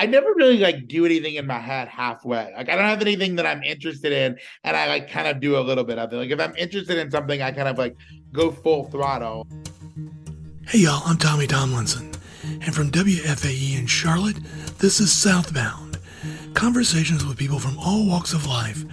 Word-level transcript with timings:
I 0.00 0.06
never 0.06 0.32
really 0.32 0.56
like 0.56 0.88
do 0.88 1.04
anything 1.04 1.34
in 1.34 1.46
my 1.46 1.58
head 1.58 1.86
halfway. 1.86 2.54
Like 2.56 2.70
I 2.70 2.74
don't 2.74 2.86
have 2.86 3.02
anything 3.02 3.36
that 3.36 3.44
I'm 3.44 3.62
interested 3.62 4.12
in, 4.12 4.38
and 4.64 4.74
I 4.74 4.88
like 4.88 5.10
kind 5.10 5.28
of 5.28 5.40
do 5.40 5.58
a 5.58 5.60
little 5.60 5.84
bit 5.84 5.98
of 5.98 6.10
it. 6.10 6.16
Like 6.16 6.30
if 6.30 6.40
I'm 6.40 6.56
interested 6.56 6.96
in 6.96 7.10
something, 7.10 7.42
I 7.42 7.52
kind 7.52 7.68
of 7.68 7.76
like 7.76 7.94
go 8.32 8.50
full 8.50 8.84
throttle. 8.84 9.46
Hey 10.66 10.78
y'all, 10.78 11.02
I'm 11.04 11.18
Tommy 11.18 11.46
Tomlinson, 11.46 12.12
and 12.62 12.74
from 12.74 12.90
WFAE 12.90 13.78
in 13.78 13.86
Charlotte, 13.86 14.38
this 14.78 15.00
is 15.00 15.12
Southbound. 15.12 15.98
Conversations 16.54 17.26
with 17.26 17.36
people 17.36 17.58
from 17.58 17.78
all 17.78 18.08
walks 18.08 18.32
of 18.32 18.46
life 18.46 18.86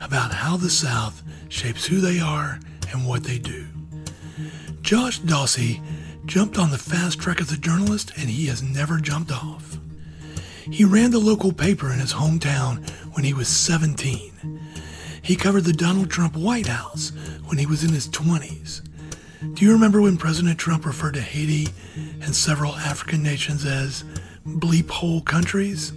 about 0.00 0.32
how 0.32 0.56
the 0.56 0.70
South 0.70 1.24
shapes 1.48 1.84
who 1.84 2.00
they 2.00 2.20
are 2.20 2.60
and 2.92 3.04
what 3.04 3.24
they 3.24 3.40
do. 3.40 3.66
Josh 4.82 5.18
Dawsey 5.22 5.82
jumped 6.24 6.56
on 6.56 6.70
the 6.70 6.78
fast 6.78 7.18
track 7.18 7.40
as 7.40 7.50
a 7.50 7.58
journalist, 7.58 8.12
and 8.16 8.30
he 8.30 8.46
has 8.46 8.62
never 8.62 8.98
jumped 8.98 9.32
off. 9.32 9.71
He 10.70 10.84
ran 10.84 11.10
the 11.10 11.18
local 11.18 11.52
paper 11.52 11.92
in 11.92 11.98
his 11.98 12.14
hometown 12.14 12.88
when 13.14 13.24
he 13.24 13.34
was 13.34 13.48
17. 13.48 14.60
He 15.20 15.36
covered 15.36 15.64
the 15.64 15.72
Donald 15.72 16.10
Trump 16.10 16.36
White 16.36 16.66
House 16.66 17.12
when 17.46 17.58
he 17.58 17.66
was 17.66 17.82
in 17.84 17.92
his 17.92 18.08
20s. 18.08 18.82
Do 19.54 19.64
you 19.64 19.72
remember 19.72 20.00
when 20.00 20.16
President 20.16 20.58
Trump 20.58 20.86
referred 20.86 21.14
to 21.14 21.20
Haiti 21.20 21.68
and 22.22 22.34
several 22.34 22.74
African 22.74 23.22
nations 23.22 23.64
as 23.64 24.04
bleep 24.46 24.88
hole 24.88 25.20
countries? 25.20 25.92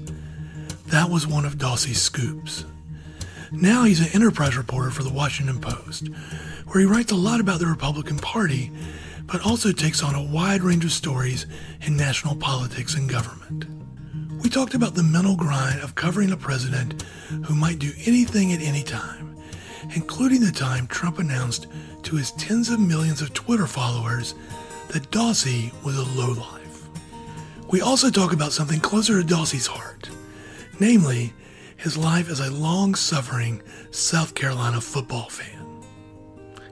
That 0.87 1.09
was 1.09 1.27
one 1.27 1.45
of 1.45 1.57
Dawsey's 1.57 2.01
scoops. 2.01 2.65
Now 3.51 3.83
he's 3.83 4.01
an 4.01 4.13
enterprise 4.13 4.57
reporter 4.57 4.89
for 4.89 5.03
the 5.03 5.13
Washington 5.13 5.59
Post, 5.59 6.09
where 6.67 6.79
he 6.79 6.85
writes 6.85 7.11
a 7.11 7.15
lot 7.15 7.39
about 7.39 7.59
the 7.59 7.67
Republican 7.67 8.17
Party, 8.17 8.71
but 9.25 9.45
also 9.45 9.71
takes 9.71 10.03
on 10.03 10.15
a 10.15 10.23
wide 10.23 10.61
range 10.63 10.85
of 10.85 10.91
stories 10.91 11.45
in 11.81 11.95
national 11.95 12.35
politics 12.35 12.95
and 12.95 13.09
government. 13.09 13.65
We 14.45 14.51
talked 14.51 14.75
about 14.75 14.93
the 14.93 15.01
mental 15.01 15.35
grind 15.35 15.81
of 15.81 15.95
covering 15.95 16.31
a 16.31 16.37
president 16.37 17.01
who 17.45 17.55
might 17.55 17.79
do 17.79 17.91
anything 18.05 18.53
at 18.53 18.61
any 18.61 18.83
time, 18.83 19.35
including 19.95 20.39
the 20.39 20.51
time 20.51 20.85
Trump 20.85 21.17
announced 21.17 21.65
to 22.03 22.15
his 22.15 22.29
tens 22.33 22.69
of 22.69 22.79
millions 22.79 23.23
of 23.23 23.33
Twitter 23.33 23.65
followers 23.65 24.35
that 24.89 25.09
Dawsey 25.09 25.73
was 25.83 25.97
a 25.97 26.03
lowlife. 26.03 26.89
We 27.71 27.81
also 27.81 28.11
talk 28.11 28.33
about 28.33 28.51
something 28.51 28.79
closer 28.79 29.19
to 29.19 29.27
Dawsey's 29.27 29.65
heart, 29.65 30.11
namely 30.79 31.33
his 31.75 31.97
life 31.97 32.29
as 32.29 32.39
a 32.39 32.51
long 32.51 32.93
suffering 32.93 33.63
South 33.89 34.35
Carolina 34.35 34.79
football 34.79 35.27
fan. 35.27 35.81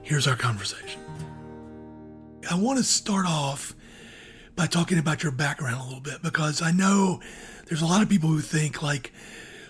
Here's 0.02 0.28
our 0.28 0.36
conversation. 0.36 1.00
I 2.48 2.54
want 2.54 2.78
to 2.78 2.84
start 2.84 3.26
off 3.26 3.74
by 4.54 4.68
talking 4.68 5.00
about 5.00 5.24
your 5.24 5.32
background 5.32 5.80
a 5.80 5.84
little 5.84 5.98
bit 5.98 6.22
because 6.22 6.62
I 6.62 6.70
know 6.70 7.20
there's 7.66 7.82
a 7.82 7.86
lot 7.86 8.02
of 8.02 8.08
people 8.08 8.28
who 8.28 8.40
think 8.40 8.82
like 8.82 9.12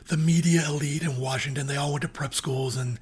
the 0.08 0.16
media 0.16 0.62
elite 0.68 1.02
in 1.02 1.18
Washington, 1.18 1.66
they 1.66 1.76
all 1.76 1.92
went 1.92 2.02
to 2.02 2.08
prep 2.08 2.34
schools 2.34 2.76
and 2.76 2.98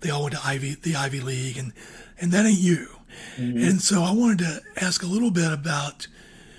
they 0.00 0.10
all 0.10 0.22
went 0.24 0.34
to 0.34 0.40
Ivy, 0.44 0.74
the 0.74 0.96
Ivy 0.96 1.20
League, 1.20 1.56
and 1.56 1.72
and 2.20 2.32
that 2.32 2.46
ain't 2.46 2.58
you. 2.58 2.88
Mm-hmm. 3.36 3.62
And 3.62 3.82
so 3.82 4.02
I 4.02 4.12
wanted 4.12 4.38
to 4.38 4.60
ask 4.76 5.02
a 5.02 5.06
little 5.06 5.30
bit 5.30 5.52
about 5.52 6.06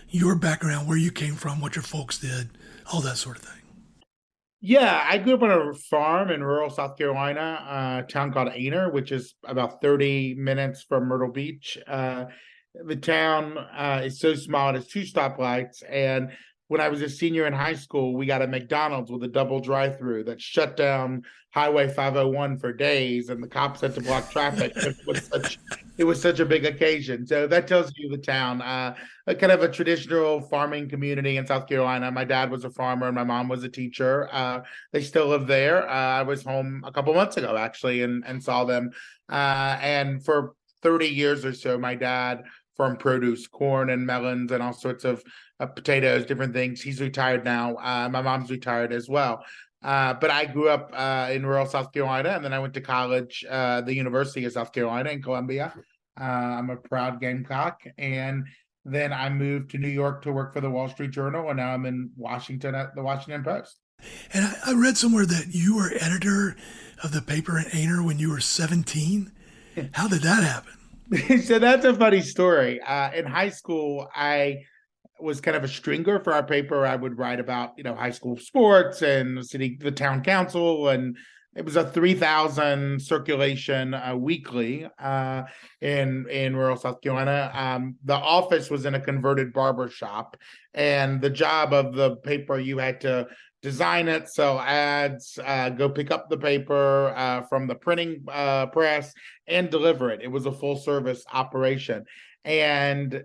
your 0.09 0.35
background, 0.35 0.87
where 0.87 0.97
you 0.97 1.11
came 1.11 1.35
from, 1.35 1.59
what 1.59 1.75
your 1.75 1.83
folks 1.83 2.19
did, 2.19 2.49
all 2.91 3.01
that 3.01 3.17
sort 3.17 3.37
of 3.37 3.43
thing. 3.43 3.63
Yeah, 4.61 5.03
I 5.09 5.17
grew 5.17 5.33
up 5.33 5.41
on 5.41 5.51
a 5.51 5.73
farm 5.73 6.29
in 6.29 6.43
rural 6.43 6.69
South 6.69 6.97
Carolina, 6.97 8.03
a 8.05 8.11
town 8.11 8.31
called 8.31 8.49
Aynor, 8.49 8.93
which 8.93 9.11
is 9.11 9.35
about 9.45 9.81
30 9.81 10.35
minutes 10.35 10.83
from 10.83 11.05
Myrtle 11.05 11.31
Beach. 11.31 11.77
Uh, 11.87 12.25
the 12.85 12.95
town 12.95 13.57
uh, 13.57 14.03
is 14.05 14.19
so 14.19 14.35
small; 14.35 14.69
it 14.69 14.75
has 14.75 14.87
two 14.87 15.01
stoplights, 15.01 15.83
and 15.89 16.31
when 16.73 16.81
I 16.81 16.89
was 16.89 17.03
a 17.03 17.09
senior 17.09 17.45
in 17.45 17.53
high 17.53 17.75
school, 17.75 18.15
we 18.15 18.25
got 18.25 18.41
a 18.41 18.47
McDonald's 18.47 19.11
with 19.11 19.21
a 19.21 19.27
double 19.27 19.59
drive 19.59 19.99
through 19.99 20.23
that 20.23 20.41
shut 20.41 20.75
down 20.75 21.21
Highway 21.51 21.87
501 21.87 22.57
for 22.57 22.73
days, 22.73 23.29
and 23.29 23.43
the 23.43 23.47
cops 23.47 23.81
had 23.81 23.93
to 23.93 24.01
block 24.01 24.31
traffic. 24.31 24.73
it 24.75 24.97
was 25.05 25.23
such 25.31 25.59
it 25.99 26.03
was 26.03 26.19
such 26.19 26.39
a 26.39 26.45
big 26.45 26.65
occasion. 26.65 27.27
So 27.27 27.45
that 27.45 27.67
tells 27.67 27.93
you 27.95 28.09
the 28.09 28.17
town, 28.17 28.63
uh, 28.63 28.95
a 29.27 29.35
kind 29.35 29.51
of 29.51 29.61
a 29.61 29.69
traditional 29.69 30.41
farming 30.41 30.89
community 30.89 31.37
in 31.37 31.45
South 31.45 31.67
Carolina. 31.67 32.09
My 32.09 32.23
dad 32.23 32.49
was 32.49 32.65
a 32.65 32.71
farmer, 32.71 33.05
and 33.05 33.13
my 33.13 33.23
mom 33.23 33.49
was 33.49 33.63
a 33.63 33.69
teacher. 33.69 34.27
Uh, 34.31 34.61
they 34.91 35.03
still 35.03 35.27
live 35.27 35.45
there. 35.45 35.87
Uh, 35.87 35.93
I 35.93 36.23
was 36.23 36.41
home 36.41 36.83
a 36.87 36.91
couple 36.91 37.13
months 37.13 37.37
ago 37.37 37.55
actually, 37.55 38.01
and 38.01 38.23
and 38.25 38.43
saw 38.43 38.65
them. 38.65 38.89
Uh, 39.29 39.77
and 39.79 40.25
for 40.25 40.55
30 40.81 41.07
years 41.07 41.45
or 41.45 41.53
so, 41.53 41.77
my 41.77 41.93
dad 41.93 42.41
farmed 42.75 42.99
produce, 42.99 43.45
corn 43.45 43.91
and 43.91 44.07
melons, 44.07 44.51
and 44.51 44.63
all 44.63 44.73
sorts 44.73 45.05
of 45.05 45.23
uh, 45.63 45.67
potatoes, 45.67 46.25
different 46.25 46.53
things. 46.53 46.81
He's 46.81 46.99
retired 46.99 47.45
now. 47.45 47.75
Uh, 47.75 48.09
my 48.09 48.21
mom's 48.21 48.51
retired 48.51 48.91
as 48.91 49.07
well. 49.07 49.43
Uh, 49.81 50.13
but 50.13 50.29
I 50.29 50.45
grew 50.45 50.69
up 50.69 50.91
uh, 50.93 51.29
in 51.31 51.45
rural 51.45 51.65
South 51.65 51.91
Carolina, 51.91 52.29
and 52.29 52.43
then 52.43 52.53
I 52.53 52.59
went 52.59 52.73
to 52.75 52.81
college, 52.81 53.43
uh, 53.49 53.81
the 53.81 53.93
University 53.93 54.45
of 54.45 54.53
South 54.53 54.71
Carolina 54.71 55.09
in 55.09 55.21
Columbia. 55.21 55.73
Uh, 56.19 56.23
I'm 56.23 56.69
a 56.69 56.77
proud 56.77 57.19
Gamecock, 57.19 57.81
and 57.97 58.45
then 58.85 59.11
I 59.11 59.29
moved 59.29 59.71
to 59.71 59.77
New 59.77 59.89
York 59.89 60.21
to 60.23 60.31
work 60.31 60.53
for 60.53 60.61
the 60.61 60.69
Wall 60.69 60.87
Street 60.87 61.11
Journal, 61.11 61.49
and 61.49 61.57
now 61.57 61.73
I'm 61.73 61.85
in 61.85 62.11
Washington 62.15 62.75
at 62.75 62.95
the 62.95 63.03
Washington 63.03 63.43
Post. 63.43 63.79
And 64.33 64.45
I, 64.45 64.71
I 64.71 64.73
read 64.73 64.97
somewhere 64.97 65.25
that 65.25 65.47
you 65.51 65.75
were 65.75 65.91
editor 65.99 66.55
of 67.03 67.11
the 67.11 67.21
paper 67.21 67.57
in 67.57 67.65
Aynor 67.65 68.05
when 68.05 68.19
you 68.19 68.29
were 68.29 68.39
17. 68.39 69.31
How 69.93 70.07
did 70.07 70.21
that 70.21 70.43
happen? 70.43 71.41
so 71.41 71.59
that's 71.59 71.83
a 71.83 71.93
funny 71.93 72.21
story. 72.21 72.79
in 73.13 73.25
high 73.25 73.49
school, 73.49 74.07
I 74.13 74.63
was 75.23 75.41
kind 75.41 75.57
of 75.57 75.63
a 75.63 75.67
stringer 75.67 76.19
for 76.19 76.33
our 76.33 76.43
paper. 76.43 76.85
I 76.85 76.95
would 76.95 77.17
write 77.17 77.39
about, 77.39 77.71
you 77.77 77.83
know, 77.83 77.95
high 77.95 78.11
school 78.11 78.37
sports 78.37 79.01
and 79.01 79.37
the 79.37 79.43
city, 79.43 79.77
the 79.79 79.91
town 79.91 80.23
council, 80.23 80.89
and 80.89 81.17
it 81.55 81.63
was 81.63 81.75
a 81.75 81.89
3000 81.89 83.01
circulation 83.01 83.93
uh, 83.93 84.15
weekly 84.15 84.87
uh, 84.99 85.43
in 85.81 86.27
in 86.29 86.55
rural 86.55 86.77
south 86.77 87.01
carolina. 87.01 87.51
Um, 87.53 87.95
the 88.03 88.15
office 88.15 88.69
was 88.69 88.85
in 88.85 88.95
a 88.95 88.99
converted 88.99 89.53
barber 89.53 89.87
shop 89.87 90.35
and 90.73 91.21
the 91.21 91.29
job 91.29 91.73
of 91.73 91.93
the 91.93 92.15
paper 92.17 92.57
you 92.57 92.79
had 92.79 93.01
to 93.01 93.27
design 93.61 94.07
it 94.07 94.27
sell 94.27 94.59
ads 94.59 95.39
uh, 95.45 95.69
go 95.69 95.89
pick 95.89 96.11
up 96.11 96.29
the 96.29 96.37
paper 96.37 97.13
uh, 97.15 97.43
from 97.43 97.67
the 97.67 97.75
printing 97.75 98.23
uh, 98.31 98.65
press 98.67 99.13
and 99.47 99.69
deliver 99.69 100.09
it. 100.09 100.21
It 100.21 100.31
was 100.31 100.45
a 100.45 100.51
full 100.51 100.75
service 100.75 101.23
operation. 101.31 102.03
And 102.45 103.23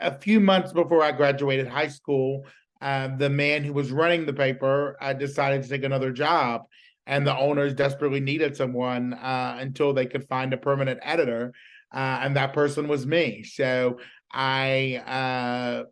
a 0.00 0.18
few 0.18 0.40
months 0.40 0.72
before 0.72 1.02
I 1.02 1.12
graduated 1.12 1.68
high 1.68 1.88
school, 1.88 2.46
uh, 2.80 3.16
the 3.16 3.30
man 3.30 3.62
who 3.62 3.72
was 3.72 3.92
running 3.92 4.26
the 4.26 4.32
paper 4.32 4.96
uh, 5.00 5.12
decided 5.12 5.62
to 5.62 5.68
take 5.68 5.84
another 5.84 6.10
job, 6.10 6.62
and 7.06 7.26
the 7.26 7.36
owners 7.36 7.74
desperately 7.74 8.20
needed 8.20 8.56
someone 8.56 9.14
uh, 9.14 9.56
until 9.60 9.92
they 9.92 10.06
could 10.06 10.26
find 10.28 10.52
a 10.52 10.56
permanent 10.56 10.98
editor, 11.02 11.52
uh, 11.94 12.20
and 12.22 12.36
that 12.36 12.52
person 12.52 12.88
was 12.88 13.06
me. 13.06 13.44
So 13.44 13.98
I 14.32 15.02
uh, 15.06 15.84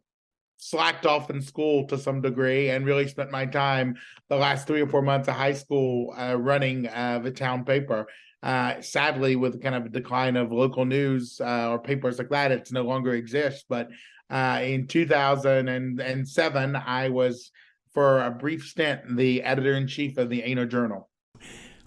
slacked 0.56 1.06
off 1.06 1.30
in 1.30 1.40
school 1.40 1.86
to 1.86 1.98
some 1.98 2.20
degree 2.20 2.70
and 2.70 2.84
really 2.84 3.06
spent 3.06 3.30
my 3.30 3.46
time 3.46 3.96
the 4.28 4.36
last 4.36 4.66
three 4.66 4.82
or 4.82 4.88
four 4.88 5.02
months 5.02 5.28
of 5.28 5.34
high 5.34 5.54
school 5.54 6.12
uh, 6.18 6.36
running 6.36 6.82
the 6.82 7.32
town 7.34 7.64
paper. 7.64 8.06
Uh, 8.42 8.80
sadly, 8.80 9.36
with 9.36 9.62
kind 9.62 9.74
of 9.74 9.86
a 9.86 9.90
decline 9.90 10.36
of 10.36 10.50
local 10.50 10.84
news 10.84 11.40
uh, 11.40 11.70
or 11.70 11.78
papers 11.78 12.18
like 12.18 12.30
that, 12.30 12.52
it's 12.52 12.72
no 12.72 12.82
longer 12.82 13.14
exists. 13.14 13.64
But 13.68 13.90
uh, 14.30 14.60
in 14.62 14.86
2007, 14.86 16.76
I 16.76 17.08
was, 17.08 17.50
for 17.92 18.24
a 18.24 18.30
brief 18.30 18.64
stint, 18.64 19.16
the 19.16 19.42
editor 19.42 19.74
in 19.74 19.86
chief 19.86 20.16
of 20.16 20.30
the 20.30 20.42
Aynor 20.42 20.68
Journal. 20.68 21.08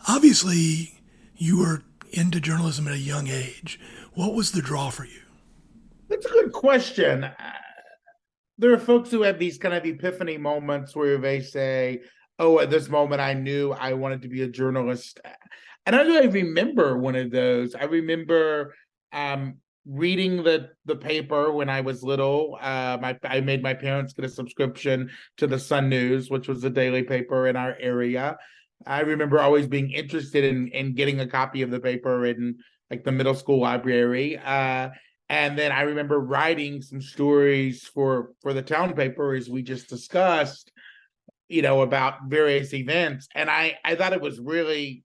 Obviously, 0.07 0.99
you 1.35 1.59
were 1.59 1.81
into 2.11 2.39
journalism 2.39 2.87
at 2.87 2.93
a 2.93 2.99
young 2.99 3.27
age. 3.27 3.79
What 4.13 4.35
was 4.35 4.51
the 4.51 4.61
draw 4.61 4.89
for 4.91 5.05
you? 5.05 5.21
That's 6.09 6.25
a 6.25 6.29
good 6.29 6.51
question. 6.51 7.23
Uh, 7.23 7.33
there 8.59 8.71
are 8.71 8.79
folks 8.79 9.09
who 9.09 9.23
have 9.23 9.39
these 9.39 9.57
kind 9.57 9.73
of 9.73 9.83
epiphany 9.85 10.37
moments 10.37 10.95
where 10.95 11.17
they 11.17 11.41
say, 11.41 12.01
Oh, 12.39 12.59
at 12.59 12.69
this 12.69 12.89
moment, 12.89 13.21
I 13.21 13.33
knew 13.33 13.71
I 13.71 13.93
wanted 13.93 14.23
to 14.23 14.27
be 14.27 14.41
a 14.41 14.47
journalist. 14.47 15.19
And 15.85 15.95
I 15.95 16.03
don't 16.03 16.31
remember 16.31 16.97
one 16.97 17.15
of 17.15 17.31
those. 17.31 17.75
I 17.75 17.83
remember 17.83 18.73
um, 19.11 19.57
reading 19.85 20.43
the 20.43 20.69
the 20.85 20.95
paper 20.95 21.51
when 21.51 21.69
I 21.69 21.81
was 21.81 22.03
little. 22.03 22.57
Uh, 22.61 22.97
my 23.01 23.17
I 23.23 23.41
made 23.41 23.61
my 23.61 23.73
parents 23.73 24.13
get 24.13 24.25
a 24.25 24.29
subscription 24.29 25.09
to 25.37 25.47
the 25.47 25.59
Sun 25.59 25.89
News, 25.89 26.29
which 26.29 26.47
was 26.47 26.61
the 26.61 26.69
daily 26.69 27.03
paper 27.03 27.47
in 27.47 27.55
our 27.55 27.75
area. 27.79 28.37
I 28.85 29.01
remember 29.01 29.39
always 29.39 29.67
being 29.67 29.91
interested 29.91 30.43
in 30.43 30.69
in 30.69 30.93
getting 30.93 31.19
a 31.19 31.27
copy 31.27 31.61
of 31.61 31.71
the 31.71 31.79
paper 31.79 32.25
in 32.25 32.57
like 32.89 33.03
the 33.03 33.11
middle 33.11 33.35
school 33.35 33.59
library. 33.59 34.37
Uh, 34.37 34.89
and 35.29 35.57
then 35.57 35.71
I 35.71 35.81
remember 35.81 36.19
writing 36.19 36.81
some 36.81 37.01
stories 37.01 37.85
for 37.85 38.31
for 38.41 38.53
the 38.53 38.61
town 38.61 38.93
paper, 38.93 39.33
as 39.33 39.49
we 39.49 39.63
just 39.63 39.89
discussed, 39.89 40.71
you 41.49 41.61
know, 41.61 41.81
about 41.81 42.25
various 42.27 42.73
events. 42.73 43.27
And 43.35 43.49
I 43.49 43.77
I 43.83 43.95
thought 43.95 44.13
it 44.13 44.21
was 44.21 44.39
really 44.39 45.03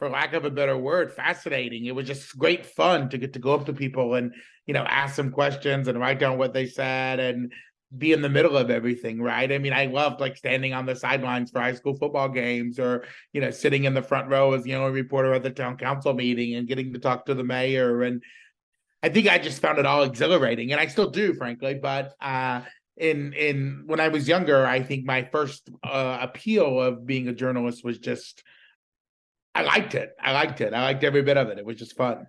for 0.00 0.08
lack 0.08 0.32
of 0.32 0.44
a 0.44 0.50
better 0.50 0.76
word, 0.76 1.12
fascinating. 1.12 1.84
It 1.84 1.94
was 1.94 2.06
just 2.06 2.36
great 2.36 2.66
fun 2.66 3.10
to 3.10 3.18
get 3.18 3.34
to 3.34 3.38
go 3.38 3.54
up 3.54 3.66
to 3.66 3.72
people 3.72 4.14
and, 4.14 4.34
you 4.66 4.74
know, 4.74 4.82
ask 4.82 5.14
them 5.14 5.30
questions 5.30 5.86
and 5.86 6.00
write 6.00 6.18
down 6.18 6.38
what 6.38 6.54
they 6.54 6.66
said. 6.66 7.20
And 7.20 7.52
be 7.98 8.12
in 8.12 8.22
the 8.22 8.28
middle 8.28 8.56
of 8.56 8.70
everything, 8.70 9.20
right? 9.20 9.50
I 9.50 9.58
mean, 9.58 9.72
I 9.72 9.86
loved 9.86 10.20
like 10.20 10.36
standing 10.36 10.72
on 10.72 10.86
the 10.86 10.94
sidelines 10.94 11.50
for 11.50 11.60
high 11.60 11.74
school 11.74 11.96
football 11.96 12.28
games 12.28 12.78
or, 12.78 13.04
you 13.32 13.40
know, 13.40 13.50
sitting 13.50 13.84
in 13.84 13.94
the 13.94 14.02
front 14.02 14.28
row 14.28 14.52
as 14.54 14.62
the 14.62 14.74
only 14.76 14.92
reporter 14.92 15.34
at 15.34 15.42
the 15.42 15.50
town 15.50 15.76
council 15.76 16.14
meeting 16.14 16.54
and 16.54 16.68
getting 16.68 16.92
to 16.92 17.00
talk 17.00 17.26
to 17.26 17.34
the 17.34 17.44
mayor. 17.44 18.02
And 18.02 18.22
I 19.02 19.08
think 19.08 19.28
I 19.28 19.38
just 19.38 19.60
found 19.60 19.78
it 19.78 19.86
all 19.86 20.04
exhilarating. 20.04 20.72
And 20.72 20.80
I 20.80 20.86
still 20.86 21.10
do, 21.10 21.34
frankly. 21.34 21.74
But 21.74 22.14
uh 22.20 22.62
in 22.96 23.32
in 23.32 23.82
when 23.86 23.98
I 23.98 24.08
was 24.08 24.28
younger, 24.28 24.64
I 24.66 24.82
think 24.82 25.04
my 25.04 25.28
first 25.32 25.68
uh 25.82 26.18
appeal 26.20 26.80
of 26.80 27.06
being 27.06 27.28
a 27.28 27.34
journalist 27.34 27.84
was 27.84 27.98
just 27.98 28.44
I 29.54 29.62
liked 29.62 29.94
it. 29.94 30.14
I 30.20 30.32
liked 30.32 30.60
it. 30.60 30.72
I 30.72 30.82
liked 30.82 31.04
every 31.04 31.22
bit 31.22 31.36
of 31.36 31.48
it. 31.48 31.58
It 31.58 31.64
was 31.64 31.76
just 31.76 31.96
fun. 31.96 32.26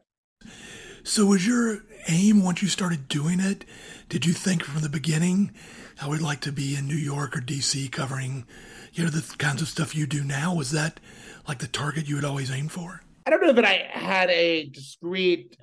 So 1.04 1.26
was 1.26 1.46
your 1.46 1.80
aim 2.08 2.44
once 2.44 2.62
you 2.62 2.68
started 2.68 3.08
doing 3.08 3.40
it? 3.40 3.66
Did 4.10 4.26
you 4.26 4.34
think 4.34 4.64
from 4.64 4.82
the 4.82 4.90
beginning, 4.90 5.52
I 6.02 6.08
would 6.08 6.22
like 6.22 6.42
to 6.42 6.52
be 6.52 6.76
in 6.76 6.88
New 6.88 6.96
York 6.96 7.36
or 7.36 7.42
DC 7.42 7.92
covering, 7.92 8.46
you 8.94 9.04
know, 9.04 9.10
the 9.10 9.36
kinds 9.38 9.62
of 9.62 9.68
stuff 9.68 9.96
you 9.96 10.06
do 10.06 10.24
now? 10.24 10.54
Was 10.54 10.72
that 10.72 11.00
like 11.48 11.60
the 11.60 11.68
target 11.68 12.08
you 12.08 12.16
would 12.16 12.26
always 12.26 12.52
aim 12.52 12.68
for? 12.68 13.02
I 13.26 13.30
don't 13.30 13.42
know 13.42 13.54
that 13.54 13.66
I 13.66 13.88
had 13.92 14.30
a 14.30 14.70
discrete 14.70 15.56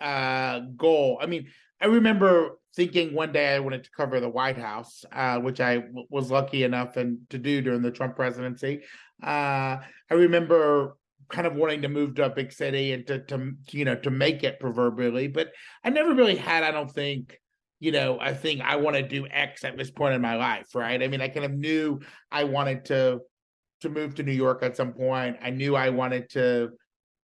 uh, 0.00 0.60
goal. 0.76 1.18
I 1.20 1.26
mean, 1.26 1.48
I 1.80 1.86
remember 1.86 2.58
thinking 2.74 3.14
one 3.14 3.32
day 3.32 3.54
I 3.54 3.58
wanted 3.58 3.84
to 3.84 3.90
cover 3.96 4.20
the 4.20 4.28
White 4.28 4.58
House, 4.58 5.04
uh, 5.12 5.38
which 5.38 5.60
I 5.60 5.78
w- 5.78 6.06
was 6.08 6.30
lucky 6.30 6.62
enough 6.62 6.96
and 6.96 7.18
to 7.30 7.38
do 7.38 7.60
during 7.60 7.82
the 7.82 7.90
Trump 7.90 8.16
presidency. 8.16 8.82
Uh, 9.22 9.78
I 10.10 10.14
remember 10.14 10.96
kind 11.30 11.46
of 11.46 11.54
wanting 11.54 11.82
to 11.82 11.88
move 11.88 12.14
to 12.14 12.26
a 12.26 12.30
big 12.30 12.52
city 12.52 12.92
and 12.92 13.06
to 13.06 13.20
to 13.26 13.52
you 13.70 13.84
know 13.84 13.96
to 13.96 14.10
make 14.10 14.42
it 14.42 14.60
proverbially, 14.60 15.28
but 15.28 15.52
I 15.84 15.90
never 15.90 16.14
really 16.14 16.36
had. 16.36 16.64
I 16.64 16.70
don't 16.70 16.90
think 16.90 17.38
you 17.78 17.92
know 17.92 18.18
I 18.20 18.34
think 18.34 18.60
I 18.60 18.76
want 18.76 18.96
to 18.96 19.06
do 19.06 19.26
X 19.26 19.64
at 19.64 19.76
this 19.76 19.90
point 19.90 20.14
in 20.14 20.20
my 20.20 20.36
life, 20.36 20.74
right? 20.74 21.02
I 21.02 21.08
mean, 21.08 21.20
I 21.20 21.28
kind 21.28 21.46
of 21.46 21.52
knew 21.52 22.00
I 22.30 22.44
wanted 22.44 22.84
to 22.86 23.20
to 23.80 23.88
move 23.88 24.14
to 24.16 24.22
New 24.22 24.32
York 24.32 24.62
at 24.62 24.76
some 24.76 24.92
point. 24.92 25.38
I 25.42 25.50
knew 25.50 25.74
I 25.74 25.90
wanted 25.90 26.30
to 26.30 26.70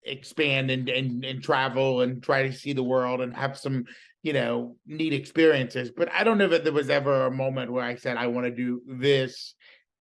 expand 0.05 0.71
and 0.71 0.89
and 0.89 1.25
and 1.25 1.43
travel 1.43 2.03
and 2.03 2.23
try 2.23 2.43
to 2.43 2.53
see 2.53 2.73
the 2.73 2.83
world 2.83 3.21
and 3.21 3.35
have 3.35 3.57
some 3.59 3.85
you 4.23 4.33
know 4.33 4.77
neat 4.87 5.13
experiences. 5.13 5.91
But 5.91 6.11
I 6.13 6.25
don't 6.25 6.39
know 6.39 6.49
that 6.49 6.65
there 6.65 6.73
was 6.73 6.91
ever 6.91 7.27
a 7.27 7.31
moment 7.31 7.73
where 7.73 7.85
I 7.85 7.97
said 7.97 8.17
I 8.17 8.27
want 8.29 8.47
to 8.47 8.51
do 8.51 8.83
this 8.87 9.55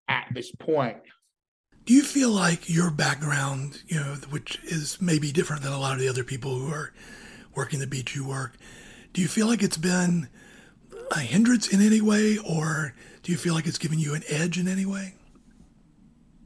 at 0.08 0.28
this 0.34 0.52
point. 0.52 0.98
Do 1.86 1.94
you 1.94 2.04
feel 2.04 2.30
like 2.30 2.70
your 2.70 2.90
background, 2.90 3.82
you 3.88 3.98
know, 3.98 4.16
which 4.30 4.58
is 4.64 5.02
maybe 5.02 5.34
different 5.34 5.64
than 5.64 5.74
a 5.74 5.80
lot 5.80 5.94
of 5.94 6.00
the 6.00 6.08
other 6.08 6.24
people 6.24 6.56
who 6.56 6.72
are 6.72 6.94
working 7.56 7.80
the 7.80 7.88
beach 7.88 8.16
you 8.16 8.26
work, 8.26 8.56
do 9.12 9.22
you 9.22 9.28
feel 9.28 9.48
like 9.48 9.62
it's 9.62 9.78
been 9.78 10.30
a 11.12 11.20
hindrance 11.20 11.68
in 11.68 11.82
any 11.82 12.00
way, 12.00 12.38
or 12.38 12.94
do 13.22 13.34
you 13.34 13.38
feel 13.38 13.54
like 13.54 13.68
it's 13.68 13.78
given 13.78 14.00
you 14.00 14.14
an 14.14 14.24
edge 14.30 14.58
in 14.58 14.68
any 14.68 14.86
way? 14.86 15.16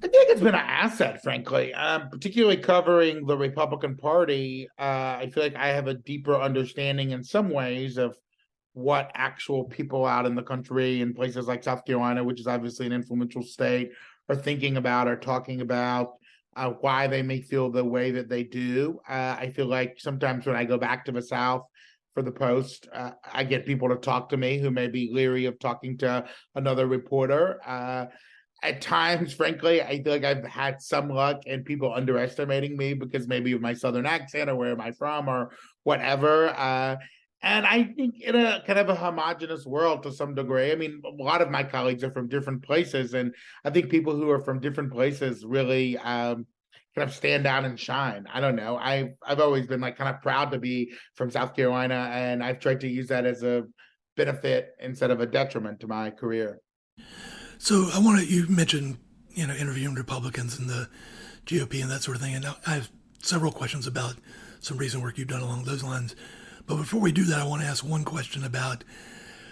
I 0.04 0.07
think 0.07 0.30
it's 0.30 0.42
been 0.42 0.56
an 0.56 0.56
asset, 0.56 1.22
frankly, 1.22 1.74
um, 1.74 2.10
particularly 2.10 2.57
covering 2.57 3.25
the 3.25 3.38
Republican 3.38 3.95
Party. 3.95 4.68
Uh, 4.80 5.18
I 5.19 5.30
feel 5.31 5.44
like 5.44 5.56
I 5.56 5.68
have 5.68 5.88
a 5.88 5.94
deeper 5.94 6.36
understanding 6.36 7.12
in 7.12 7.24
some 7.24 7.50
ways 7.50 7.98
of 7.98 8.18
what 8.74 9.12
actual 9.16 9.63
people 9.63 10.06
out 10.06 10.25
in 10.25 10.36
the 10.36 10.44
country 10.44 11.01
in 11.01 11.13
places 11.13 11.48
like 11.48 11.63
South 11.63 11.86
Carolina, 11.86 12.24
which 12.24 12.40
is 12.40 12.48
obviously 12.48 12.86
an 12.86 12.94
influential 12.94 13.42
state, 13.42 13.92
are 14.30 14.36
thinking 14.36 14.78
about 14.78 15.08
or 15.08 15.16
talking 15.16 15.62
about 15.62 16.14
uh, 16.56 16.72
why 16.82 17.08
they 17.08 17.22
may 17.22 17.42
feel 17.42 17.70
the 17.70 17.84
way 17.84 18.12
that 18.12 18.30
they 18.30 18.44
do. 18.44 19.00
Uh, 19.08 19.36
I 19.40 19.52
feel 19.56 19.68
like 19.68 19.98
sometimes 20.00 20.46
when 20.46 20.56
I 20.56 20.66
go 20.66 20.78
back 20.78 21.06
to 21.06 21.12
the 21.12 21.22
South 21.22 21.64
for 22.14 22.24
the 22.24 22.32
Post, 22.32 22.88
uh, 22.92 23.12
I 23.32 23.44
get 23.44 23.66
people 23.66 23.90
to 23.90 23.96
talk 23.96 24.30
to 24.30 24.38
me 24.38 24.58
who 24.58 24.72
may 24.72 24.88
be 24.88 25.12
leery 25.14 25.46
of 25.46 25.60
talking 25.60 25.98
to 26.00 26.26
another 26.56 26.88
reporter. 26.88 27.60
Uh, 27.66 28.08
at 28.64 28.82
times, 28.82 29.34
frankly, 29.34 29.84
I 29.84 30.02
feel 30.02 30.14
like 30.14 30.26
I've 30.26 30.44
had 30.46 30.82
some 30.82 31.10
luck 31.10 31.42
and 31.46 31.64
people 31.64 31.94
underestimating 31.94 32.76
me 32.76 32.96
because 32.96 33.28
maybe 33.28 33.52
of 33.52 33.62
my 33.62 33.76
Southern 33.76 34.08
accent 34.08 34.50
or 34.50 34.56
where 34.56 34.72
am 34.72 34.82
I 34.82 34.94
from 34.94 35.28
or 35.28 35.52
whatever. 35.84 36.48
And 37.42 37.66
I 37.68 37.84
think 37.84 38.19
in 38.22 38.36
a 38.36 38.63
kind 38.66 38.80
of 38.80 38.89
a 38.89 38.95
homogenous 38.95 39.66
world 39.66 40.04
to 40.04 40.12
some 40.12 40.34
degree. 40.34 40.72
I 40.72 40.75
mean, 40.75 41.01
a 41.06 41.24
lot 41.24 41.42
of 41.42 41.51
my 41.51 41.63
colleagues 41.63 42.04
are 42.04 42.12
from 42.12 42.28
different 42.28 42.63
places, 42.63 43.13
and 43.13 43.34
I 43.63 43.69
think 43.69 43.89
people 43.89 44.16
who 44.16 44.30
are 44.31 44.39
from 44.39 44.60
different 44.60 44.92
places 44.92 45.45
really 45.45 45.98
um, 46.00 46.48
kind 46.95 47.07
of 47.07 47.13
stand 47.13 47.45
out 47.45 47.63
and 47.63 47.80
shine. 47.80 48.25
I 48.34 48.39
don't 48.39 48.56
know. 48.56 48.78
I've 48.78 49.13
I've 49.24 49.39
always 49.39 49.68
been 49.68 49.80
like 49.80 49.98
kind 49.98 50.13
of 50.13 50.22
proud 50.22 50.51
to 50.51 50.57
be 50.57 50.94
from 51.13 51.30
South 51.30 51.56
Carolina, 51.56 52.10
and 52.12 52.44
I've 52.44 52.60
tried 52.60 52.80
to 52.81 52.88
use 52.88 53.07
that 53.10 53.25
as 53.25 53.44
a 53.44 53.66
benefit 54.16 54.72
instead 54.80 55.12
of 55.12 55.22
a 55.22 55.28
detriment 55.28 55.80
to 55.81 55.88
my 55.88 56.10
career. 56.10 56.60
So 57.60 57.90
I 57.94 58.00
want 58.00 58.19
to. 58.19 58.25
You 58.25 58.48
mentioned 58.48 58.98
you 59.30 59.45
know 59.45 59.54
interviewing 59.54 59.94
Republicans 59.94 60.57
and 60.57 60.68
the 60.68 60.90
GOP 61.45 61.83
and 61.83 61.92
that 61.92 62.01
sort 62.01 62.18
of 62.18 62.24
thing, 62.24 62.33
and 62.33 62.48
I 62.66 62.74
have 62.74 62.90
several 63.22 63.51
questions 63.51 63.86
about 63.86 64.16
some 64.60 64.78
recent 64.78 65.04
work 65.04 65.19
you've 65.19 65.28
done 65.28 65.42
along 65.42 65.66
those 65.66 65.83
lines. 65.83 66.16
But 66.68 66.75
before 66.75 67.00
we 67.00 67.14
do 67.14 67.24
that, 67.24 67.40
I 67.40 67.46
want 67.46 67.62
to 67.62 67.68
ask 67.68 67.84
one 67.84 68.04
question 68.04 68.44
about 68.44 68.84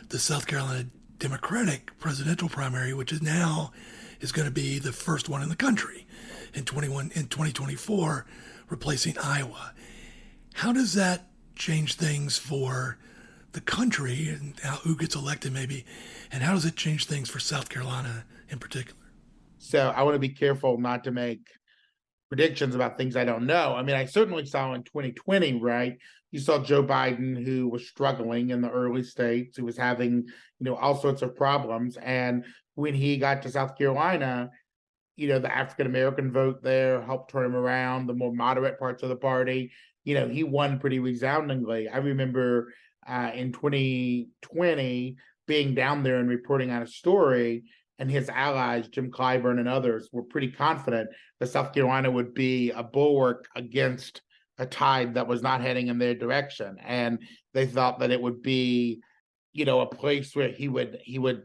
the 0.09 0.19
South 0.19 0.47
Carolina 0.47 0.87
Democratic 1.17 1.97
presidential 1.97 2.49
primary, 2.49 2.93
which 2.93 3.13
is 3.13 3.21
now 3.21 3.71
is 4.19 4.33
going 4.33 4.47
to 4.47 4.53
be 4.53 4.79
the 4.79 4.91
first 4.91 5.29
one 5.29 5.41
in 5.41 5.47
the 5.47 5.55
country 5.55 6.05
in 6.53 6.65
21 6.65 7.11
in 7.15 7.27
2024, 7.27 8.25
replacing 8.69 9.17
Iowa. 9.17 9.73
How 10.55 10.73
does 10.73 10.93
that 10.95 11.29
change 11.55 11.95
things 11.95 12.37
for 12.37 12.97
the 13.53 13.61
country 13.61 14.27
and 14.27 14.59
how, 14.59 14.75
who 14.77 14.97
gets 14.97 15.15
elected, 15.15 15.53
maybe, 15.53 15.85
and 16.33 16.43
how 16.43 16.53
does 16.53 16.65
it 16.65 16.75
change 16.75 17.05
things 17.05 17.29
for 17.29 17.39
South 17.39 17.69
Carolina 17.69 18.25
in 18.49 18.59
particular? 18.59 18.99
So 19.57 19.93
I 19.95 20.03
want 20.03 20.15
to 20.15 20.19
be 20.19 20.29
careful 20.29 20.77
not 20.77 21.05
to 21.05 21.11
make 21.11 21.47
predictions 22.27 22.75
about 22.75 22.97
things 22.97 23.15
I 23.15 23.23
don't 23.23 23.45
know. 23.45 23.73
I 23.73 23.83
mean, 23.83 23.95
I 23.95 24.03
certainly 24.03 24.45
saw 24.45 24.73
in 24.73 24.83
2020, 24.83 25.61
right? 25.61 25.97
You 26.31 26.39
saw 26.39 26.61
Joe 26.61 26.83
Biden, 26.83 27.43
who 27.43 27.67
was 27.67 27.87
struggling 27.87 28.49
in 28.49 28.61
the 28.61 28.69
early 28.69 29.03
states, 29.03 29.57
who 29.57 29.65
was 29.65 29.77
having, 29.77 30.25
you 30.59 30.65
know, 30.65 30.75
all 30.75 30.95
sorts 30.95 31.21
of 31.21 31.35
problems. 31.35 31.97
And 31.97 32.45
when 32.75 32.93
he 32.93 33.17
got 33.17 33.41
to 33.43 33.51
South 33.51 33.77
Carolina, 33.77 34.49
you 35.15 35.29
know, 35.29 35.39
the 35.39 35.55
African 35.55 35.87
American 35.87 36.31
vote 36.31 36.61
there 36.61 37.01
helped 37.01 37.31
turn 37.31 37.45
him 37.45 37.55
around, 37.55 38.07
the 38.07 38.13
more 38.13 38.33
moderate 38.33 38.79
parts 38.79 39.01
of 39.03 39.09
the 39.09 39.15
party. 39.15 39.71
You 40.03 40.15
know, 40.15 40.27
he 40.27 40.43
won 40.43 40.79
pretty 40.79 40.99
resoundingly. 40.99 41.87
I 41.87 41.97
remember 41.97 42.73
uh, 43.07 43.31
in 43.33 43.51
2020 43.53 45.15
being 45.47 45.75
down 45.75 46.03
there 46.03 46.17
and 46.17 46.29
reporting 46.29 46.71
on 46.71 46.81
a 46.81 46.87
story, 46.87 47.63
and 47.97 48.11
his 48.11 48.29
allies, 48.29 48.89
Jim 48.89 49.09
Clyburn 49.09 49.59
and 49.59 49.69
others, 49.69 50.09
were 50.11 50.23
pretty 50.23 50.51
confident 50.51 51.09
that 51.39 51.47
South 51.47 51.73
Carolina 51.73 52.11
would 52.11 52.33
be 52.33 52.71
a 52.71 52.83
bulwark 52.83 53.47
against 53.55 54.21
a 54.57 54.65
tide 54.65 55.15
that 55.15 55.27
was 55.27 55.41
not 55.41 55.61
heading 55.61 55.87
in 55.87 55.97
their 55.97 56.15
direction. 56.15 56.77
And 56.83 57.19
they 57.53 57.65
thought 57.65 57.99
that 57.99 58.11
it 58.11 58.21
would 58.21 58.41
be 58.41 59.01
you 59.53 59.65
know 59.65 59.79
a 59.79 59.87
place 59.87 60.35
where 60.35 60.49
he 60.49 60.67
would 60.67 60.99
he 61.03 61.17
would 61.17 61.43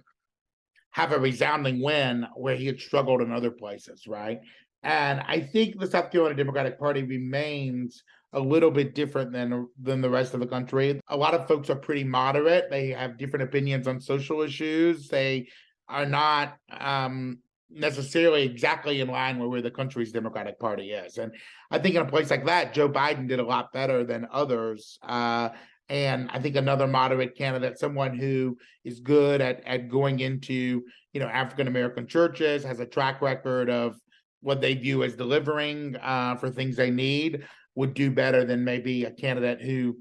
have 0.90 1.12
a 1.12 1.18
resounding 1.18 1.80
win 1.80 2.26
where 2.34 2.56
he 2.56 2.66
had 2.66 2.80
struggled 2.80 3.22
in 3.22 3.32
other 3.32 3.50
places 3.50 4.06
right? 4.06 4.40
And 4.82 5.20
i 5.28 5.38
think 5.40 5.78
the 5.78 5.86
south 5.86 6.10
carolina 6.10 6.36
democratic 6.36 6.78
party 6.78 7.02
remains 7.02 8.02
a 8.32 8.40
little 8.40 8.70
bit 8.70 8.94
different 8.94 9.32
than 9.32 9.68
than 9.80 10.00
the 10.00 10.10
rest 10.10 10.34
of 10.34 10.40
the 10.40 10.46
country. 10.46 11.00
A 11.08 11.16
lot 11.16 11.34
of 11.34 11.48
folks 11.48 11.68
are 11.68 11.76
pretty 11.76 12.04
moderate. 12.04 12.70
They 12.70 12.90
have 12.90 13.18
different 13.18 13.44
opinions 13.44 13.88
on 13.88 14.00
social 14.00 14.40
issues. 14.40 15.08
They 15.08 15.48
are 15.88 16.06
not 16.06 16.56
um 16.78 17.38
necessarily 17.70 18.42
exactly 18.42 19.00
in 19.00 19.08
line 19.08 19.38
with 19.38 19.48
where 19.48 19.62
the 19.62 19.70
country's 19.70 20.12
Democratic 20.12 20.58
Party 20.58 20.92
is. 20.92 21.18
And 21.18 21.32
I 21.70 21.78
think 21.78 21.94
in 21.94 22.02
a 22.02 22.06
place 22.06 22.30
like 22.30 22.46
that, 22.46 22.74
Joe 22.74 22.88
Biden 22.88 23.28
did 23.28 23.38
a 23.38 23.44
lot 23.44 23.72
better 23.72 24.04
than 24.04 24.26
others. 24.32 24.98
Uh, 25.02 25.50
and 25.88 26.30
I 26.32 26.38
think 26.40 26.56
another 26.56 26.86
moderate 26.86 27.36
candidate, 27.36 27.78
someone 27.78 28.16
who 28.16 28.56
is 28.84 29.00
good 29.00 29.40
at 29.40 29.64
at 29.66 29.88
going 29.88 30.20
into 30.20 30.84
you 31.12 31.20
know 31.20 31.26
African 31.26 31.66
American 31.66 32.06
churches, 32.06 32.62
has 32.62 32.78
a 32.78 32.86
track 32.86 33.20
record 33.20 33.68
of 33.68 33.96
what 34.40 34.60
they 34.60 34.74
view 34.74 35.02
as 35.02 35.16
delivering 35.16 35.96
uh, 35.96 36.36
for 36.36 36.48
things 36.48 36.76
they 36.76 36.90
need, 36.90 37.44
would 37.74 37.92
do 37.94 38.10
better 38.10 38.44
than 38.44 38.64
maybe 38.64 39.04
a 39.04 39.10
candidate 39.10 39.60
who 39.60 39.98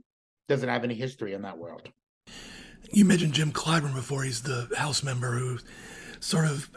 doesn't 0.48 0.70
have 0.70 0.84
any 0.84 0.94
history 0.94 1.34
in 1.34 1.42
that 1.42 1.58
world. 1.58 1.90
You 2.92 3.06
mentioned 3.06 3.34
Jim 3.34 3.52
Clyburn 3.52 3.94
before. 3.94 4.24
He's 4.24 4.42
the 4.42 4.70
House 4.78 5.04
member 5.04 5.38
who 5.38 5.60
sort 6.20 6.46
of 6.46 6.70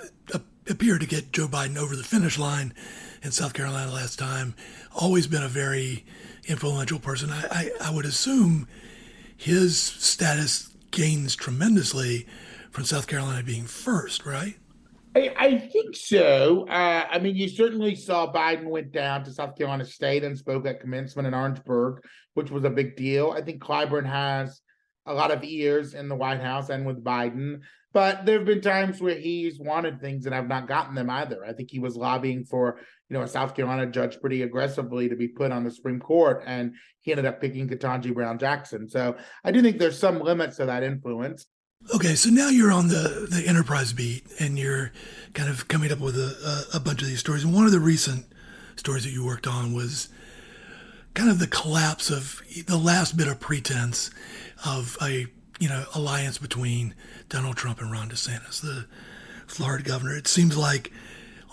appeared 0.68 1.00
to 1.00 1.06
get 1.06 1.32
Joe 1.32 1.48
Biden 1.48 1.76
over 1.76 1.96
the 1.96 2.04
finish 2.04 2.38
line 2.38 2.72
in 3.22 3.32
South 3.32 3.52
Carolina 3.52 3.92
last 3.92 4.18
time. 4.18 4.54
Always 4.94 5.26
been 5.26 5.42
a 5.42 5.48
very 5.48 6.04
influential 6.46 6.98
person. 6.98 7.30
I, 7.30 7.44
I, 7.50 7.70
I 7.88 7.94
would 7.94 8.04
assume 8.04 8.68
his 9.36 9.78
status 9.78 10.74
gains 10.90 11.34
tremendously 11.34 12.26
from 12.70 12.84
South 12.84 13.06
Carolina 13.06 13.42
being 13.42 13.64
first, 13.64 14.24
right? 14.24 14.56
I, 15.14 15.34
I 15.36 15.58
think 15.58 15.94
so. 15.94 16.66
Uh, 16.68 17.06
I 17.10 17.18
mean, 17.18 17.36
you 17.36 17.48
certainly 17.48 17.94
saw 17.94 18.32
Biden 18.32 18.64
went 18.64 18.92
down 18.92 19.24
to 19.24 19.32
South 19.32 19.56
Carolina 19.56 19.84
State 19.84 20.24
and 20.24 20.38
spoke 20.38 20.66
at 20.66 20.80
commencement 20.80 21.28
in 21.28 21.34
Orangeburg, 21.34 22.02
which 22.34 22.50
was 22.50 22.64
a 22.64 22.70
big 22.70 22.96
deal. 22.96 23.30
I 23.30 23.42
think 23.42 23.62
Clyburn 23.62 24.06
has 24.06 24.60
a 25.04 25.12
lot 25.12 25.30
of 25.30 25.44
ears 25.44 25.94
in 25.94 26.08
the 26.08 26.14
White 26.14 26.40
House 26.40 26.70
and 26.70 26.86
with 26.86 27.04
Biden. 27.04 27.60
But 27.92 28.24
there 28.24 28.38
have 28.38 28.46
been 28.46 28.60
times 28.60 29.00
where 29.00 29.14
he's 29.14 29.58
wanted 29.58 30.00
things 30.00 30.24
and 30.24 30.34
I've 30.34 30.48
not 30.48 30.66
gotten 30.66 30.94
them 30.94 31.10
either. 31.10 31.44
I 31.44 31.52
think 31.52 31.70
he 31.70 31.78
was 31.78 31.94
lobbying 31.94 32.44
for, 32.44 32.78
you 33.08 33.16
know, 33.16 33.22
a 33.22 33.28
South 33.28 33.54
Carolina 33.54 33.86
judge 33.86 34.20
pretty 34.20 34.42
aggressively 34.42 35.08
to 35.08 35.16
be 35.16 35.28
put 35.28 35.52
on 35.52 35.64
the 35.64 35.70
Supreme 35.70 36.00
Court, 36.00 36.42
and 36.46 36.74
he 37.00 37.12
ended 37.12 37.26
up 37.26 37.40
picking 37.40 37.68
Ketanji 37.68 38.14
Brown 38.14 38.38
Jackson. 38.38 38.88
So 38.88 39.16
I 39.44 39.52
do 39.52 39.60
think 39.60 39.78
there's 39.78 39.98
some 39.98 40.20
limits 40.20 40.56
to 40.56 40.66
that 40.66 40.82
influence. 40.82 41.46
Okay, 41.94 42.14
so 42.14 42.30
now 42.30 42.48
you're 42.48 42.70
on 42.70 42.88
the 42.88 43.26
the 43.28 43.44
enterprise 43.46 43.92
beat, 43.92 44.24
and 44.38 44.56
you're 44.56 44.92
kind 45.34 45.50
of 45.50 45.66
coming 45.66 45.90
up 45.90 45.98
with 45.98 46.16
a, 46.16 46.66
a, 46.72 46.76
a 46.76 46.80
bunch 46.80 47.02
of 47.02 47.08
these 47.08 47.18
stories. 47.18 47.44
And 47.44 47.52
one 47.52 47.66
of 47.66 47.72
the 47.72 47.80
recent 47.80 48.26
stories 48.76 49.02
that 49.04 49.10
you 49.10 49.24
worked 49.24 49.48
on 49.48 49.74
was 49.74 50.08
kind 51.14 51.28
of 51.28 51.40
the 51.40 51.46
collapse 51.46 52.08
of 52.08 52.40
the 52.66 52.78
last 52.78 53.16
bit 53.16 53.26
of 53.26 53.40
pretense 53.40 54.10
of 54.64 54.96
a 55.02 55.26
you 55.62 55.68
know 55.68 55.84
alliance 55.94 56.38
between 56.38 56.92
Donald 57.28 57.56
Trump 57.56 57.80
and 57.80 57.92
Ron 57.92 58.08
DeSantis, 58.08 58.60
the 58.60 58.86
Florida 59.46 59.84
governor. 59.84 60.16
It 60.16 60.26
seems 60.26 60.56
like 60.56 60.90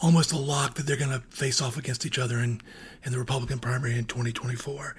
almost 0.02 0.32
a 0.32 0.38
lock 0.38 0.74
that 0.76 0.88
they're 0.88 0.98
going 0.98 1.12
to 1.12 1.20
face 1.30 1.62
off 1.62 1.78
against 1.78 2.08
each 2.08 2.18
other 2.18 2.40
in 2.40 2.60
in 3.06 3.12
the 3.12 3.20
Republican 3.20 3.60
primary 3.60 3.96
in 3.96 4.06
2024. 4.06 4.96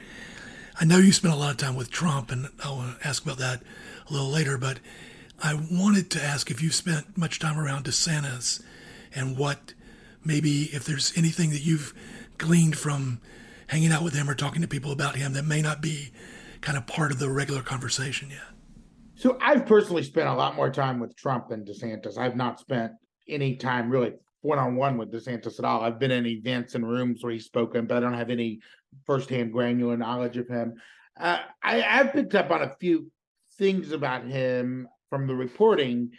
I 0.81 0.85
know 0.85 0.99
you 0.99 1.11
spent 1.11 1.35
a 1.35 1.37
lot 1.37 1.51
of 1.51 1.57
time 1.57 1.75
with 1.75 1.91
Trump, 1.91 2.31
and 2.31 2.51
I 2.65 2.69
to 2.69 2.97
ask 3.03 3.25
about 3.25 3.39
that 3.39 3.65
a 4.09 4.13
little 4.13 4.31
later, 4.31 4.57
but 4.57 4.79
I 5.43 5.55
wanted 5.55 6.09
to 6.13 6.23
ask 6.23 6.49
if 6.49 6.63
you've 6.63 6.75
spent 6.75 7.19
much 7.19 7.41
time 7.41 7.59
around 7.59 7.87
DeSantis 7.87 8.63
and 9.13 9.37
what 9.37 9.75
maybe 10.25 10.71
if 10.73 10.85
there's 10.85 11.13
anything 11.19 11.51
that 11.51 11.63
you've 11.63 11.95
gleaned 12.39 12.79
from 12.79 13.21
hanging 13.67 13.91
out 13.91 14.05
with 14.05 14.15
him 14.15 14.31
or 14.31 14.37
talking 14.37 14.63
to 14.63 14.69
people 14.69 14.93
about 14.93 15.17
him 15.17 15.33
that 15.33 15.45
may 15.45 15.61
not 15.61 15.81
be 15.81 16.13
kind 16.61 16.79
of 16.79 16.87
part 16.87 17.11
of 17.11 17.19
the 17.19 17.29
regular 17.29 17.63
conversation 17.63 18.31
yet. 18.31 18.60
So 19.21 19.37
I've 19.39 19.67
personally 19.67 20.03
spent 20.03 20.29
a 20.29 20.35
lot 20.35 20.57
more 20.57 20.71
time 20.71 20.99
with 20.99 21.15
Trump 21.15 21.49
than 21.49 21.65
DeSantis. 21.65 22.17
I've 22.17 22.37
not 22.37 22.59
spent 22.59 22.93
any 23.29 23.57
time 23.57 23.91
really 23.91 24.15
one 24.41 24.59
on 24.59 24.77
one 24.77 24.97
with 24.97 25.13
DeSantis 25.13 25.59
at 25.59 25.65
all. 25.67 25.83
I've 25.83 25.99
been 25.99 26.11
in 26.11 26.25
events 26.25 26.75
and 26.75 26.89
rooms 26.89 27.23
where 27.23 27.33
he's 27.33 27.45
spoken, 27.45 27.87
but 27.87 27.99
I 27.99 28.01
don't 28.01 28.15
have 28.15 28.31
any 28.31 28.61
firsthand 29.05 29.53
granular 29.53 29.99
knowledge 29.99 30.39
of 30.39 30.49
him. 30.49 30.73
Uh, 31.21 31.39
I, 31.63 31.83
I've 31.83 32.15
picked 32.15 32.35
up 32.35 32.51
on 32.51 32.63
a 32.63 32.75
few 32.81 33.11
things 33.59 33.93
about 33.93 34.25
him 34.25 34.89
from 35.11 35.27
the 35.27 35.35
reporting, 35.35 36.13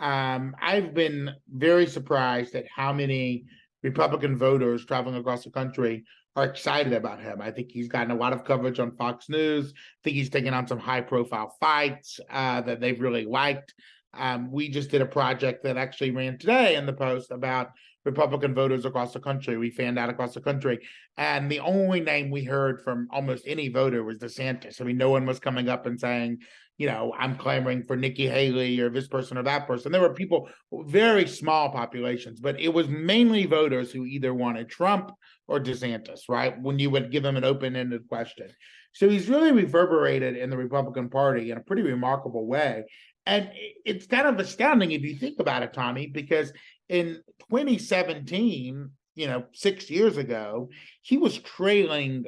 um, 0.00 0.56
I've 0.60 0.94
been 0.94 1.30
very 1.52 1.86
surprised 1.86 2.54
at 2.54 2.66
how 2.74 2.92
many 2.92 3.44
Republican 3.82 4.36
voters 4.36 4.84
traveling 4.84 5.16
across 5.16 5.44
the 5.44 5.50
country 5.50 6.04
are 6.38 6.44
excited 6.44 6.92
about 6.92 7.20
him. 7.20 7.40
I 7.40 7.50
think 7.50 7.72
he's 7.72 7.88
gotten 7.88 8.12
a 8.12 8.14
lot 8.14 8.32
of 8.32 8.44
coverage 8.44 8.78
on 8.78 8.94
Fox 8.94 9.28
News. 9.28 9.72
I 9.74 9.98
think 10.04 10.16
he's 10.16 10.30
taken 10.30 10.54
on 10.54 10.68
some 10.68 10.78
high 10.78 11.00
profile 11.00 11.56
fights 11.58 12.20
uh, 12.30 12.60
that 12.60 12.80
they've 12.80 13.00
really 13.00 13.24
liked. 13.24 13.74
Um, 14.14 14.52
we 14.52 14.68
just 14.68 14.90
did 14.90 15.02
a 15.02 15.06
project 15.06 15.64
that 15.64 15.76
actually 15.76 16.12
ran 16.12 16.38
today 16.38 16.76
in 16.76 16.86
the 16.86 16.92
Post 16.92 17.32
about 17.32 17.70
Republican 18.04 18.54
voters 18.54 18.84
across 18.84 19.12
the 19.12 19.18
country. 19.18 19.56
We 19.56 19.70
fanned 19.70 19.98
out 19.98 20.10
across 20.10 20.34
the 20.34 20.40
country. 20.40 20.78
And 21.16 21.50
the 21.50 21.58
only 21.58 22.00
name 22.00 22.30
we 22.30 22.44
heard 22.44 22.82
from 22.82 23.08
almost 23.10 23.42
any 23.44 23.68
voter 23.68 24.04
was 24.04 24.18
DeSantis. 24.18 24.80
I 24.80 24.84
mean, 24.84 24.96
no 24.96 25.10
one 25.10 25.26
was 25.26 25.40
coming 25.40 25.68
up 25.68 25.86
and 25.86 25.98
saying, 25.98 26.38
you 26.78 26.86
know, 26.86 27.12
I'm 27.18 27.36
clamoring 27.36 27.82
for 27.82 27.96
Nikki 27.96 28.28
Haley 28.28 28.78
or 28.78 28.88
this 28.88 29.08
person 29.08 29.36
or 29.36 29.42
that 29.42 29.66
person. 29.66 29.90
There 29.90 30.00
were 30.00 30.14
people, 30.14 30.48
very 30.72 31.26
small 31.26 31.70
populations, 31.70 32.38
but 32.38 32.58
it 32.60 32.72
was 32.72 32.88
mainly 32.88 33.46
voters 33.46 33.90
who 33.90 34.06
either 34.06 34.32
wanted 34.32 34.68
Trump 34.70 35.10
or 35.48 35.58
DeSantis, 35.58 36.20
right? 36.28 36.58
When 36.60 36.78
you 36.78 36.90
would 36.90 37.10
give 37.10 37.24
them 37.24 37.36
an 37.36 37.44
open 37.44 37.74
ended 37.74 38.06
question. 38.08 38.48
So 38.92 39.08
he's 39.08 39.28
really 39.28 39.50
reverberated 39.50 40.36
in 40.36 40.50
the 40.50 40.56
Republican 40.56 41.10
Party 41.10 41.50
in 41.50 41.58
a 41.58 41.62
pretty 41.62 41.82
remarkable 41.82 42.46
way. 42.46 42.84
And 43.26 43.50
it's 43.84 44.06
kind 44.06 44.28
of 44.28 44.38
astounding 44.38 44.92
if 44.92 45.02
you 45.02 45.16
think 45.16 45.40
about 45.40 45.64
it, 45.64 45.72
Tommy, 45.72 46.06
because 46.06 46.52
in 46.88 47.20
2017, 47.50 48.90
you 49.16 49.26
know, 49.26 49.44
six 49.52 49.90
years 49.90 50.16
ago, 50.16 50.70
he 51.02 51.18
was 51.18 51.38
trailing 51.38 52.24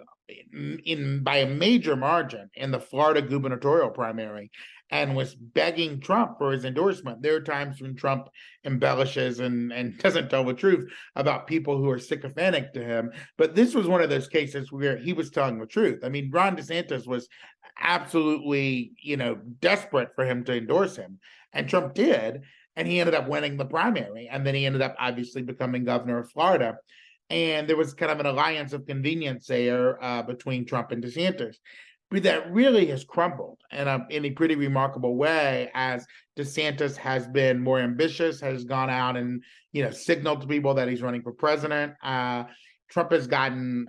in 0.84 1.22
by 1.22 1.38
a 1.38 1.46
major 1.46 1.96
margin 1.96 2.50
in 2.54 2.70
the 2.70 2.80
Florida 2.80 3.22
gubernatorial 3.22 3.90
primary 3.90 4.50
and 4.90 5.14
was 5.14 5.34
begging 5.34 6.00
Trump 6.00 6.38
for 6.38 6.52
his 6.52 6.64
endorsement. 6.64 7.22
There 7.22 7.36
are 7.36 7.40
times 7.40 7.80
when 7.80 7.94
Trump 7.94 8.28
embellishes 8.64 9.38
and, 9.38 9.72
and 9.72 9.96
doesn't 10.02 10.28
tell 10.28 10.44
the 10.44 10.54
truth 10.54 10.90
about 11.16 11.46
people 11.46 11.76
who 11.76 11.88
are 11.90 11.98
sycophantic 11.98 12.72
to 12.74 12.84
him. 12.84 13.12
But 13.38 13.54
this 13.54 13.74
was 13.74 13.86
one 13.86 14.02
of 14.02 14.10
those 14.10 14.26
cases 14.26 14.72
where 14.72 14.96
he 14.96 15.12
was 15.12 15.30
telling 15.30 15.58
the 15.58 15.66
truth. 15.66 16.00
I 16.04 16.08
mean, 16.08 16.30
Ron 16.32 16.56
DeSantis 16.56 17.06
was 17.06 17.28
absolutely, 17.78 18.92
you 19.00 19.16
know, 19.16 19.36
desperate 19.60 20.10
for 20.14 20.24
him 20.26 20.44
to 20.44 20.56
endorse 20.56 20.96
him. 20.96 21.18
And 21.52 21.68
Trump 21.68 21.94
did. 21.94 22.42
And 22.76 22.86
he 22.86 23.00
ended 23.00 23.14
up 23.14 23.28
winning 23.28 23.56
the 23.56 23.64
primary. 23.64 24.28
And 24.28 24.46
then 24.46 24.54
he 24.54 24.66
ended 24.66 24.82
up 24.82 24.96
obviously 24.98 25.42
becoming 25.42 25.84
governor 25.84 26.18
of 26.18 26.30
Florida 26.30 26.78
and 27.30 27.68
there 27.68 27.76
was 27.76 27.94
kind 27.94 28.10
of 28.10 28.20
an 28.20 28.26
alliance 28.26 28.72
of 28.72 28.86
convenience 28.86 29.46
there 29.46 30.02
uh, 30.02 30.22
between 30.22 30.66
Trump 30.66 30.90
and 30.90 31.02
DeSantis. 31.02 31.56
But 32.10 32.24
that 32.24 32.50
really 32.52 32.86
has 32.86 33.04
crumbled 33.04 33.60
in 33.70 33.86
a, 33.86 34.04
in 34.10 34.24
a 34.24 34.30
pretty 34.30 34.56
remarkable 34.56 35.14
way 35.14 35.70
as 35.74 36.04
DeSantis 36.36 36.96
has 36.96 37.28
been 37.28 37.62
more 37.62 37.78
ambitious, 37.78 38.40
has 38.40 38.64
gone 38.64 38.90
out 38.90 39.16
and 39.16 39.44
you 39.72 39.84
know 39.84 39.92
signaled 39.92 40.40
to 40.40 40.48
people 40.48 40.74
that 40.74 40.88
he's 40.88 41.02
running 41.02 41.22
for 41.22 41.32
president. 41.32 41.94
Uh, 42.02 42.44
Trump 42.88 43.12
has 43.12 43.28
gotten, 43.28 43.86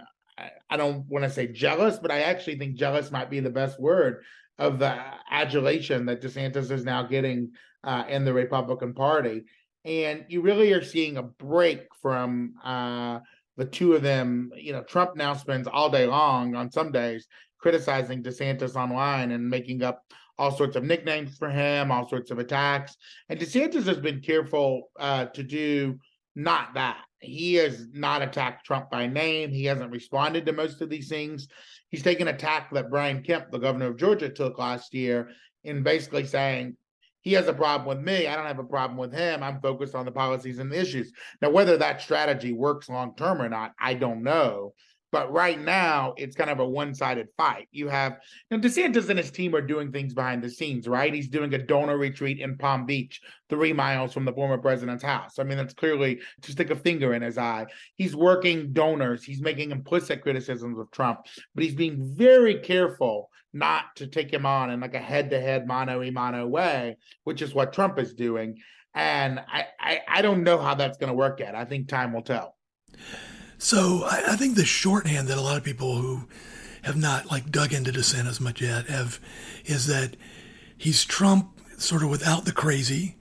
I 0.69 0.77
don't 0.77 1.07
want 1.07 1.25
to 1.25 1.31
say 1.31 1.47
jealous, 1.47 1.97
but 1.97 2.11
I 2.11 2.21
actually 2.21 2.59
think 2.59 2.75
jealous 2.75 3.11
might 3.11 3.31
be 3.31 3.39
the 3.39 3.49
best 3.49 3.79
word 3.79 4.23
of 4.59 4.77
the 4.77 4.95
adulation 5.31 6.05
that 6.05 6.21
DeSantis 6.21 6.69
is 6.69 6.85
now 6.85 7.01
getting 7.01 7.53
uh, 7.83 8.03
in 8.07 8.23
the 8.23 8.33
Republican 8.33 8.93
Party 8.93 9.45
and 9.85 10.25
you 10.27 10.41
really 10.41 10.71
are 10.73 10.83
seeing 10.83 11.17
a 11.17 11.23
break 11.23 11.87
from 12.01 12.55
uh, 12.63 13.19
the 13.57 13.65
two 13.65 13.93
of 13.93 14.01
them. 14.01 14.51
You 14.55 14.73
know, 14.73 14.83
Trump 14.83 15.15
now 15.15 15.33
spends 15.33 15.67
all 15.67 15.89
day 15.89 16.05
long 16.05 16.55
on 16.55 16.71
some 16.71 16.91
days 16.91 17.27
criticizing 17.59 18.23
DeSantis 18.23 18.75
online 18.75 19.31
and 19.31 19.49
making 19.49 19.83
up 19.83 20.03
all 20.37 20.51
sorts 20.51 20.75
of 20.75 20.83
nicknames 20.83 21.37
for 21.37 21.49
him, 21.49 21.91
all 21.91 22.09
sorts 22.09 22.31
of 22.31 22.39
attacks. 22.39 22.95
And 23.29 23.39
DeSantis 23.39 23.85
has 23.85 23.99
been 23.99 24.21
careful 24.21 24.89
uh, 24.99 25.25
to 25.25 25.43
do 25.43 25.99
not 26.35 26.73
that. 26.73 27.03
He 27.19 27.55
has 27.55 27.85
not 27.93 28.23
attacked 28.23 28.65
Trump 28.65 28.89
by 28.89 29.05
name. 29.05 29.51
He 29.51 29.65
hasn't 29.65 29.91
responded 29.91 30.45
to 30.45 30.53
most 30.53 30.81
of 30.81 30.89
these 30.89 31.09
things. 31.09 31.47
He's 31.89 32.01
taken 32.01 32.29
a 32.29 32.35
tack 32.35 32.71
that 32.71 32.89
Brian 32.89 33.21
Kemp, 33.21 33.51
the 33.51 33.59
governor 33.59 33.87
of 33.87 33.97
Georgia, 33.97 34.29
took 34.29 34.57
last 34.57 34.93
year 34.93 35.29
in 35.63 35.83
basically 35.83 36.25
saying, 36.25 36.75
he 37.21 37.33
has 37.33 37.47
a 37.47 37.53
problem 37.53 37.87
with 37.87 38.05
me. 38.05 38.27
I 38.27 38.35
don't 38.35 38.47
have 38.47 38.59
a 38.59 38.63
problem 38.63 38.97
with 38.97 39.13
him. 39.13 39.43
I'm 39.43 39.61
focused 39.61 39.95
on 39.95 40.05
the 40.05 40.11
policies 40.11 40.59
and 40.59 40.71
the 40.71 40.79
issues. 40.79 41.11
Now, 41.41 41.51
whether 41.51 41.77
that 41.77 42.01
strategy 42.01 42.53
works 42.53 42.89
long 42.89 43.15
term 43.15 43.41
or 43.41 43.49
not, 43.49 43.73
I 43.79 43.93
don't 43.93 44.23
know. 44.23 44.73
But 45.11 45.31
right 45.33 45.59
now, 45.59 46.13
it's 46.15 46.37
kind 46.37 46.49
of 46.49 46.59
a 46.59 46.67
one 46.67 46.93
sided 46.93 47.27
fight. 47.35 47.67
You 47.71 47.89
have, 47.89 48.17
you 48.49 48.57
know, 48.57 48.63
DeSantis 48.63 49.09
and 49.09 49.19
his 49.19 49.29
team 49.29 49.53
are 49.53 49.61
doing 49.61 49.91
things 49.91 50.13
behind 50.13 50.41
the 50.41 50.49
scenes, 50.49 50.87
right? 50.87 51.13
He's 51.13 51.27
doing 51.27 51.53
a 51.53 51.57
donor 51.57 51.97
retreat 51.97 52.39
in 52.39 52.57
Palm 52.57 52.85
Beach, 52.85 53.19
three 53.49 53.73
miles 53.73 54.13
from 54.13 54.23
the 54.23 54.31
former 54.31 54.57
president's 54.57 55.03
house. 55.03 55.37
I 55.37 55.43
mean, 55.43 55.57
that's 55.57 55.73
clearly 55.73 56.21
to 56.43 56.51
stick 56.53 56.69
a 56.69 56.77
finger 56.77 57.13
in 57.13 57.21
his 57.21 57.37
eye. 57.37 57.65
He's 57.97 58.15
working 58.15 58.71
donors, 58.71 59.21
he's 59.21 59.41
making 59.41 59.71
implicit 59.71 60.21
criticisms 60.21 60.79
of 60.79 60.89
Trump, 60.91 61.19
but 61.55 61.65
he's 61.65 61.75
being 61.75 62.15
very 62.15 62.59
careful 62.59 63.29
not 63.53 63.95
to 63.97 64.07
take 64.07 64.31
him 64.31 64.45
on 64.45 64.69
in 64.69 64.79
like 64.79 64.93
a 64.93 64.99
head 64.99 65.29
to 65.31 65.39
head, 65.39 65.67
mano 65.67 66.01
a 66.01 66.09
mano 66.11 66.47
way, 66.47 66.97
which 67.23 67.41
is 67.41 67.53
what 67.53 67.73
Trump 67.73 67.99
is 67.99 68.13
doing. 68.13 68.59
And 68.93 69.39
I, 69.39 69.65
I, 69.79 69.99
I 70.07 70.21
don't 70.21 70.43
know 70.43 70.57
how 70.57 70.75
that's 70.75 70.97
going 70.97 71.09
to 71.09 71.15
work 71.15 71.39
yet. 71.39 71.55
I 71.55 71.65
think 71.65 71.87
time 71.87 72.13
will 72.13 72.21
tell. 72.21 72.55
So 73.57 74.03
I, 74.05 74.33
I, 74.33 74.35
think 74.35 74.55
the 74.55 74.65
shorthand 74.65 75.27
that 75.27 75.37
a 75.37 75.41
lot 75.41 75.57
of 75.57 75.63
people 75.63 75.97
who 75.97 76.27
have 76.81 76.97
not 76.97 77.29
like 77.29 77.51
dug 77.51 77.73
into 77.73 77.91
DeSantis 77.91 78.41
much 78.41 78.61
yet 78.61 78.87
have 78.87 79.19
is 79.65 79.87
that 79.87 80.17
he's 80.77 81.05
Trump 81.05 81.59
sort 81.77 82.03
of 82.03 82.09
without 82.09 82.45
the 82.45 82.51
crazy, 82.51 83.17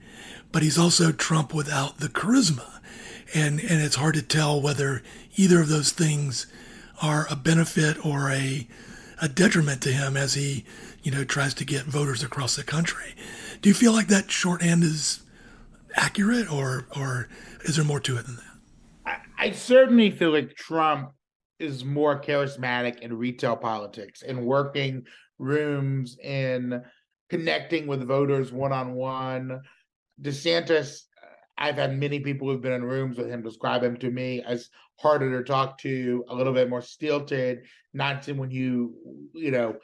but 0.51 0.63
he's 0.63 0.77
also 0.77 1.11
Trump 1.11 1.53
without 1.53 1.99
the 1.99 2.09
charisma. 2.09 2.79
And 3.33 3.59
and 3.59 3.81
it's 3.81 3.95
hard 3.95 4.15
to 4.15 4.21
tell 4.21 4.59
whether 4.59 5.03
either 5.35 5.61
of 5.61 5.69
those 5.69 5.91
things 5.91 6.47
are 7.01 7.27
a 7.29 7.35
benefit 7.35 8.03
or 8.05 8.29
a 8.31 8.67
a 9.21 9.29
detriment 9.29 9.81
to 9.83 9.91
him 9.91 10.17
as 10.17 10.33
he, 10.33 10.65
you 11.03 11.11
know, 11.11 11.23
tries 11.23 11.53
to 11.53 11.65
get 11.65 11.83
voters 11.83 12.23
across 12.23 12.55
the 12.55 12.63
country. 12.63 13.15
Do 13.61 13.69
you 13.69 13.75
feel 13.75 13.93
like 13.93 14.07
that 14.07 14.31
shorthand 14.31 14.83
is 14.83 15.21
accurate, 15.95 16.51
or 16.51 16.87
or 16.95 17.29
is 17.63 17.75
there 17.75 17.85
more 17.85 17.99
to 18.01 18.17
it 18.17 18.25
than 18.25 18.37
that? 18.37 18.43
I, 19.39 19.47
I 19.47 19.51
certainly 19.51 20.09
feel 20.11 20.31
like 20.31 20.55
Trump 20.55 21.11
is 21.59 21.85
more 21.85 22.19
charismatic 22.19 22.99
in 22.99 23.15
retail 23.15 23.55
politics 23.55 24.23
and 24.23 24.45
working 24.45 25.05
rooms 25.37 26.17
and 26.23 26.81
connecting 27.29 27.87
with 27.87 28.07
voters 28.07 28.51
one 28.51 28.73
on 28.73 28.93
one. 28.93 29.61
DeSantis, 30.21 31.03
I've 31.57 31.75
had 31.75 31.97
many 31.97 32.19
people 32.19 32.47
who've 32.47 32.61
been 32.61 32.73
in 32.73 32.83
rooms 32.83 33.17
with 33.17 33.27
him 33.27 33.43
describe 33.43 33.83
him 33.83 33.97
to 33.97 34.09
me 34.09 34.41
as 34.41 34.69
harder 35.01 35.37
to 35.37 35.43
talk 35.43 35.77
to, 35.79 36.23
a 36.29 36.35
little 36.35 36.53
bit 36.53 36.69
more 36.69 36.81
stilted, 36.81 37.63
not 37.93 38.23
someone 38.23 38.51
you, 38.51 38.95
you 39.33 39.51
know, 39.51 39.75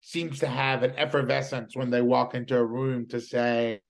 seems 0.00 0.38
to 0.40 0.46
have 0.46 0.82
an 0.82 0.92
effervescence 0.96 1.74
when 1.74 1.90
they 1.90 2.02
walk 2.02 2.34
into 2.34 2.56
a 2.56 2.64
room 2.64 3.06
to 3.08 3.20
say, 3.20 3.80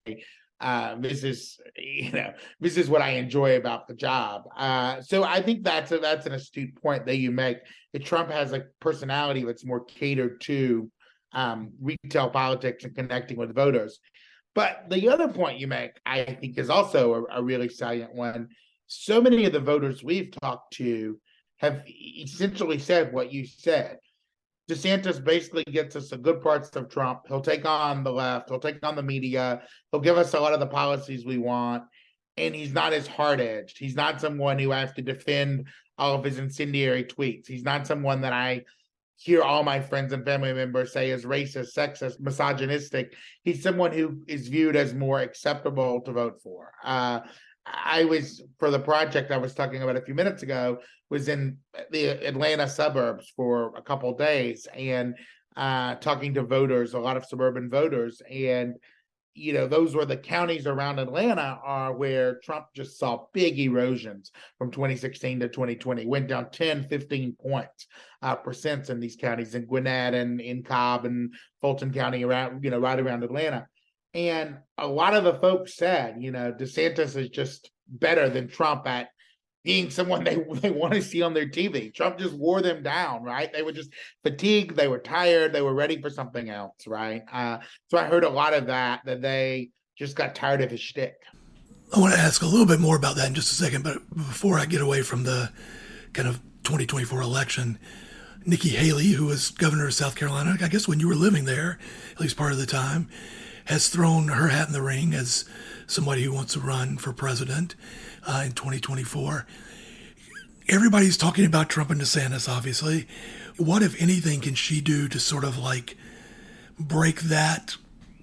uh, 0.61 0.95
this 0.99 1.23
is 1.23 1.61
you 1.77 2.11
know 2.13 2.33
this 2.61 2.79
is 2.79 2.89
what 2.89 3.03
I 3.03 3.11
enjoy 3.11 3.57
about 3.57 3.87
the 3.87 3.95
job. 3.95 4.45
Uh, 4.57 5.03
so 5.03 5.23
I 5.23 5.43
think 5.43 5.65
that's 5.65 5.93
a, 5.93 5.99
that's 5.99 6.27
an 6.27 6.33
astute 6.33 6.75
point 6.81 7.05
that 7.07 7.19
you 7.19 7.31
make. 7.31 7.59
That 7.93 8.05
Trump 8.05 8.31
has 8.31 8.53
a 8.53 8.65
personality 8.81 9.45
that's 9.45 9.67
more 9.67 9.85
catered 9.85 10.41
to 10.43 10.91
um, 11.33 11.73
retail 11.81 12.31
politics 12.31 12.85
and 12.85 12.95
connecting 12.95 13.37
with 13.37 13.55
voters. 13.55 14.01
But 14.55 14.89
the 14.89 15.11
other 15.11 15.29
point 15.29 15.59
you 15.59 15.67
make, 15.67 15.93
I 16.07 16.25
think, 16.25 16.57
is 16.57 16.71
also 16.71 17.27
a, 17.31 17.41
a 17.41 17.43
really 17.43 17.69
salient 17.69 18.15
one. 18.15 18.49
So 18.87 19.21
many 19.21 19.45
of 19.45 19.53
the 19.53 19.61
voters 19.61 20.03
we've 20.03 20.31
talked 20.31 20.75
to 20.75 21.19
have 21.59 21.83
essentially 21.89 22.79
said 22.79 23.13
what 23.13 23.33
you 23.33 23.47
said. 23.47 23.99
DeSantis 24.71 25.23
basically 25.23 25.65
gets 25.65 25.95
us 25.95 26.11
the 26.11 26.19
good 26.19 26.43
parts 26.43 26.75
of 26.75 26.89
Trump. 26.89 27.21
He'll 27.29 27.41
take 27.41 27.65
on 27.65 28.03
the 28.03 28.13
left. 28.13 28.51
He'll 28.51 28.59
take 28.59 28.85
on 28.85 28.97
the 28.97 29.03
media. 29.03 29.63
He'll 29.91 30.01
give 30.01 30.19
us 30.19 30.35
a 30.35 30.41
lot 30.41 30.53
of 30.53 30.61
the 30.61 30.67
policies 30.67 31.25
we 31.25 31.39
want. 31.39 31.85
And 32.37 32.55
he's 32.55 32.73
not 32.73 32.93
as 32.93 33.07
hard 33.07 33.41
edged. 33.41 33.79
He's 33.79 33.95
not 33.95 34.21
someone 34.21 34.59
who 34.59 34.71
has 34.71 34.93
to 34.95 35.03
defend 35.03 35.69
all 35.97 36.15
of 36.15 36.25
his 36.25 36.39
incendiary 36.39 37.05
tweets. 37.05 37.47
He's 37.47 37.63
not 37.63 37.87
someone 37.87 38.21
that 38.23 38.33
I 38.33 38.65
hear 39.17 39.43
all 39.43 39.63
my 39.63 39.81
friends 39.81 40.13
and 40.13 40.25
family 40.25 40.53
members 40.53 40.93
say 40.93 41.11
is 41.11 41.25
racist, 41.25 41.75
sexist, 41.75 42.21
misogynistic. 42.21 43.15
He's 43.43 43.63
someone 43.63 43.93
who 43.93 44.21
is 44.27 44.49
viewed 44.49 44.77
as 44.77 44.93
more 44.93 45.21
acceptable 45.21 46.03
to 46.03 46.13
vote 46.13 46.43
for. 46.43 46.73
Uh, 46.85 47.21
I 47.67 48.05
was 48.05 48.43
for 48.59 48.71
the 48.71 48.79
project 48.79 49.31
I 49.31 49.39
was 49.39 49.55
talking 49.55 49.83
about 49.83 49.97
a 49.97 50.03
few 50.03 50.15
minutes 50.15 50.43
ago 50.43 50.79
was 51.11 51.29
in 51.29 51.59
the 51.91 52.07
Atlanta 52.27 52.69
suburbs 52.69 53.33
for 53.37 53.73
a 53.77 53.83
couple 53.83 54.17
days 54.17 54.67
and 54.75 55.15
uh, 55.57 55.95
talking 55.97 56.35
to 56.35 56.43
voters, 56.43 56.95
a 56.95 56.99
lot 56.99 57.17
of 57.17 57.25
suburban 57.25 57.71
voters, 57.71 58.21
and 58.31 58.77
you 59.35 59.53
know 59.53 59.67
those 59.67 59.95
were 59.95 60.05
the 60.05 60.17
counties 60.17 60.67
around 60.67 60.99
Atlanta 60.99 61.59
are 61.63 61.95
where 61.95 62.39
Trump 62.43 62.67
just 62.75 62.99
saw 62.99 63.27
big 63.33 63.59
erosions 63.59 64.33
from 64.59 64.71
2016 64.71 65.41
to 65.41 65.49
2020, 65.49 66.07
went 66.07 66.29
down 66.29 66.51
10, 66.51 66.89
15 66.89 67.37
points 67.41 67.87
uh, 68.23 68.37
percents 68.37 68.91
in 68.91 69.01
these 69.01 69.17
counties 69.17 69.55
in 69.55 69.67
Gwinnett 69.67 70.15
and 70.15 70.41
in 70.41 70.63
Cobb 70.63 71.05
and 71.05 71.35
Fulton 71.61 71.93
County 71.93 72.25
around 72.25 72.63
you 72.63 72.71
know 72.71 72.79
right 72.79 72.99
around 72.99 73.25
Atlanta 73.25 73.67
and 74.17 74.57
a 74.79 74.89
lot 74.89 75.15
of 75.15 75.25
the 75.25 75.35
folks 75.35 75.77
said, 75.77 76.17
you 76.19 76.31
know, 76.31 76.51
DeSantis 76.51 77.17
is 77.17 77.29
just 77.29 77.71
better 77.87 78.31
than 78.31 78.49
Trump 78.49 78.87
at 78.87 79.09
being 79.63 79.91
someone 79.91 80.25
they, 80.25 80.37
they 80.55 80.71
want 80.71 80.95
to 80.95 81.03
see 81.03 81.21
on 81.21 81.35
their 81.35 81.47
TV. 81.47 81.93
Trump 81.93 82.19
just 82.19 82.35
wore 82.35 82.63
them 82.63 82.83
down, 82.83 83.23
right? 83.23 83.53
They 83.53 83.63
were 83.63 83.73
just 83.73 83.91
fatigued, 84.23 84.75
they 84.75 84.89
were 84.89 84.99
tired, 84.99 85.53
they 85.53 85.61
were 85.61 85.75
ready 85.75 86.01
for 86.01 86.09
something 86.09 86.49
else, 86.49 86.87
right? 86.87 87.23
Uh, 87.31 87.59
so 87.89 87.99
I 87.99 88.05
heard 88.05 88.25
a 88.25 88.31
lot 88.31 88.55
of 88.55 88.67
that, 88.69 89.03
that 89.05 89.21
they 89.21 89.69
just 89.99 90.17
got 90.17 90.35
tired 90.35 90.63
of 90.63 90.71
his 90.71 90.81
shtick. 90.81 91.17
I 91.95 92.01
want 92.01 92.15
to 92.15 92.21
ask 92.21 92.41
a 92.41 92.47
little 92.47 92.67
bit 92.67 92.81
more 92.81 92.97
about 92.97 93.17
that 93.17 93.29
in 93.29 93.35
just 93.35 93.53
a 93.53 93.55
second, 93.55 93.85
but 93.85 93.99
before 94.15 94.59
I 94.59 94.65
get 94.65 94.81
away 94.81 95.03
from 95.03 95.25
the 95.25 95.53
kind 96.15 96.27
of 96.27 96.41
2024 96.65 97.21
election, 97.21 97.79
Nikki 98.47 98.71
Haley, 98.71 99.09
who 99.09 99.27
was 99.27 99.51
governor 99.51 99.87
of 99.87 99.95
South 99.95 100.17
Carolina, 100.17 100.57
I 100.61 100.69
guess 100.69 100.89
when 100.89 101.01
you 101.01 101.07
were 101.07 101.15
living 101.15 101.45
there, 101.45 101.79
at 102.13 102.21
least 102.21 102.37
part 102.37 102.53
of 102.53 102.59
the 102.59 102.67
time, 102.67 103.09
has 103.67 103.89
thrown 103.89 104.29
her 104.29 104.49
hat 104.49 104.69
in 104.69 104.73
the 104.73 104.83
ring 104.83 105.15
as 105.15 105.45
somebody 105.87 106.23
who 106.23 106.33
wants 106.33 106.55
to 106.55 106.61
run 106.61 106.97
for 106.97 107.13
president 107.13 107.75
uh, 108.27 108.43
in 108.45 108.53
2024. 108.53 109.47
Everybody's 110.69 111.17
talking 111.17 111.45
about 111.45 111.69
Trump 111.69 111.91
and 111.91 112.01
DeSantis, 112.01 112.49
obviously. 112.49 113.07
What, 113.57 113.83
if 113.83 114.01
anything, 114.01 114.41
can 114.41 114.55
she 114.55 114.81
do 114.81 115.09
to 115.09 115.21
sort 115.21 115.45
of 115.45 115.59
like 115.59 115.97
break 116.79 117.21
that, 117.23 117.77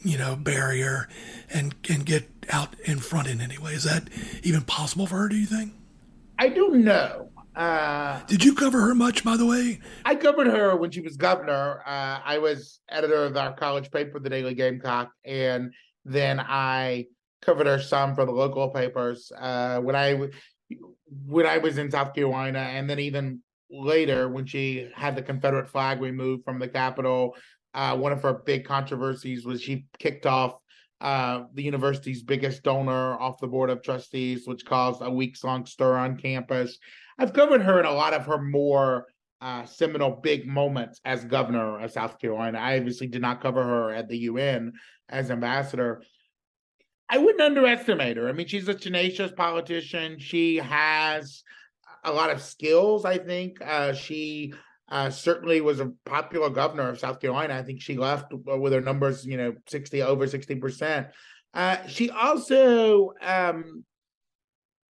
you 0.03 0.17
know, 0.17 0.35
barrier 0.35 1.07
and 1.49 1.73
and 1.89 2.05
get 2.05 2.29
out 2.49 2.77
in 2.81 2.99
front 2.99 3.27
in 3.27 3.39
any 3.39 3.57
way? 3.57 3.73
Is 3.73 3.83
that 3.85 4.09
even 4.43 4.61
possible 4.61 5.07
for 5.07 5.19
her? 5.19 5.29
Do 5.29 5.37
you 5.37 5.45
think? 5.45 5.73
I 6.37 6.49
don't 6.49 6.83
know. 6.83 7.29
Uh, 7.55 8.21
Did 8.25 8.43
you 8.43 8.55
cover 8.55 8.81
her 8.81 8.95
much, 8.95 9.23
by 9.23 9.37
the 9.37 9.45
way? 9.45 9.79
I 10.05 10.15
covered 10.15 10.47
her 10.47 10.75
when 10.75 10.91
she 10.91 11.01
was 11.01 11.17
governor. 11.17 11.81
Uh, 11.85 12.19
I 12.23 12.39
was 12.39 12.79
editor 12.89 13.25
of 13.25 13.37
our 13.37 13.53
college 13.53 13.91
paper, 13.91 14.19
the 14.19 14.29
Daily 14.29 14.55
Gamecock, 14.55 15.11
and 15.23 15.71
then 16.03 16.39
I 16.39 17.05
covered 17.41 17.67
her 17.67 17.79
some 17.79 18.15
for 18.15 18.25
the 18.25 18.31
local 18.31 18.69
papers. 18.69 19.31
Uh, 19.37 19.79
when 19.79 19.95
I 19.95 20.29
when 21.27 21.45
I 21.45 21.59
was 21.59 21.77
in 21.77 21.91
South 21.91 22.13
Carolina, 22.15 22.59
and 22.59 22.89
then 22.89 22.99
even 22.99 23.41
later 23.69 24.29
when 24.29 24.45
she 24.45 24.89
had 24.95 25.15
the 25.15 25.21
Confederate 25.21 25.69
flag 25.69 26.01
removed 26.01 26.43
from 26.43 26.59
the 26.59 26.67
Capitol, 26.67 27.35
uh, 27.73 27.95
one 27.95 28.11
of 28.11 28.21
her 28.23 28.33
big 28.45 28.65
controversies 28.65 29.45
was 29.45 29.61
she 29.61 29.85
kicked 29.99 30.25
off 30.25 30.57
uh, 31.01 31.43
the 31.53 31.63
university's 31.63 32.23
biggest 32.23 32.63
donor 32.63 33.19
off 33.19 33.39
the 33.39 33.47
board 33.47 33.69
of 33.69 33.83
trustees, 33.83 34.47
which 34.47 34.65
caused 34.65 35.01
a 35.01 35.09
weeks 35.11 35.43
long 35.43 35.65
stir 35.65 35.97
on 35.97 36.17
campus. 36.17 36.79
I've 37.23 37.31
covered 37.31 37.61
her 37.61 37.79
in 37.79 37.85
a 37.85 37.91
lot 37.93 38.13
of 38.13 38.25
her 38.25 38.37
more 38.37 39.07
uh, 39.39 39.63
seminal 39.63 40.11
big 40.11 40.45
moments 40.45 40.99
as 41.05 41.23
governor 41.23 41.79
of 41.79 41.89
South 41.89 42.19
Carolina. 42.19 42.59
I 42.59 42.75
obviously 42.75 43.07
did 43.07 43.21
not 43.21 43.41
cover 43.41 43.63
her 43.63 43.93
at 43.93 44.09
the 44.09 44.17
UN 44.17 44.73
as 45.07 45.31
ambassador. 45.31 46.03
I 47.07 47.19
wouldn't 47.19 47.39
underestimate 47.39 48.17
her. 48.17 48.27
I 48.27 48.33
mean, 48.33 48.47
she's 48.47 48.67
a 48.67 48.73
tenacious 48.73 49.31
politician. 49.31 50.19
She 50.19 50.57
has 50.57 51.43
a 52.03 52.11
lot 52.11 52.29
of 52.29 52.41
skills, 52.41 53.05
I 53.05 53.19
think. 53.19 53.59
Uh, 53.65 53.93
she 53.93 54.53
uh, 54.89 55.09
certainly 55.09 55.61
was 55.61 55.79
a 55.79 55.93
popular 56.05 56.49
governor 56.49 56.89
of 56.89 56.99
South 56.99 57.21
Carolina. 57.21 57.55
I 57.55 57.63
think 57.63 57.81
she 57.81 57.95
left 57.95 58.33
with 58.33 58.73
her 58.73 58.81
numbers, 58.81 59.25
you 59.25 59.37
know, 59.37 59.53
60 59.69 60.01
over 60.01 60.27
60%. 60.27 61.09
Uh, 61.53 61.87
she 61.87 62.09
also 62.09 63.13
um, 63.21 63.85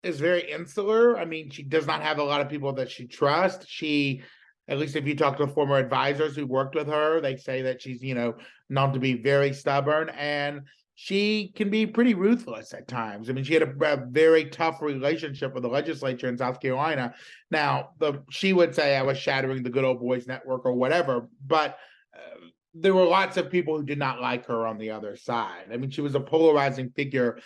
is 0.02 0.20
very 0.20 0.50
insular. 0.50 1.18
I 1.18 1.24
mean, 1.24 1.50
she 1.50 1.62
does 1.62 1.86
not 1.86 2.02
have 2.02 2.18
a 2.18 2.24
lot 2.24 2.40
of 2.40 2.48
people 2.48 2.72
that 2.74 2.90
she 2.90 3.06
trusts. 3.06 3.66
She, 3.68 4.22
at 4.68 4.78
least 4.78 4.96
if 4.96 5.06
you 5.06 5.16
talk 5.16 5.36
to 5.38 5.46
former 5.46 5.76
advisors 5.76 6.36
who 6.36 6.46
worked 6.46 6.74
with 6.74 6.88
her, 6.88 7.20
they 7.20 7.36
say 7.36 7.62
that 7.62 7.80
she's, 7.80 8.02
you 8.02 8.14
know, 8.14 8.34
known 8.68 8.92
to 8.92 8.98
be 8.98 9.14
very 9.14 9.52
stubborn 9.52 10.08
and 10.10 10.62
she 10.94 11.52
can 11.56 11.70
be 11.70 11.86
pretty 11.86 12.14
ruthless 12.14 12.74
at 12.74 12.86
times. 12.86 13.28
I 13.28 13.32
mean, 13.32 13.44
she 13.44 13.54
had 13.54 13.62
a, 13.62 13.92
a, 13.92 14.06
very 14.06 14.44
tough 14.46 14.82
relationship 14.82 15.54
with 15.54 15.62
the 15.62 15.68
legislature 15.68 16.28
in 16.28 16.36
South 16.36 16.60
Carolina. 16.60 17.14
Now, 17.50 17.90
the 17.98 18.22
she 18.30 18.52
would 18.52 18.74
say 18.74 18.96
I 18.96 19.02
was 19.02 19.18
shattering 19.18 19.62
the 19.62 19.70
good 19.70 19.84
old 19.84 20.00
boys 20.00 20.26
network 20.26 20.64
or 20.64 20.74
whatever, 20.74 21.28
but 21.46 21.78
uh, 22.14 22.46
there 22.74 22.94
were 22.94 23.04
lots 23.04 23.36
of 23.36 23.50
people 23.50 23.76
who 23.76 23.84
did 23.84 23.98
not 23.98 24.20
like 24.20 24.46
her 24.46 24.66
on 24.66 24.78
the 24.78 24.90
other 24.90 25.16
side. 25.16 25.64
I 25.72 25.76
mean, 25.76 25.90
she 25.90 26.02
was 26.02 26.14
a 26.14 26.20
polarizing 26.20 26.90
figure 26.90 27.38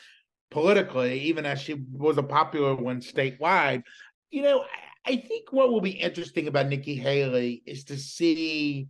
politically, 0.50 1.20
even 1.20 1.46
as 1.46 1.60
she 1.60 1.74
was 1.92 2.18
a 2.18 2.22
popular 2.22 2.74
one 2.74 3.00
statewide. 3.00 3.82
You 4.30 4.42
know, 4.42 4.64
I, 5.06 5.16
think 5.16 5.52
what 5.52 5.70
will 5.70 5.80
be 5.80 5.90
interesting 5.90 6.48
about 6.48 6.68
Nikki 6.68 6.96
Haley 6.96 7.62
is 7.66 7.84
to 7.84 7.96
see 7.96 8.88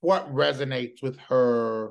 what 0.00 0.32
resonates 0.32 1.02
with 1.02 1.18
her 1.28 1.90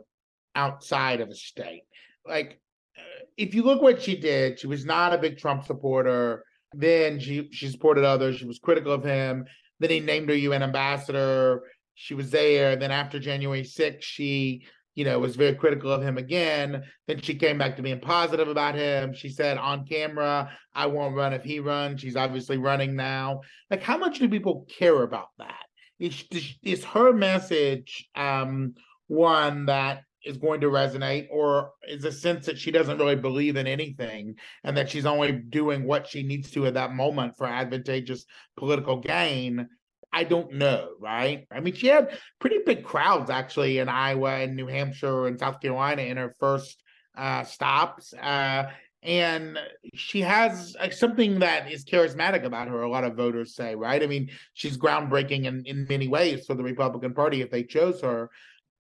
outside 0.55 1.21
of 1.21 1.29
the 1.29 1.35
state. 1.35 1.83
Like, 2.27 2.59
uh, 2.97 3.25
if 3.37 3.53
you 3.53 3.63
look 3.63 3.81
what 3.81 4.01
she 4.01 4.17
did, 4.17 4.59
she 4.59 4.67
was 4.67 4.85
not 4.85 5.13
a 5.13 5.17
big 5.17 5.37
Trump 5.37 5.65
supporter. 5.65 6.43
Then 6.73 7.19
she 7.19 7.49
she 7.51 7.69
supported 7.69 8.03
others. 8.03 8.37
She 8.37 8.45
was 8.45 8.59
critical 8.59 8.91
of 8.91 9.03
him. 9.03 9.45
Then 9.79 9.89
he 9.89 9.99
named 9.99 10.29
her 10.29 10.35
UN 10.35 10.63
ambassador. 10.63 11.63
She 11.95 12.13
was 12.13 12.31
there. 12.31 12.75
Then 12.75 12.91
after 12.91 13.19
January 13.19 13.63
6th, 13.63 14.01
she 14.01 14.65
you 14.99 15.05
know, 15.05 15.17
was 15.17 15.37
very 15.37 15.55
critical 15.55 15.93
of 15.93 16.01
him 16.01 16.17
again. 16.17 16.83
Then 17.07 17.21
she 17.21 17.33
came 17.35 17.57
back 17.57 17.77
to 17.77 17.81
being 17.81 18.01
positive 18.01 18.49
about 18.49 18.75
him. 18.75 19.13
She 19.13 19.29
said 19.29 19.57
on 19.57 19.85
camera, 19.85 20.51
I 20.75 20.87
won't 20.87 21.15
run 21.15 21.31
if 21.31 21.41
he 21.41 21.61
runs. 21.61 22.01
She's 22.01 22.17
obviously 22.17 22.57
running 22.57 22.97
now. 22.97 23.39
Like, 23.71 23.81
how 23.81 23.97
much 23.97 24.19
do 24.19 24.27
people 24.27 24.67
care 24.77 25.03
about 25.03 25.29
that? 25.37 25.63
Is, 25.99 26.25
is 26.63 26.83
her 26.83 27.13
message 27.13 28.09
um, 28.13 28.73
one 29.07 29.67
that 29.67 30.01
is 30.25 30.35
going 30.35 30.59
to 30.61 30.67
resonate, 30.67 31.27
or 31.31 31.71
is 31.87 32.03
a 32.03 32.11
sense 32.11 32.45
that 32.47 32.57
she 32.57 32.69
doesn't 32.69 32.97
really 32.97 33.15
believe 33.15 33.55
in 33.55 33.67
anything 33.67 34.35
and 34.65 34.75
that 34.75 34.89
she's 34.89 35.05
only 35.05 35.31
doing 35.31 35.85
what 35.85 36.09
she 36.09 36.23
needs 36.23 36.51
to 36.51 36.65
at 36.67 36.73
that 36.73 36.91
moment 36.91 37.37
for 37.37 37.47
advantageous 37.47 38.25
political 38.57 38.97
gain? 38.97 39.69
I 40.11 40.23
don't 40.23 40.53
know, 40.53 40.89
right? 40.99 41.45
I 41.51 41.59
mean, 41.59 41.73
she 41.73 41.87
had 41.87 42.17
pretty 42.39 42.59
big 42.65 42.83
crowds 42.83 43.29
actually 43.29 43.77
in 43.77 43.89
Iowa 43.89 44.35
and 44.39 44.55
New 44.55 44.67
Hampshire 44.67 45.27
and 45.27 45.39
South 45.39 45.61
Carolina 45.61 46.01
in 46.03 46.17
her 46.17 46.33
first 46.39 46.81
uh, 47.17 47.43
stops. 47.43 48.13
Uh, 48.13 48.71
and 49.01 49.57
she 49.93 50.21
has 50.21 50.75
uh, 50.79 50.89
something 50.89 51.39
that 51.39 51.71
is 51.71 51.85
charismatic 51.85 52.43
about 52.43 52.67
her, 52.67 52.81
a 52.81 52.89
lot 52.89 53.03
of 53.05 53.15
voters 53.15 53.55
say, 53.55 53.75
right? 53.75 54.03
I 54.03 54.07
mean, 54.07 54.29
she's 54.53 54.77
groundbreaking 54.77 55.45
in, 55.45 55.63
in 55.65 55.85
many 55.87 56.07
ways 56.07 56.45
for 56.45 56.55
the 56.55 56.63
Republican 56.63 57.13
Party 57.13 57.41
if 57.41 57.49
they 57.49 57.63
chose 57.63 58.01
her. 58.01 58.29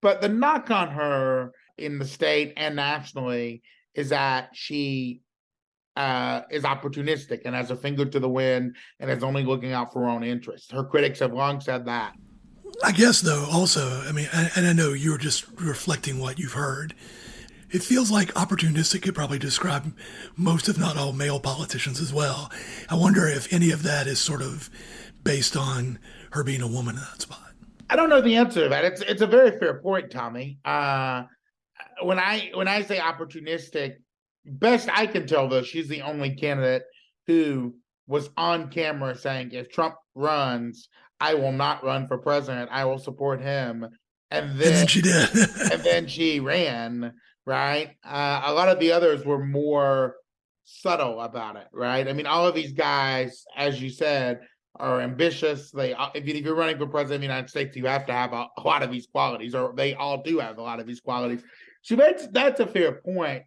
But 0.01 0.21
the 0.21 0.29
knock 0.29 0.71
on 0.71 0.89
her 0.89 1.53
in 1.77 1.99
the 1.99 2.05
state 2.05 2.53
and 2.57 2.75
nationally 2.75 3.61
is 3.93 4.09
that 4.09 4.49
she 4.53 5.21
uh, 5.95 6.41
is 6.49 6.63
opportunistic 6.63 7.41
and 7.45 7.55
has 7.55 7.71
a 7.71 7.75
finger 7.75 8.05
to 8.05 8.19
the 8.19 8.29
wind 8.29 8.75
and 8.99 9.09
is 9.09 9.23
only 9.23 9.43
looking 9.43 9.73
out 9.73 9.91
for 9.91 10.03
her 10.03 10.09
own 10.09 10.23
interests. 10.23 10.71
Her 10.71 10.83
critics 10.83 11.19
have 11.19 11.33
long 11.33 11.59
said 11.59 11.85
that. 11.85 12.13
I 12.83 12.91
guess, 12.91 13.21
though, 13.21 13.47
also, 13.51 14.01
I 14.07 14.11
mean, 14.11 14.29
and 14.31 14.65
I 14.67 14.73
know 14.73 14.93
you're 14.93 15.17
just 15.17 15.45
reflecting 15.59 16.19
what 16.19 16.39
you've 16.39 16.53
heard. 16.53 16.93
It 17.71 17.83
feels 17.83 18.09
like 18.09 18.33
opportunistic 18.33 19.01
could 19.03 19.15
probably 19.15 19.39
describe 19.39 19.95
most, 20.35 20.69
if 20.69 20.77
not 20.77 20.97
all, 20.97 21.13
male 21.13 21.39
politicians 21.39 21.99
as 21.99 22.13
well. 22.13 22.51
I 22.89 22.95
wonder 22.95 23.27
if 23.27 23.51
any 23.53 23.71
of 23.71 23.83
that 23.83 24.07
is 24.07 24.19
sort 24.19 24.41
of 24.41 24.69
based 25.23 25.55
on 25.57 25.99
her 26.31 26.43
being 26.43 26.61
a 26.61 26.67
woman 26.67 26.95
in 26.95 27.01
that 27.01 27.21
spot. 27.21 27.51
I 27.89 27.95
don't 27.95 28.09
know 28.09 28.21
the 28.21 28.35
answer 28.35 28.63
to 28.63 28.69
that. 28.69 28.85
It's 28.85 29.01
it's 29.01 29.21
a 29.21 29.27
very 29.27 29.57
fair 29.59 29.81
point, 29.81 30.11
Tommy. 30.11 30.59
Uh, 30.63 31.23
when 32.03 32.19
I 32.19 32.51
when 32.53 32.67
I 32.67 32.83
say 32.83 32.97
opportunistic, 32.97 33.95
best 34.49 34.89
I 34.91 35.07
can 35.07 35.27
tell 35.27 35.47
though, 35.47 35.63
she's 35.63 35.87
the 35.87 36.01
only 36.01 36.35
candidate 36.35 36.83
who 37.27 37.75
was 38.07 38.29
on 38.37 38.69
camera 38.69 39.15
saying 39.15 39.51
if 39.51 39.69
Trump 39.69 39.95
runs, 40.15 40.89
I 41.19 41.35
will 41.35 41.51
not 41.51 41.83
run 41.83 42.07
for 42.07 42.17
president. 42.17 42.69
I 42.71 42.85
will 42.85 42.97
support 42.97 43.41
him. 43.41 43.87
And 44.31 44.59
then, 44.59 44.73
and 44.73 44.85
then 44.85 44.87
she 44.87 45.01
did. 45.01 45.29
and 45.71 45.83
then 45.83 46.07
she 46.07 46.39
ran, 46.39 47.13
right? 47.45 47.91
Uh, 48.03 48.41
a 48.45 48.53
lot 48.53 48.69
of 48.69 48.79
the 48.79 48.91
others 48.91 49.25
were 49.25 49.43
more 49.43 50.15
subtle 50.65 51.21
about 51.21 51.55
it, 51.55 51.67
right? 51.73 52.07
I 52.07 52.13
mean, 52.13 52.27
all 52.27 52.47
of 52.47 52.55
these 52.55 52.73
guys, 52.73 53.43
as 53.57 53.81
you 53.81 53.89
said, 53.89 54.39
are 54.79 55.01
ambitious. 55.01 55.71
They, 55.71 55.95
if 56.13 56.25
you're 56.25 56.55
running 56.55 56.77
for 56.77 56.87
president 56.87 57.15
of 57.15 57.21
the 57.21 57.27
United 57.27 57.49
States, 57.49 57.75
you 57.75 57.85
have 57.87 58.05
to 58.05 58.13
have 58.13 58.33
a, 58.33 58.47
a 58.57 58.61
lot 58.61 58.83
of 58.83 58.91
these 58.91 59.07
qualities, 59.07 59.55
or 59.55 59.73
they 59.75 59.93
all 59.95 60.21
do 60.21 60.39
have 60.39 60.57
a 60.57 60.61
lot 60.61 60.79
of 60.79 60.87
these 60.87 61.01
qualities. 61.01 61.43
So 61.81 61.95
that's 61.95 62.27
that's 62.27 62.59
a 62.59 62.67
fair 62.67 63.01
point. 63.01 63.43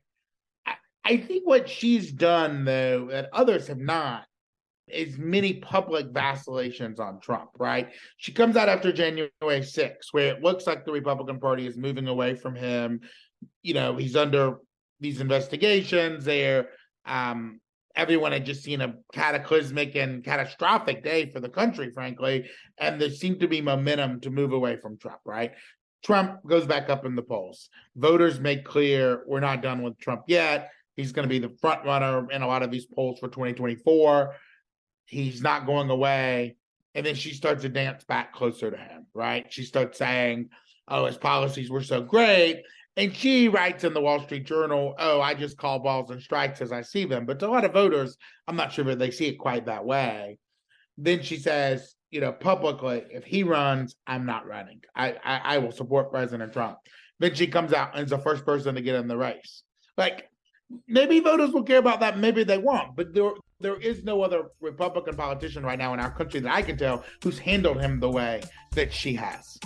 I, 1.05 1.17
think 1.17 1.47
what 1.47 1.69
she's 1.69 2.13
done 2.13 2.65
though 2.65 3.09
that 3.11 3.29
others 3.33 3.67
have 3.69 3.79
not 3.79 4.25
is 4.89 5.19
many 5.19 5.55
public 5.55 6.09
vacillations 6.11 7.01
on 7.01 7.21
Trump, 7.21 7.51
right? 7.59 7.91
She 8.19 8.33
comes 8.33 8.57
out 8.57 8.69
after 8.69 8.93
January 8.93 9.31
6th, 9.43 10.13
where 10.13 10.35
it 10.35 10.43
looks 10.43 10.67
like 10.67 10.85
the 10.85 10.93
Republican 10.93 11.41
Party 11.41 11.67
is 11.67 11.77
moving 11.77 12.09
away 12.09 12.35
from 12.35 12.55
him. 12.55 13.01
You 13.63 13.75
know, 13.75 13.97
he's 13.97 14.17
under 14.17 14.59
these 15.01 15.21
investigations. 15.21 16.25
There, 16.25 16.69
um, 17.07 17.61
everyone 17.95 18.33
had 18.33 18.47
just 18.47 18.63
seen 18.63 18.81
a 18.81 18.95
cataclysmic 19.13 19.95
and 19.97 20.25
catastrophic 20.25 21.03
day 21.03 21.31
for 21.31 21.41
the 21.41 21.49
country, 21.49 21.91
frankly, 21.91 22.49
and 22.79 23.01
there 23.01 23.11
seemed 23.11 23.41
to 23.41 23.49
be 23.49 23.61
momentum 23.61 24.21
to 24.21 24.31
move 24.31 24.53
away 24.53 24.77
from 24.77 24.99
Trump, 24.99 25.21
right? 25.25 25.53
Trump 26.03 26.45
goes 26.47 26.67
back 26.67 26.91
up 26.91 27.05
in 27.05 27.15
the 27.15 27.23
polls. 27.23 27.69
Voters 27.97 28.41
make 28.41 28.65
clear 28.65 29.23
we're 29.27 29.41
not 29.41 29.63
done 29.63 29.83
with 29.83 29.99
Trump 29.99 30.23
yet. 30.27 30.71
He's 30.97 31.13
going 31.13 31.29
to 31.29 31.33
be 31.33 31.39
the 31.39 31.55
front 31.61 31.85
runner 31.85 32.31
in 32.31 32.43
a 32.43 32.47
lot 32.47 32.63
of 32.63 32.71
these 32.71 32.87
polls 32.87 33.19
for 33.19 33.29
2024 33.29 34.35
he's 35.13 35.43
not 35.43 35.67
going 35.67 35.91
away. 35.91 36.57
And 36.95 37.07
then 37.07 37.15
she 37.15 37.33
starts 37.35 37.63
to 37.63 37.69
dance 37.69 38.05
back 38.05 38.33
closer 38.33 38.71
to 38.71 38.77
him, 38.77 39.07
right? 39.15 39.47
She 39.51 39.63
starts 39.63 39.99
saying, 39.99 40.49
Oh, 40.89 41.07
his 41.07 41.17
policies 41.17 41.71
were 41.71 41.83
so 41.83 42.03
great. 42.03 42.63
And 42.97 43.15
she 43.15 43.49
writes 43.49 43.85
in 43.85 43.95
the 43.95 44.01
Wall 44.01 44.21
Street 44.21 44.45
Journal, 44.45 44.95
Oh, 44.99 45.21
I 45.21 45.35
just 45.35 45.57
call 45.57 45.79
balls 45.79 46.11
and 46.11 46.21
strikes 46.21 46.61
as 46.61 46.73
I 46.73 46.83
see 46.83 47.05
them. 47.05 47.25
But 47.25 47.39
to 47.39 47.47
a 47.47 47.49
lot 47.49 47.65
of 47.65 47.73
voters, 47.73 48.17
I'm 48.49 48.57
not 48.57 48.73
sure 48.73 48.85
that 48.87 48.99
they 48.99 49.11
see 49.11 49.29
it 49.29 49.39
quite 49.39 49.67
that 49.67 49.85
way. 49.85 50.39
Then 50.99 51.23
she 51.23 51.37
says, 51.37 51.95
you 52.11 52.21
know, 52.21 52.33
publicly, 52.33 53.05
if 53.11 53.25
he 53.25 53.43
runs, 53.43 53.97
I'm 54.07 54.27
not 54.27 54.47
running. 54.47 54.81
I, 54.95 55.17
I, 55.25 55.41
I 55.45 55.59
will 55.59 55.73
support 55.73 56.11
President 56.11 56.53
Trump. 56.53 56.79
Then 57.19 57.35
she 57.35 57.47
comes 57.47 57.73
out 57.73 57.95
and 57.95 58.05
is 58.05 58.11
the 58.11 58.19
first 58.19 58.45
person 58.45 58.75
to 58.75 58.83
get 58.83 58.97
in 58.97 59.09
the 59.09 59.17
race. 59.17 59.63
Like 59.97 60.29
maybe 60.87 61.21
voters 61.21 61.51
will 61.51 61.63
care 61.63 61.79
about 61.79 62.01
that, 62.01 62.19
maybe 62.19 62.45
they 62.45 62.59
won't. 62.59 62.97
But 62.97 63.15
there 63.15 63.33
there 63.61 63.81
is 63.81 64.03
no 64.03 64.23
other 64.23 64.47
Republican 64.61 65.17
politician 65.17 65.65
right 65.65 65.79
now 65.79 65.95
in 65.95 66.01
our 66.01 66.11
country 66.11 66.41
that 66.41 66.53
I 66.53 66.63
can 66.63 66.77
tell 66.77 67.05
who's 67.23 67.39
handled 67.39 67.81
him 67.81 68.01
the 68.01 68.11
way 68.11 68.43
that 68.73 68.93
she 68.93 69.15
has. 69.15 69.59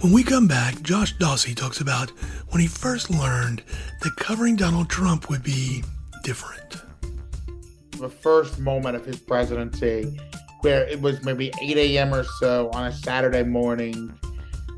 When 0.00 0.12
we 0.12 0.24
come 0.24 0.48
back, 0.48 0.82
Josh 0.82 1.16
Dawsey 1.18 1.54
talks 1.54 1.80
about 1.80 2.10
when 2.48 2.60
he 2.60 2.66
first 2.66 3.08
learned 3.08 3.62
that 4.00 4.16
covering 4.16 4.56
Donald 4.56 4.88
Trump 4.88 5.28
would 5.30 5.44
be 5.44 5.84
different. 6.24 6.82
The 7.98 8.08
first 8.08 8.58
moment 8.58 8.96
of 8.96 9.04
his 9.04 9.20
presidency, 9.20 10.18
where 10.62 10.84
it 10.88 11.00
was 11.00 11.22
maybe 11.22 11.52
8 11.60 11.76
a.m. 11.76 12.12
or 12.12 12.24
so 12.40 12.68
on 12.70 12.86
a 12.86 12.92
Saturday 12.92 13.44
morning, 13.44 14.12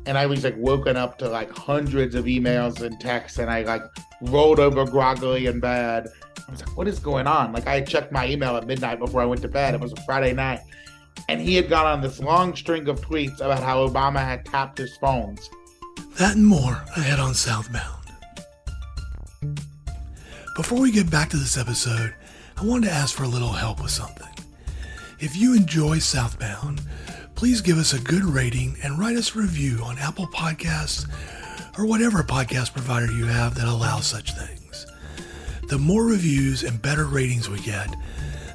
and 0.05 0.17
I 0.17 0.25
was 0.25 0.43
like 0.43 0.55
woken 0.57 0.97
up 0.97 1.17
to 1.19 1.29
like 1.29 1.51
hundreds 1.51 2.15
of 2.15 2.25
emails 2.25 2.81
and 2.81 2.99
texts, 2.99 3.39
and 3.39 3.49
I 3.49 3.63
like 3.63 3.83
rolled 4.21 4.59
over 4.59 4.85
groggily 4.85 5.47
in 5.47 5.59
bed 5.59 6.07
I 6.47 6.51
was 6.51 6.65
like, 6.65 6.77
what 6.77 6.87
is 6.87 6.99
going 6.99 7.27
on? 7.27 7.53
Like, 7.53 7.67
I 7.67 7.81
checked 7.81 8.11
my 8.11 8.27
email 8.27 8.55
at 8.55 8.67
midnight 8.67 8.99
before 8.99 9.21
I 9.21 9.25
went 9.25 9.41
to 9.41 9.47
bed. 9.47 9.73
It 9.73 9.79
was 9.79 9.93
a 9.93 10.01
Friday 10.03 10.33
night. 10.33 10.59
And 11.27 11.41
he 11.41 11.55
had 11.55 11.69
gone 11.69 11.87
on 11.87 12.01
this 12.01 12.19
long 12.19 12.55
string 12.55 12.87
of 12.87 13.01
tweets 13.01 13.37
about 13.37 13.63
how 13.63 13.87
Obama 13.87 14.19
had 14.19 14.45
tapped 14.45 14.77
his 14.77 14.95
phones. 14.97 15.49
That 16.17 16.35
and 16.35 16.45
more 16.45 16.83
ahead 16.95 17.19
on 17.19 17.33
Southbound. 17.33 18.03
Before 20.55 20.79
we 20.79 20.91
get 20.91 21.09
back 21.09 21.29
to 21.31 21.37
this 21.37 21.57
episode, 21.57 22.13
I 22.57 22.63
wanted 22.63 22.87
to 22.87 22.93
ask 22.93 23.15
for 23.15 23.23
a 23.23 23.27
little 23.27 23.51
help 23.51 23.81
with 23.81 23.91
something. 23.91 24.27
If 25.19 25.35
you 25.35 25.55
enjoy 25.55 25.99
Southbound, 25.99 26.81
please 27.35 27.59
give 27.59 27.77
us 27.77 27.93
a 27.93 27.99
good 27.99 28.23
rating 28.23 28.77
and 28.81 28.97
write 28.97 29.17
us 29.17 29.35
a 29.35 29.39
review 29.39 29.79
on 29.83 29.99
Apple 29.99 30.27
Podcasts 30.27 31.05
or 31.77 31.85
whatever 31.85 32.23
podcast 32.23 32.71
provider 32.71 33.11
you 33.11 33.25
have 33.25 33.55
that 33.55 33.67
allows 33.67 34.07
such 34.07 34.33
things. 34.33 34.87
The 35.67 35.77
more 35.77 36.05
reviews 36.05 36.63
and 36.63 36.81
better 36.81 37.05
ratings 37.05 37.49
we 37.49 37.59
get, 37.59 37.93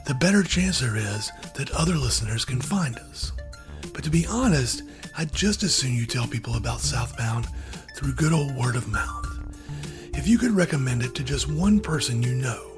the 0.07 0.15
better 0.15 0.43
chance 0.43 0.81
there 0.81 0.97
is 0.97 1.31
that 1.55 1.71
other 1.73 1.95
listeners 1.95 2.47
can 2.47 2.61
find 2.61 2.97
us. 2.97 3.33
But 3.93 4.03
to 4.05 4.11
be 4.11 4.27
honest, 4.27 4.83
I'd 5.19 5.33
just 5.33 5.63
as 5.63 5.75
soon 5.75 5.95
you 5.95 6.07
tell 6.07 6.27
people 6.27 6.57
about 6.57 6.81
Southbound 6.81 7.47
through 7.95 8.15
good 8.15 8.33
old 8.33 8.57
word 8.57 8.77
of 8.77 8.89
mouth. 8.89 9.27
If 10.15 10.27
you 10.27 10.39
could 10.39 10.53
recommend 10.53 11.03
it 11.03 11.15
to 11.17 11.23
just 11.23 11.53
one 11.53 11.81
person 11.81 12.23
you 12.23 12.35
know, 12.35 12.71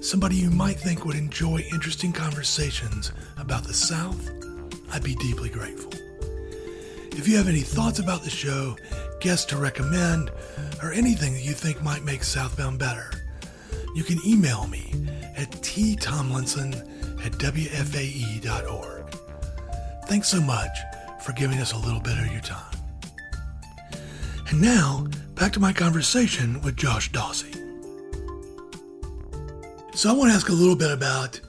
somebody 0.00 0.36
you 0.36 0.50
might 0.50 0.78
think 0.78 1.04
would 1.04 1.16
enjoy 1.16 1.58
interesting 1.72 2.12
conversations 2.12 3.12
about 3.36 3.64
the 3.64 3.74
South, 3.74 4.37
I'd 4.92 5.02
be 5.02 5.14
deeply 5.16 5.48
grateful. 5.48 5.92
If 7.12 7.26
you 7.26 7.36
have 7.36 7.48
any 7.48 7.60
thoughts 7.60 7.98
about 7.98 8.22
the 8.22 8.30
show, 8.30 8.76
guests 9.20 9.44
to 9.46 9.56
recommend, 9.56 10.30
or 10.82 10.92
anything 10.92 11.34
that 11.34 11.42
you 11.42 11.52
think 11.52 11.82
might 11.82 12.04
make 12.04 12.22
Southbound 12.22 12.78
better, 12.78 13.10
you 13.94 14.04
can 14.04 14.18
email 14.24 14.66
me 14.68 14.92
at 15.36 15.50
ttomlinson 15.50 16.74
at 17.24 17.32
wfae.org. 17.32 19.14
Thanks 20.06 20.28
so 20.28 20.40
much 20.40 20.78
for 21.20 21.32
giving 21.32 21.58
us 21.58 21.72
a 21.72 21.78
little 21.78 22.00
bit 22.00 22.16
of 22.18 22.30
your 22.32 22.40
time. 22.40 22.76
And 24.48 24.62
now, 24.62 25.06
back 25.34 25.52
to 25.54 25.60
my 25.60 25.72
conversation 25.72 26.62
with 26.62 26.76
Josh 26.76 27.10
Dawsey. 27.10 27.54
So, 29.94 30.08
I 30.08 30.12
want 30.12 30.30
to 30.30 30.34
ask 30.36 30.48
a 30.48 30.52
little 30.52 30.76
bit 30.76 30.92
about 30.92 31.40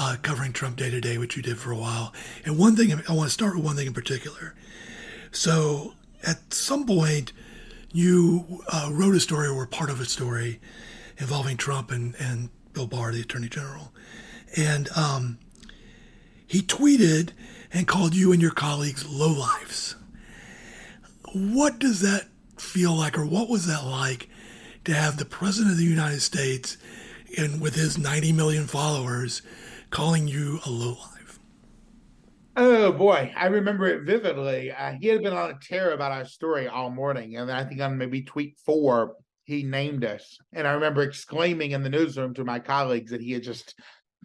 uh, 0.00 0.16
covering 0.22 0.50
Trump 0.50 0.76
day 0.76 0.88
to 0.88 0.98
day, 0.98 1.18
which 1.18 1.36
you 1.36 1.42
did 1.42 1.58
for 1.58 1.70
a 1.70 1.76
while. 1.76 2.14
And 2.46 2.56
one 2.56 2.74
thing, 2.74 2.90
I 2.90 3.12
want 3.12 3.28
to 3.28 3.32
start 3.32 3.54
with 3.54 3.62
one 3.62 3.76
thing 3.76 3.86
in 3.86 3.92
particular. 3.92 4.54
So, 5.30 5.92
at 6.26 6.54
some 6.54 6.86
point, 6.86 7.34
you 7.92 8.62
uh, 8.72 8.88
wrote 8.90 9.14
a 9.14 9.20
story 9.20 9.46
or 9.46 9.66
part 9.66 9.90
of 9.90 10.00
a 10.00 10.06
story 10.06 10.58
involving 11.18 11.58
Trump 11.58 11.90
and, 11.90 12.14
and 12.18 12.48
Bill 12.72 12.86
Barr, 12.86 13.12
the 13.12 13.20
Attorney 13.20 13.50
General. 13.50 13.92
And 14.56 14.88
um, 14.96 15.38
he 16.46 16.62
tweeted 16.62 17.32
and 17.70 17.86
called 17.86 18.14
you 18.14 18.32
and 18.32 18.40
your 18.40 18.52
colleagues 18.52 19.04
lowlifes. 19.04 19.96
What 21.34 21.78
does 21.78 22.00
that 22.00 22.28
feel 22.56 22.94
like, 22.94 23.18
or 23.18 23.26
what 23.26 23.50
was 23.50 23.66
that 23.66 23.84
like 23.84 24.30
to 24.86 24.94
have 24.94 25.18
the 25.18 25.26
President 25.26 25.72
of 25.72 25.78
the 25.78 25.84
United 25.84 26.22
States 26.22 26.78
and 27.36 27.60
with 27.60 27.74
his 27.74 27.98
90 27.98 28.32
million 28.32 28.66
followers 28.66 29.42
calling 29.90 30.28
you 30.28 30.60
a 30.66 30.70
lowlife? 30.70 31.38
Oh 32.56 32.92
boy, 32.92 33.32
I 33.36 33.46
remember 33.46 33.86
it 33.86 34.02
vividly. 34.02 34.72
Uh, 34.72 34.92
he 35.00 35.08
had 35.08 35.22
been 35.22 35.32
on 35.32 35.50
a 35.50 35.58
tear 35.60 35.92
about 35.92 36.12
our 36.12 36.24
story 36.24 36.68
all 36.68 36.90
morning, 36.90 37.36
and 37.36 37.50
I 37.50 37.64
think 37.64 37.80
on 37.80 37.96
maybe 37.96 38.22
tweet 38.22 38.58
four, 38.64 39.16
he 39.44 39.62
named 39.62 40.04
us. 40.04 40.38
And 40.52 40.66
I 40.66 40.72
remember 40.72 41.02
exclaiming 41.02 41.72
in 41.72 41.82
the 41.82 41.90
newsroom 41.90 42.34
to 42.34 42.44
my 42.44 42.58
colleagues 42.58 43.10
that 43.12 43.20
he 43.20 43.32
had 43.32 43.42
just 43.42 43.74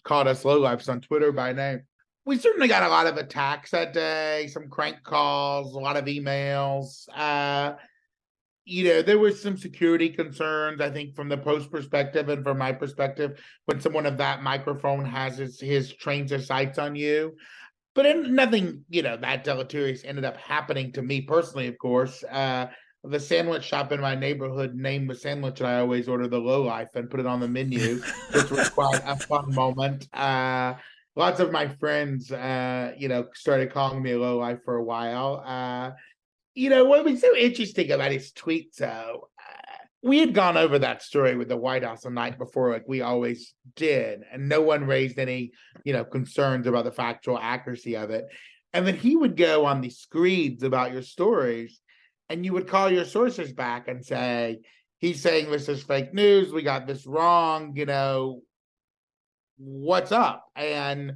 called 0.04 0.28
us 0.28 0.44
lowlifes 0.44 0.90
on 0.90 1.02
Twitter 1.02 1.32
by 1.32 1.54
name. 1.54 1.82
We 2.26 2.38
certainly 2.38 2.68
got 2.68 2.84
a 2.84 2.90
lot 2.90 3.08
of 3.08 3.18
attacks 3.18 3.72
that 3.72 3.94
day, 3.94 4.48
some 4.52 4.70
crank 4.70 5.04
calls, 5.04 5.76
a 5.76 5.80
lot 5.80 5.98
of 5.98 6.06
emails. 6.06 7.08
Uh, 7.16 7.76
you 8.66 8.84
know, 8.86 9.02
there 9.04 9.20
was 9.20 9.42
some 9.42 9.58
security 9.58 10.10
concerns, 10.10 10.82
I 10.82 10.90
think, 10.90 11.16
from 11.16 11.30
the 11.30 11.38
post 11.38 11.72
perspective 11.72 12.30
and 12.30 12.44
from 12.44 12.58
my 12.58 12.72
perspective, 12.72 13.40
when 13.66 13.80
someone 13.80 14.08
of 14.08 14.18
that 14.18 14.42
microphone 14.42 15.06
has 15.06 15.38
his, 15.38 15.60
his 15.60 15.94
trains 15.94 16.32
of 16.32 16.44
sights 16.44 16.80
on 16.80 16.96
you. 16.96 17.36
But 17.94 18.28
nothing, 18.28 18.84
you 18.90 19.04
know, 19.04 19.18
that 19.18 19.44
deleterious 19.44 20.04
ended 20.04 20.26
up 20.26 20.36
happening 20.36 20.92
to 20.94 21.02
me 21.02 21.22
personally, 21.22 21.68
of 21.68 21.78
course. 21.78 22.24
Uh, 22.24 22.68
the 23.04 23.20
sandwich 23.20 23.64
shop 23.64 23.92
in 23.92 24.02
my 24.02 24.16
neighborhood 24.16 24.76
named 24.76 25.10
the 25.10 25.16
sandwich 25.16 25.62
I 25.62 25.80
always 25.80 26.10
order 26.10 26.28
the 26.28 26.40
low 26.40 26.64
life 26.64 26.90
and 26.96 27.10
put 27.10 27.20
it 27.20 27.28
on 27.28 27.40
the 27.40 27.48
menu, 27.48 28.02
which 28.34 28.50
was 28.50 28.68
quite 28.70 29.00
a 29.06 29.16
fun 29.16 29.54
moment. 29.54 30.08
Uh, 30.12 30.74
lots 31.16 31.40
of 31.40 31.52
my 31.52 31.68
friends, 31.68 32.32
uh, 32.32 32.94
you 32.98 33.08
know, 33.08 33.28
started 33.36 33.72
calling 33.72 34.02
me 34.02 34.16
low 34.16 34.40
life 34.40 34.60
for 34.66 34.76
a 34.76 34.84
while. 34.84 35.44
You 36.56 36.70
know 36.70 36.86
what 36.86 37.04
was 37.04 37.20
so 37.20 37.36
interesting 37.36 37.92
about 37.92 38.12
his 38.12 38.32
tweets, 38.32 38.78
though? 38.78 39.30
Uh, 39.38 39.78
we 40.02 40.20
had 40.20 40.34
gone 40.34 40.56
over 40.56 40.80
that 40.80 41.04
story 41.04 41.36
with 41.36 41.50
the 41.50 41.58
White 41.58 41.84
House 41.84 42.04
the 42.04 42.10
night 42.10 42.38
before, 42.38 42.72
like 42.72 42.88
we 42.88 43.02
always 43.02 43.54
did, 43.76 44.22
and 44.32 44.48
no 44.48 44.62
one 44.62 44.86
raised 44.86 45.20
any, 45.20 45.52
you 45.84 45.92
know, 45.92 46.06
concerns 46.06 46.66
about 46.66 46.86
the 46.86 46.92
factual 46.92 47.38
accuracy 47.38 47.98
of 47.98 48.10
it. 48.10 48.26
And 48.72 48.88
then 48.88 48.96
he 48.96 49.18
would 49.18 49.36
go 49.36 49.66
on 49.66 49.82
these 49.82 49.98
screeds 49.98 50.64
about 50.64 50.94
your 50.94 51.02
stories, 51.02 51.82
and 52.30 52.46
you 52.46 52.54
would 52.54 52.68
call 52.68 52.90
your 52.90 53.06
sources 53.06 53.52
back 53.52 53.88
and 53.90 54.04
say, 54.04 54.60
he's 55.00 55.22
saying 55.22 55.52
this 55.52 55.68
is 55.68 55.84
fake 55.84 56.14
news. 56.14 56.54
We 56.54 56.62
got 56.62 56.88
this 56.88 57.06
wrong. 57.06 57.74
You 57.76 57.86
know, 57.86 58.42
what's 59.58 60.12
up? 60.14 60.46
And 60.56 61.16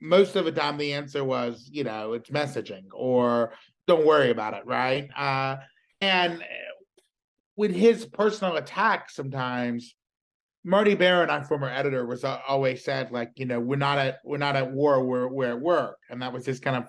most 0.00 0.36
of 0.36 0.44
the 0.44 0.52
time, 0.52 0.76
the 0.76 0.92
answer 0.92 1.24
was, 1.24 1.68
you 1.72 1.84
know, 1.84 2.12
it's 2.12 2.30
messaging 2.30 2.84
or 2.92 3.54
don't 3.86 4.06
worry 4.06 4.30
about 4.30 4.54
it. 4.54 4.66
Right. 4.66 5.08
Uh, 5.16 5.56
and 6.00 6.42
with 7.56 7.74
his 7.74 8.04
personal 8.06 8.56
attacks, 8.56 9.14
sometimes 9.14 9.94
Marty 10.64 10.94
Baron, 10.94 11.30
our 11.30 11.44
former 11.44 11.68
editor, 11.68 12.06
was 12.06 12.24
always 12.24 12.84
said, 12.84 13.10
like, 13.10 13.30
you 13.36 13.44
know, 13.44 13.60
we're 13.60 13.76
not 13.76 13.98
at 13.98 14.18
we're 14.24 14.38
not 14.38 14.56
at 14.56 14.72
war, 14.72 15.04
we're 15.04 15.28
we're 15.28 15.50
at 15.50 15.60
work, 15.60 15.98
and 16.08 16.22
that 16.22 16.32
was 16.32 16.46
his 16.46 16.58
kind 16.58 16.76
of 16.76 16.88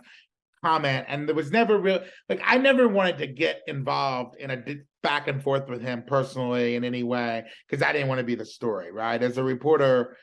comment. 0.63 1.05
And 1.09 1.27
there 1.27 1.35
was 1.35 1.51
never 1.51 1.77
real 1.77 2.01
like 2.29 2.41
I 2.43 2.57
never 2.57 2.87
wanted 2.87 3.17
to 3.19 3.27
get 3.27 3.61
involved 3.67 4.37
in 4.37 4.49
a 4.49 4.63
back 5.03 5.27
and 5.27 5.43
forth 5.43 5.69
with 5.69 5.81
him 5.81 6.03
personally 6.07 6.75
in 6.75 6.83
any 6.83 7.03
way 7.03 7.45
because 7.67 7.83
I 7.83 7.91
didn't 7.91 8.07
want 8.07 8.19
to 8.19 8.25
be 8.25 8.35
the 8.35 8.45
story, 8.45 8.91
right? 8.91 9.21
As 9.21 9.37
a 9.37 9.43
reporter, 9.43 10.17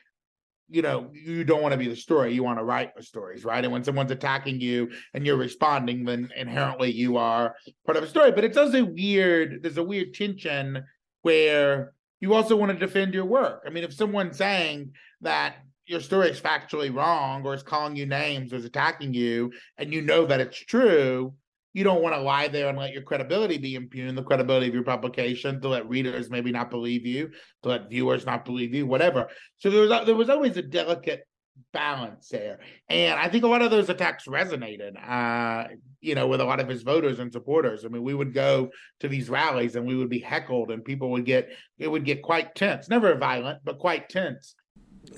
you 0.69 0.81
know, 0.81 1.11
you 1.13 1.43
don't 1.43 1.61
want 1.61 1.73
to 1.73 1.77
be 1.77 1.87
the 1.87 1.95
story. 1.95 2.33
You 2.33 2.43
want 2.43 2.59
to 2.59 2.63
write 2.63 2.95
the 2.95 3.03
stories, 3.03 3.45
right? 3.45 3.63
And 3.63 3.71
when 3.71 3.83
someone's 3.83 4.11
attacking 4.11 4.59
you 4.61 4.91
and 5.13 5.25
you're 5.25 5.37
responding, 5.37 6.05
then 6.05 6.31
inherently 6.35 6.91
you 6.91 7.17
are 7.17 7.55
part 7.85 7.97
of 7.97 8.03
a 8.03 8.07
story. 8.07 8.31
But 8.31 8.43
it's 8.43 8.57
also 8.57 8.79
a 8.79 8.85
weird. 8.85 9.61
There's 9.61 9.77
a 9.77 9.83
weird 9.83 10.13
tension 10.13 10.83
where 11.21 11.93
you 12.19 12.33
also 12.33 12.55
want 12.55 12.71
to 12.71 12.77
defend 12.77 13.13
your 13.13 13.25
work. 13.25 13.63
I 13.67 13.69
mean, 13.69 13.83
if 13.83 13.93
someone's 13.93 14.37
saying 14.37 14.93
that 15.21 15.57
your 15.85 15.99
story 15.99 16.29
is 16.29 16.39
factually 16.39 16.93
wrong 16.93 17.45
or 17.45 17.53
is 17.53 17.63
calling 17.63 17.95
you 17.95 18.05
names 18.05 18.53
or 18.53 18.55
is 18.55 18.65
attacking 18.65 19.13
you 19.13 19.51
and 19.77 19.93
you 19.93 20.01
know 20.01 20.25
that 20.25 20.39
it's 20.39 20.57
true, 20.57 21.33
you 21.73 21.83
don't 21.83 22.01
want 22.01 22.15
to 22.15 22.21
lie 22.21 22.47
there 22.47 22.69
and 22.69 22.77
let 22.77 22.93
your 22.93 23.01
credibility 23.01 23.57
be 23.57 23.75
impugned, 23.75 24.17
the 24.17 24.23
credibility 24.23 24.67
of 24.67 24.73
your 24.73 24.83
publication, 24.83 25.59
to 25.61 25.67
let 25.67 25.89
readers 25.89 26.29
maybe 26.29 26.51
not 26.51 26.69
believe 26.69 27.05
you, 27.05 27.31
to 27.63 27.69
let 27.69 27.89
viewers 27.89 28.25
not 28.25 28.45
believe 28.45 28.73
you, 28.73 28.85
whatever. 28.85 29.27
So 29.57 29.69
there 29.69 29.81
was 29.81 30.05
there 30.05 30.15
was 30.15 30.29
always 30.29 30.55
a 30.57 30.61
delicate 30.61 31.27
balance 31.71 32.29
there, 32.29 32.59
and 32.89 33.19
I 33.19 33.27
think 33.27 33.43
a 33.43 33.47
lot 33.47 33.63
of 33.63 33.71
those 33.71 33.89
attacks 33.89 34.25
resonated, 34.25 34.93
uh, 35.03 35.69
you 35.99 36.13
know, 36.13 36.27
with 36.27 36.41
a 36.41 36.45
lot 36.45 36.59
of 36.59 36.69
his 36.69 36.83
voters 36.83 37.19
and 37.19 37.31
supporters. 37.31 37.85
I 37.85 37.87
mean, 37.87 38.03
we 38.03 38.13
would 38.13 38.33
go 38.33 38.69
to 38.99 39.07
these 39.07 39.29
rallies 39.29 39.75
and 39.75 39.85
we 39.87 39.95
would 39.95 40.09
be 40.09 40.19
heckled, 40.19 40.69
and 40.69 40.85
people 40.85 41.09
would 41.11 41.25
get 41.25 41.49
it 41.79 41.87
would 41.87 42.05
get 42.05 42.21
quite 42.21 42.53
tense, 42.53 42.87
never 42.87 43.15
violent, 43.15 43.59
but 43.63 43.79
quite 43.79 44.09
tense. 44.09 44.55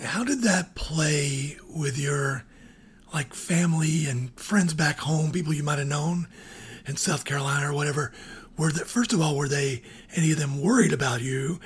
How 0.02 0.24
did 0.24 0.42
that 0.44 0.74
play 0.76 1.58
with 1.68 1.98
your? 1.98 2.46
Like 3.14 3.34
family 3.34 4.06
and 4.08 4.38
friends 4.40 4.74
back 4.74 5.00
home, 5.00 5.32
people 5.32 5.54
you 5.54 5.64
might 5.64 5.80
have 5.80 5.88
known 5.88 6.28
in 6.86 6.96
South 6.96 7.26
Carolina 7.26 7.72
or 7.72 7.74
whatever, 7.74 8.12
were 8.58 8.72
that 8.72 8.88
first 8.88 9.14
of 9.14 9.22
all, 9.22 9.36
were 9.36 9.48
they 9.48 9.82
any 10.16 10.32
of 10.32 10.38
them 10.38 10.62
worried 10.62 10.94
about 10.94 11.22
you 11.22 11.60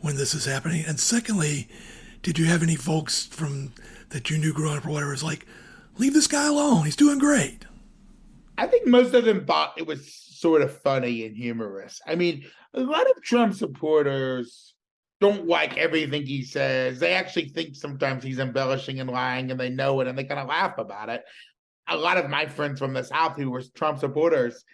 when 0.00 0.16
this 0.16 0.34
is 0.34 0.44
happening? 0.44 0.84
And 0.86 0.98
secondly, 1.00 1.68
did 2.22 2.38
you 2.38 2.46
have 2.46 2.62
any 2.62 2.76
folks 2.76 3.26
from 3.26 3.72
that 4.10 4.30
you 4.30 4.38
knew 4.38 4.52
growing 4.52 4.78
up 4.78 4.86
or 4.86 4.90
whatever? 4.90 5.12
It's 5.12 5.22
like, 5.22 5.46
leave 5.98 6.14
this 6.14 6.26
guy 6.26 6.46
alone. 6.46 6.84
He's 6.84 6.96
doing 6.96 7.18
great. 7.18 7.66
I 8.58 8.66
think 8.66 8.86
most 8.86 9.14
of 9.14 9.24
them 9.24 9.44
thought 9.44 9.74
it 9.76 9.86
was 9.86 10.12
sort 10.12 10.62
of 10.62 10.76
funny 10.80 11.26
and 11.26 11.36
humorous. 11.36 12.00
I 12.06 12.14
mean, 12.14 12.44
a 12.74 12.80
lot 12.80 13.10
of 13.10 13.22
Trump 13.22 13.54
supporters 13.54 14.74
don't 15.20 15.46
like 15.46 15.78
everything 15.78 16.26
he 16.26 16.42
says. 16.42 17.00
They 17.00 17.14
actually 17.14 17.48
think 17.48 17.74
sometimes 17.74 18.22
he's 18.22 18.38
embellishing 18.38 19.00
and 19.00 19.10
lying, 19.10 19.50
and 19.50 19.58
they 19.58 19.70
know 19.70 20.00
it, 20.00 20.08
and 20.08 20.16
they 20.16 20.24
kind 20.24 20.40
of 20.40 20.48
laugh 20.48 20.78
about 20.78 21.08
it. 21.08 21.22
A 21.88 21.96
lot 21.96 22.18
of 22.18 22.28
my 22.28 22.46
friends 22.46 22.78
from 22.78 22.92
the 22.92 23.04
South 23.04 23.36
who 23.36 23.50
were 23.50 23.62
Trump 23.74 23.98
supporters, 23.98 24.64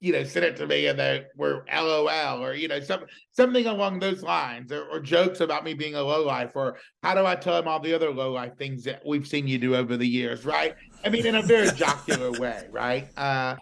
you 0.00 0.12
know, 0.12 0.22
sent 0.22 0.44
it 0.44 0.56
to 0.56 0.66
me 0.66 0.86
and 0.86 0.98
they 0.98 1.24
were 1.34 1.64
LOL 1.72 2.44
or 2.44 2.52
you 2.52 2.68
know 2.68 2.78
some 2.78 3.06
something 3.30 3.64
along 3.64 3.98
those 3.98 4.22
lines, 4.22 4.70
or, 4.70 4.84
or 4.90 5.00
jokes 5.00 5.40
about 5.40 5.64
me 5.64 5.72
being 5.72 5.94
a 5.94 6.02
lowlife, 6.02 6.54
or 6.54 6.76
how 7.02 7.14
do 7.14 7.24
I 7.24 7.34
tell 7.34 7.58
him 7.58 7.66
all 7.66 7.80
the 7.80 7.94
other 7.94 8.10
lowlife 8.10 8.58
things 8.58 8.84
that 8.84 9.00
we've 9.06 9.26
seen 9.26 9.48
you 9.48 9.56
do 9.56 9.74
over 9.74 9.96
the 9.96 10.06
years, 10.06 10.44
right? 10.44 10.74
I 11.04 11.08
mean, 11.08 11.24
in 11.24 11.36
a 11.36 11.42
very 11.42 11.70
jocular 11.70 12.32
way, 12.32 12.68
right? 12.70 13.08
Uh, 13.16 13.56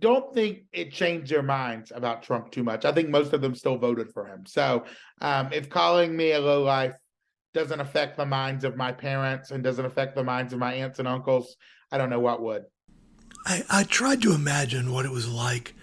don't 0.00 0.32
think 0.34 0.64
it 0.72 0.92
changed 0.92 1.30
their 1.30 1.42
minds 1.42 1.92
about 1.94 2.22
Trump 2.22 2.50
too 2.50 2.62
much. 2.62 2.84
I 2.84 2.92
think 2.92 3.08
most 3.08 3.32
of 3.32 3.40
them 3.40 3.54
still 3.54 3.76
voted 3.76 4.12
for 4.12 4.26
him. 4.26 4.44
So 4.46 4.84
um, 5.20 5.52
if 5.52 5.68
calling 5.68 6.16
me 6.16 6.32
a 6.32 6.40
low 6.40 6.62
life 6.62 6.94
doesn't 7.54 7.80
affect 7.80 8.16
the 8.16 8.26
minds 8.26 8.64
of 8.64 8.76
my 8.76 8.92
parents 8.92 9.50
and 9.50 9.64
doesn't 9.64 9.84
affect 9.84 10.14
the 10.14 10.24
minds 10.24 10.52
of 10.52 10.58
my 10.58 10.74
aunts 10.74 10.98
and 10.98 11.08
uncles, 11.08 11.56
I 11.90 11.98
don't 11.98 12.10
know 12.10 12.20
what 12.20 12.42
would. 12.42 12.64
I, 13.46 13.64
I 13.70 13.84
tried 13.84 14.22
to 14.22 14.34
imagine 14.34 14.92
what 14.92 15.06
it 15.06 15.12
was 15.12 15.28
like 15.28 15.74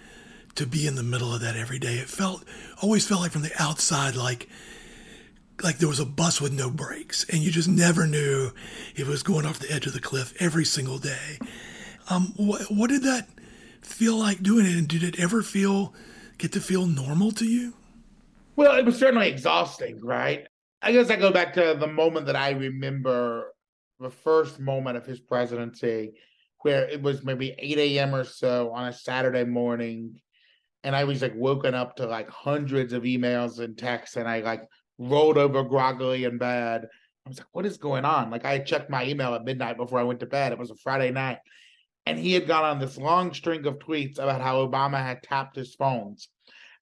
to 0.54 0.66
be 0.66 0.86
in 0.86 0.94
the 0.94 1.02
middle 1.02 1.34
of 1.34 1.40
that 1.42 1.56
every 1.56 1.78
day. 1.78 1.94
It 1.96 2.08
felt 2.08 2.44
always 2.82 3.06
felt 3.06 3.20
like 3.20 3.32
from 3.32 3.42
the 3.42 3.52
outside 3.58 4.14
like 4.14 4.48
like 5.62 5.78
there 5.78 5.88
was 5.88 6.00
a 6.00 6.06
bus 6.06 6.40
with 6.40 6.52
no 6.52 6.70
brakes 6.70 7.24
and 7.30 7.40
you 7.40 7.50
just 7.50 7.68
never 7.68 8.06
knew 8.06 8.52
it 8.94 9.06
was 9.06 9.22
going 9.22 9.46
off 9.46 9.58
the 9.58 9.72
edge 9.72 9.86
of 9.86 9.94
the 9.94 10.00
cliff 10.00 10.34
every 10.38 10.64
single 10.64 10.98
day. 10.98 11.38
Um, 12.10 12.34
what, 12.36 12.62
what 12.70 12.90
did 12.90 13.02
that 13.02 13.28
feel 13.86 14.16
like 14.16 14.42
doing 14.42 14.66
it? 14.66 14.76
And 14.76 14.88
did 14.88 15.02
it 15.02 15.18
ever 15.18 15.42
feel 15.42 15.94
get 16.38 16.52
to 16.52 16.60
feel 16.60 16.86
normal 16.86 17.30
to 17.32 17.44
you? 17.44 17.74
Well, 18.56 18.76
it 18.76 18.84
was 18.84 18.98
certainly 18.98 19.28
exhausting, 19.28 20.00
right? 20.02 20.46
I 20.82 20.92
guess 20.92 21.10
I 21.10 21.16
go 21.16 21.30
back 21.30 21.54
to 21.54 21.76
the 21.78 21.86
moment 21.86 22.26
that 22.26 22.36
I 22.36 22.50
remember 22.50 23.52
the 23.98 24.10
first 24.10 24.60
moment 24.60 24.96
of 24.96 25.06
his 25.06 25.20
presidency, 25.20 26.12
where 26.60 26.86
it 26.88 27.00
was 27.00 27.24
maybe 27.24 27.54
8 27.58 27.78
a.m. 27.78 28.14
or 28.14 28.24
so 28.24 28.70
on 28.72 28.88
a 28.88 28.92
Saturday 28.92 29.44
morning. 29.44 30.20
And 30.84 30.94
I 30.94 31.04
was 31.04 31.22
like 31.22 31.34
woken 31.34 31.74
up 31.74 31.96
to 31.96 32.06
like 32.06 32.28
hundreds 32.28 32.92
of 32.92 33.04
emails 33.04 33.58
and 33.60 33.76
texts, 33.76 34.16
and 34.16 34.28
I 34.28 34.40
like 34.40 34.62
rolled 34.98 35.38
over 35.38 35.62
groggily 35.62 36.24
in 36.24 36.38
bed. 36.38 36.86
I 37.24 37.28
was 37.28 37.38
like, 37.38 37.48
what 37.52 37.66
is 37.66 37.76
going 37.76 38.04
on? 38.04 38.30
Like 38.30 38.44
I 38.44 38.58
checked 38.58 38.90
my 38.90 39.04
email 39.04 39.34
at 39.34 39.44
midnight 39.44 39.76
before 39.76 39.98
I 39.98 40.04
went 40.04 40.20
to 40.20 40.26
bed. 40.26 40.52
It 40.52 40.58
was 40.58 40.70
a 40.70 40.76
Friday 40.76 41.10
night 41.10 41.38
and 42.06 42.18
he 42.18 42.32
had 42.32 42.46
gone 42.46 42.64
on 42.64 42.78
this 42.78 42.96
long 42.96 43.34
string 43.34 43.66
of 43.66 43.80
tweets 43.80 44.18
about 44.18 44.40
how 44.40 44.66
Obama 44.66 44.98
had 44.98 45.22
tapped 45.22 45.56
his 45.56 45.74
phones. 45.74 46.28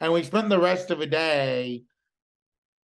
And 0.01 0.13
we 0.13 0.23
spent 0.23 0.51
the 0.51 0.61
rest 0.61 0.91
of 0.91 0.99
the 0.99 1.07
day 1.07 1.85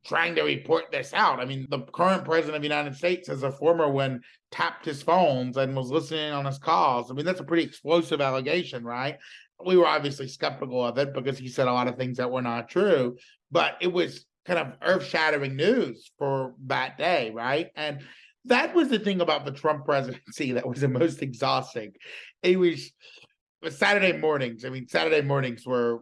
trying 0.07 0.37
to 0.37 0.43
report 0.43 0.85
this 0.93 1.13
out. 1.13 1.41
I 1.41 1.45
mean, 1.45 1.67
the 1.69 1.81
current 1.81 2.25
president 2.25 2.57
of 2.57 2.63
the 2.63 2.69
United 2.69 2.95
States, 2.95 3.29
as 3.29 3.43
a 3.43 3.51
former 3.51 3.91
one, 3.91 4.23
tapped 4.51 4.85
his 4.85 5.03
phones 5.03 5.57
and 5.57 5.77
was 5.77 5.91
listening 5.91 6.33
on 6.33 6.47
his 6.47 6.59
calls. 6.59 7.11
I 7.11 7.15
mean, 7.15 7.27
that's 7.27 7.41
a 7.41 7.45
pretty 7.45 7.65
explosive 7.65 8.21
allegation, 8.21 8.85
right? 8.85 9.19
We 9.65 9.77
were 9.77 9.87
obviously 9.87 10.29
skeptical 10.29 10.85
of 10.85 10.97
it 10.99 11.13
because 11.13 11.37
he 11.39 11.49
said 11.49 11.67
a 11.67 11.73
lot 11.73 11.89
of 11.89 11.97
things 11.97 12.19
that 12.19 12.31
were 12.31 12.43
not 12.43 12.71
true, 12.71 13.17
but 13.51 13.77
it 13.81 13.93
was 13.93 14.25
kind 14.47 14.61
of 14.61 14.75
earth 14.83 15.05
shattering 15.05 15.57
news 15.57 16.11
for 16.19 16.55
that 16.67 16.97
day, 16.97 17.31
right? 17.35 17.71
And 17.75 18.01
that 18.49 18.75
was 18.75 18.89
the 18.89 18.99
thing 18.99 19.21
about 19.21 19.45
the 19.45 19.53
Trump 19.53 19.85
presidency 19.85 20.53
that 20.53 20.69
was 20.69 20.81
the 20.81 20.89
most 20.89 21.23
exhausting. 21.23 21.93
It 22.43 22.59
was 22.59 22.93
Saturday 23.71 24.17
mornings. 24.17 24.65
I 24.65 24.71
mean, 24.71 24.89
Saturday 24.89 25.23
mornings 25.23 25.67
were 25.67 26.01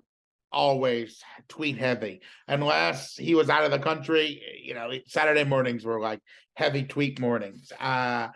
always 0.52 1.22
tweet 1.48 1.76
heavy. 1.76 2.20
Unless 2.48 3.16
he 3.16 3.34
was 3.34 3.50
out 3.50 3.64
of 3.64 3.70
the 3.70 3.78
country, 3.78 4.42
you 4.62 4.74
know, 4.74 4.90
Saturday 5.06 5.44
mornings 5.44 5.84
were 5.84 6.00
like 6.00 6.20
heavy 6.54 6.84
tweet 6.84 7.20
mornings. 7.20 7.72
Uh, 7.78 8.28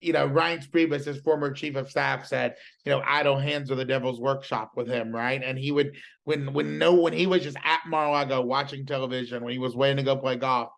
you 0.00 0.12
know, 0.12 0.28
Reince 0.28 0.68
Priebus, 0.68 1.06
his 1.06 1.20
former 1.20 1.50
chief 1.50 1.76
of 1.76 1.90
staff, 1.90 2.26
said, 2.26 2.56
you 2.84 2.92
know, 2.92 3.02
idle 3.06 3.38
hands 3.38 3.70
are 3.70 3.76
the 3.76 3.86
devil's 3.86 4.20
workshop 4.20 4.72
with 4.76 4.86
him, 4.86 5.10
right? 5.10 5.42
And 5.42 5.58
he 5.58 5.72
would, 5.72 5.96
when 6.24 6.52
when 6.52 6.76
no, 6.78 6.92
when 6.92 7.14
he 7.14 7.26
was 7.26 7.42
just 7.42 7.56
at 7.64 7.80
Mar-a-Lago 7.86 8.42
watching 8.42 8.84
television, 8.84 9.42
when 9.42 9.52
he 9.54 9.58
was 9.58 9.74
waiting 9.74 9.96
to 9.96 10.02
go 10.02 10.16
play 10.16 10.36
golf, 10.36 10.68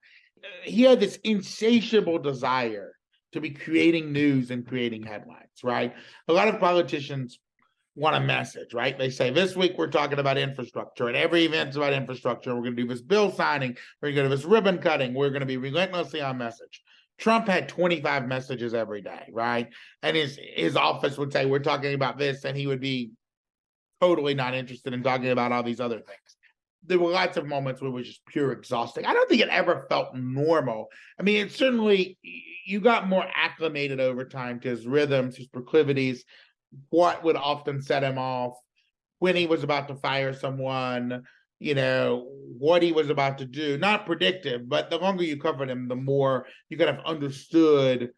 he 0.64 0.82
had 0.82 1.00
this 1.00 1.18
insatiable 1.24 2.18
desire 2.18 2.92
to 3.32 3.40
be 3.40 3.50
creating 3.50 4.12
news 4.12 4.50
and 4.50 4.66
creating 4.66 5.02
headlines, 5.02 5.62
right? 5.62 5.94
A 6.28 6.32
lot 6.32 6.48
of 6.48 6.58
politicians 6.58 7.38
want 7.94 8.16
a 8.16 8.20
message, 8.20 8.74
right? 8.74 8.98
They 8.98 9.10
say 9.10 9.30
this 9.30 9.56
week 9.56 9.74
we're 9.76 9.88
talking 9.88 10.18
about 10.18 10.38
infrastructure, 10.38 11.08
and 11.08 11.16
every 11.16 11.44
event's 11.44 11.76
about 11.76 11.92
infrastructure. 11.92 12.54
We're 12.54 12.62
going 12.62 12.76
to 12.76 12.82
do 12.82 12.88
this 12.88 13.02
bill 13.02 13.32
signing, 13.32 13.76
we're 14.00 14.12
going 14.12 14.28
to 14.28 14.30
do 14.30 14.36
this 14.36 14.44
ribbon 14.44 14.78
cutting, 14.78 15.14
we're 15.14 15.30
going 15.30 15.40
to 15.40 15.46
be 15.46 15.56
relentlessly 15.56 16.20
on 16.20 16.38
message. 16.38 16.82
Trump 17.18 17.48
had 17.48 17.68
25 17.68 18.26
messages 18.26 18.74
every 18.74 19.00
day, 19.00 19.28
right? 19.32 19.68
And 20.02 20.14
his 20.14 20.38
his 20.54 20.76
office 20.76 21.16
would 21.16 21.32
say, 21.32 21.46
We're 21.46 21.60
talking 21.60 21.94
about 21.94 22.18
this, 22.18 22.44
and 22.44 22.56
he 22.56 22.66
would 22.66 22.80
be 22.80 23.12
totally 24.02 24.34
not 24.34 24.54
interested 24.54 24.92
in 24.92 25.02
talking 25.02 25.30
about 25.30 25.52
all 25.52 25.62
these 25.62 25.80
other 25.80 26.00
things 26.00 26.35
there 26.86 26.98
were 26.98 27.10
lots 27.10 27.36
of 27.36 27.46
moments 27.46 27.80
where 27.80 27.90
it 27.90 27.94
was 27.94 28.06
just 28.06 28.26
pure 28.26 28.52
exhausting. 28.52 29.04
I 29.04 29.12
don't 29.12 29.28
think 29.28 29.42
it 29.42 29.48
ever 29.48 29.86
felt 29.88 30.14
normal. 30.14 30.88
I 31.18 31.22
mean, 31.22 31.46
it 31.46 31.52
certainly 31.52 32.18
you 32.64 32.80
got 32.80 33.08
more 33.08 33.26
acclimated 33.34 34.00
over 34.00 34.24
time 34.24 34.60
to 34.60 34.68
his 34.68 34.86
rhythms, 34.86 35.36
his 35.36 35.46
proclivities, 35.46 36.24
what 36.90 37.22
would 37.24 37.36
often 37.36 37.80
set 37.80 38.02
him 38.02 38.18
off, 38.18 38.54
when 39.18 39.36
he 39.36 39.46
was 39.46 39.62
about 39.62 39.88
to 39.88 39.94
fire 39.96 40.32
someone, 40.32 41.22
you 41.58 41.74
know, 41.74 42.26
what 42.58 42.82
he 42.82 42.92
was 42.92 43.08
about 43.08 43.38
to 43.38 43.44
do. 43.44 43.78
Not 43.78 44.06
predictive, 44.06 44.68
but 44.68 44.90
the 44.90 44.98
longer 44.98 45.24
you 45.24 45.38
covered 45.38 45.70
him, 45.70 45.88
the 45.88 45.96
more 45.96 46.46
you 46.68 46.76
kind 46.76 46.90
of 46.90 47.04
understood 47.04 48.10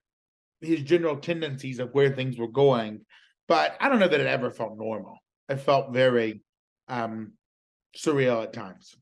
his 0.61 0.83
general 0.83 1.17
tendencies 1.17 1.79
of 1.79 1.91
where 1.93 2.15
things 2.15 2.37
were 2.37 2.49
going. 2.49 3.03
But 3.47 3.77
I 3.81 3.89
don't 3.89 4.01
know 4.01 4.09
that 4.09 4.21
it 4.21 4.27
ever 4.27 4.51
felt 4.51 4.77
normal. 4.77 5.19
It 5.49 5.61
felt 5.61 5.93
very 5.93 6.43
um, 6.89 7.33
surreal 7.97 8.43
at 8.43 8.53
times. 8.53 8.97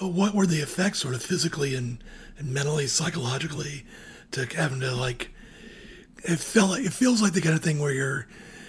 What 0.00 0.34
were 0.34 0.46
the 0.46 0.60
effects, 0.60 1.00
sort 1.00 1.14
of 1.14 1.22
physically 1.22 1.74
and, 1.74 2.02
and 2.38 2.52
mentally, 2.52 2.86
psychologically, 2.86 3.84
to 4.32 4.46
having 4.46 4.80
to 4.80 4.94
like? 4.94 5.30
It 6.24 6.38
felt 6.38 6.70
like 6.70 6.84
it 6.84 6.92
feels 6.92 7.22
like 7.22 7.32
the 7.32 7.40
kind 7.40 7.54
of 7.54 7.62
thing 7.62 7.78
where 7.78 7.92
you're 7.92 8.26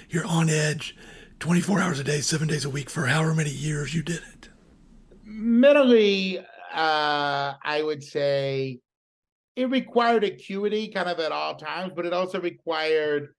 you're 0.09 0.25
on 0.25 0.49
edge, 0.49 0.95
twenty 1.39 1.61
four 1.61 1.79
hours 1.79 1.99
a 1.99 2.03
day, 2.03 2.21
seven 2.21 2.47
days 2.47 2.65
a 2.65 2.69
week 2.69 2.89
for 2.89 3.07
however 3.07 3.33
many 3.33 3.49
years 3.49 3.95
you 3.95 4.03
did 4.03 4.21
it. 4.33 4.49
Mentally, 5.23 6.39
uh, 6.39 7.53
I 7.63 7.81
would 7.83 8.03
say 8.03 8.79
it 9.55 9.69
required 9.69 10.23
acuity 10.23 10.89
kind 10.89 11.09
of 11.09 11.19
at 11.19 11.31
all 11.31 11.55
times, 11.55 11.93
but 11.95 12.05
it 12.05 12.13
also 12.13 12.39
required 12.39 13.29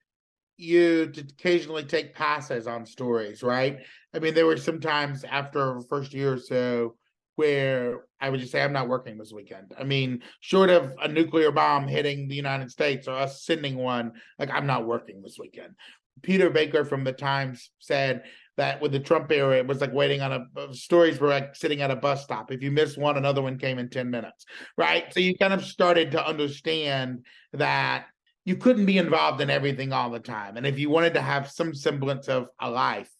you 0.59 1.07
to 1.07 1.21
occasionally 1.21 1.85
take 1.85 2.13
passes 2.13 2.67
on 2.67 2.85
stories, 2.85 3.41
right? 3.41 3.79
I 4.13 4.19
mean, 4.19 4.33
there 4.33 4.45
were 4.45 4.57
some 4.57 4.79
times 4.79 5.23
after 5.23 5.79
first 5.89 6.13
year 6.13 6.33
or 6.33 6.37
so 6.37 6.95
where 7.35 8.03
I 8.19 8.29
would 8.29 8.41
just 8.41 8.51
say, 8.51 8.61
I'm 8.61 8.73
not 8.73 8.89
working 8.89 9.17
this 9.17 9.31
weekend. 9.31 9.73
I 9.79 9.85
mean, 9.85 10.21
short 10.41 10.69
of 10.69 10.93
a 11.01 11.07
nuclear 11.07 11.51
bomb 11.51 11.87
hitting 11.87 12.27
the 12.27 12.35
United 12.35 12.69
States 12.69 13.07
or 13.07 13.15
us 13.15 13.45
sending 13.45 13.77
one, 13.77 14.11
like, 14.37 14.49
I'm 14.51 14.67
not 14.67 14.85
working 14.85 15.21
this 15.21 15.37
weekend. 15.39 15.75
Peter 16.21 16.49
Baker 16.49 16.83
from 16.83 17.05
the 17.05 17.13
Times 17.13 17.71
said 17.79 18.23
that 18.57 18.81
with 18.81 18.91
the 18.91 18.99
Trump 18.99 19.31
era, 19.31 19.57
it 19.57 19.67
was 19.67 19.79
like 19.79 19.93
waiting 19.93 20.21
on 20.21 20.33
a 20.33 20.45
uh, 20.59 20.73
stories 20.73 21.17
were 21.17 21.29
like 21.29 21.55
sitting 21.55 21.81
at 21.81 21.91
a 21.91 21.95
bus 21.95 22.23
stop. 22.23 22.51
If 22.51 22.61
you 22.61 22.71
missed 22.71 22.97
one, 22.97 23.15
another 23.15 23.41
one 23.41 23.57
came 23.57 23.79
in 23.79 23.89
10 23.89 24.09
minutes, 24.09 24.45
right? 24.77 25.05
So 25.13 25.21
you 25.21 25.37
kind 25.37 25.53
of 25.53 25.63
started 25.63 26.11
to 26.11 26.27
understand 26.27 27.23
that 27.53 28.07
you 28.49 28.55
couldn't 28.55 28.87
be 28.87 28.97
involved 28.97 29.41
in 29.41 29.51
everything 29.51 29.93
all 29.93 30.09
the 30.09 30.19
time. 30.19 30.57
And 30.57 30.65
if 30.65 30.79
you 30.79 30.89
wanted 30.89 31.13
to 31.13 31.21
have 31.21 31.51
some 31.51 31.75
semblance 31.75 32.27
of 32.27 32.49
a 32.59 32.67
life, 32.67 33.11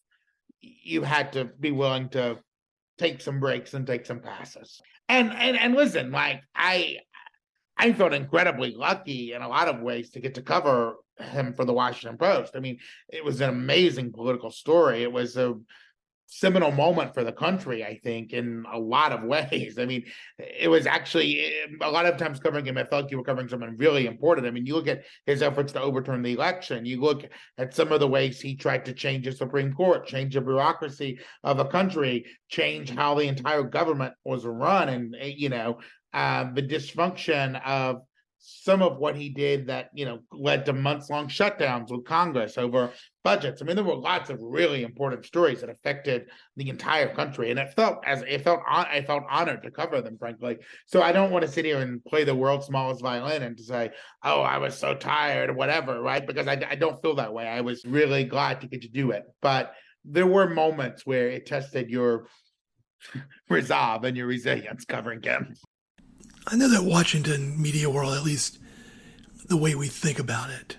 you 0.60 1.04
had 1.04 1.34
to 1.34 1.46
be 1.46 1.70
willing 1.70 2.10
to 2.10 2.40
take 2.98 3.22
some 3.22 3.40
breaks 3.40 3.76
and 3.76 3.86
take 3.86 4.08
some 4.08 4.22
passes. 4.22 4.82
And 5.08 5.32
and 5.32 5.56
and 5.56 5.76
listen, 5.76 6.10
like 6.12 6.42
I 6.56 6.98
I 7.78 7.94
felt 7.94 8.14
incredibly 8.14 8.74
lucky 8.74 9.34
in 9.34 9.44
a 9.44 9.48
lot 9.48 9.68
of 9.68 9.82
ways 9.82 10.10
to 10.12 10.20
get 10.20 10.34
to 10.34 10.42
cover 10.42 10.96
him 11.20 11.54
for 11.54 11.64
the 11.64 11.74
Washington 11.74 12.18
Post. 12.18 12.56
I 12.56 12.60
mean, 12.60 12.80
it 13.08 13.24
was 13.24 13.40
an 13.40 13.52
amazing 13.52 14.12
political 14.12 14.50
story. 14.50 15.04
It 15.04 15.12
was 15.12 15.38
a 15.38 15.54
seminal 16.32 16.72
moment 16.72 17.14
for 17.14 17.24
the 17.24 17.32
country, 17.32 17.84
I 17.84 17.98
think, 17.98 18.34
in 18.34 18.64
a 18.72 18.78
lot 18.78 19.12
of 19.12 19.24
ways. 19.34 19.80
I 19.80 19.86
mean, 19.86 20.06
it 20.38 20.70
was 20.70 20.86
actually 20.86 21.52
a 21.82 21.90
lot 21.90 22.06
of 22.06 22.18
times 22.18 22.40
covering 22.40 22.66
him, 22.66 22.78
I 22.78 22.84
felt 22.84 23.04
like 23.04 23.12
you 23.12 23.18
were 23.18 23.24
covering 23.24 23.50
someone 23.50 23.76
really 23.78 24.06
important. 24.06 24.48
I 24.48 24.52
mean, 24.52 24.66
you 24.66 24.76
look 24.76 24.88
at 24.88 25.04
his 25.26 25.42
efforts 25.42 25.74
to 25.74 25.82
overturn 25.82 26.22
the 26.22 26.34
election, 26.34 26.86
you 26.86 27.02
look 27.02 27.26
at 27.58 27.74
some 27.74 27.92
of 27.92 28.00
the 28.00 28.08
ways 28.08 28.40
he 28.40 28.56
tried 28.56 28.86
to 28.86 28.94
change 28.94 29.26
the 29.26 29.32
Supreme 29.32 29.74
Court, 29.74 30.06
change 30.06 30.36
the 30.36 30.42
bureaucracy 30.42 31.20
of 31.44 31.60
a 31.60 31.66
country, 31.66 32.26
change 32.48 32.92
how 32.92 33.16
the 33.16 33.28
entire 33.28 33.64
government 33.64 34.14
was 34.24 34.46
run, 34.46 34.90
and, 34.90 35.16
you 35.20 35.50
know, 35.50 35.80
uh, 36.14 36.52
the 36.54 36.64
dysfunction 36.64 37.62
of 37.66 38.02
some 38.40 38.82
of 38.82 38.98
what 38.98 39.16
he 39.16 39.30
did 39.30 39.68
that 39.68 39.90
you 39.94 40.06
know 40.06 40.20
led 40.32 40.66
to 40.66 40.74
months 40.74 41.10
long 41.10 41.28
shutdowns 41.28 41.92
with 41.92 42.06
Congress 42.06 42.58
over 42.58 42.92
budgets. 43.24 43.62
I 43.62 43.66
mean, 43.66 43.76
there 43.76 43.86
were 43.86 43.96
lots 43.96 44.30
of 44.30 44.40
really 44.42 44.84
important 44.84 45.26
stories 45.26 45.60
that 45.62 45.70
affected 45.70 46.28
the 46.56 46.70
entire 46.70 47.14
country, 47.14 47.52
and 47.52 47.60
it 47.60 47.74
felt 47.76 48.00
as 48.06 48.24
it 48.28 48.44
felt 48.44 48.62
on, 48.68 48.86
I 48.86 49.02
felt 49.02 49.24
honored 49.30 49.64
to 49.64 49.72
cover 49.72 50.02
them, 50.02 50.18
frankly. 50.18 50.58
So 50.86 51.02
I 51.02 51.12
don't 51.12 51.32
want 51.32 51.46
to 51.46 51.52
sit 51.52 51.66
here 51.66 51.80
and 51.80 52.04
play 52.06 52.24
the 52.24 52.34
world's 52.34 52.68
smallest 52.68 53.02
violin 53.02 53.44
and 53.44 53.58
to 53.58 53.64
say, 53.64 53.92
"Oh, 54.24 54.42
I 54.42 54.58
was 54.58 54.78
so 54.78 54.96
tired," 54.96 55.50
or 55.50 55.54
whatever, 55.54 56.02
right? 56.02 56.26
Because 56.26 56.48
I, 56.48 56.62
I 56.70 56.76
don't 56.76 57.02
feel 57.02 57.16
that 57.16 57.34
way. 57.34 57.48
I 57.48 57.62
was 57.62 57.84
really 57.86 58.24
glad 58.24 58.62
to 58.62 58.68
get 58.68 58.82
to 58.84 58.90
do 58.90 59.12
it, 59.12 59.24
but 59.42 59.74
there 60.06 60.28
were 60.28 60.50
moments 60.50 61.06
where 61.06 61.30
it 61.30 61.46
tested 61.46 61.90
your 61.90 62.28
resolve 63.50 64.06
and 64.06 64.16
your 64.16 64.28
resilience 64.28 64.86
covering 64.86 65.22
him. 65.22 65.56
I 66.52 66.56
know 66.56 66.68
that 66.70 66.84
Washington 66.84 67.62
media 67.62 67.92
world, 67.92 68.16
at 68.16 68.24
least 68.24 68.58
the 69.46 69.58
way 69.58 69.76
we 69.76 69.88
think 69.88 70.18
about 70.18 70.50
it, 70.50 70.78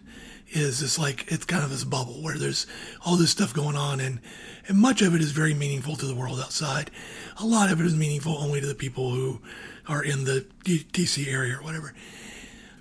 is 0.49 0.83
it's 0.83 0.99
like 0.99 1.31
it's 1.31 1.45
kind 1.45 1.63
of 1.63 1.71
this 1.71 1.85
bubble 1.85 2.21
where 2.23 2.37
there's 2.37 2.67
all 3.07 3.15
this 3.15 3.31
stuff 3.31 3.55
going 3.55 3.77
on, 3.77 4.01
and 4.01 4.21
and 4.67 4.79
much 4.79 5.01
of 5.01 5.15
it 5.15 5.21
is 5.21 5.31
very 5.31 5.55
meaningful 5.55 5.95
to 5.95 6.07
the 6.07 6.15
world 6.15 6.41
outside. 6.41 6.91
A 7.39 7.47
lot 7.47 7.71
of 7.71 7.81
it 7.81 7.87
is 7.87 7.95
meaningful 7.95 8.37
only 8.37 8.61
to 8.61 8.67
the 8.67 8.75
people 8.75 9.13
who 9.13 9.41
are 9.87 10.03
in 10.03 10.25
the 10.25 10.45
DC 10.65 11.29
area 11.29 11.57
or 11.57 11.63
whatever. 11.63 11.95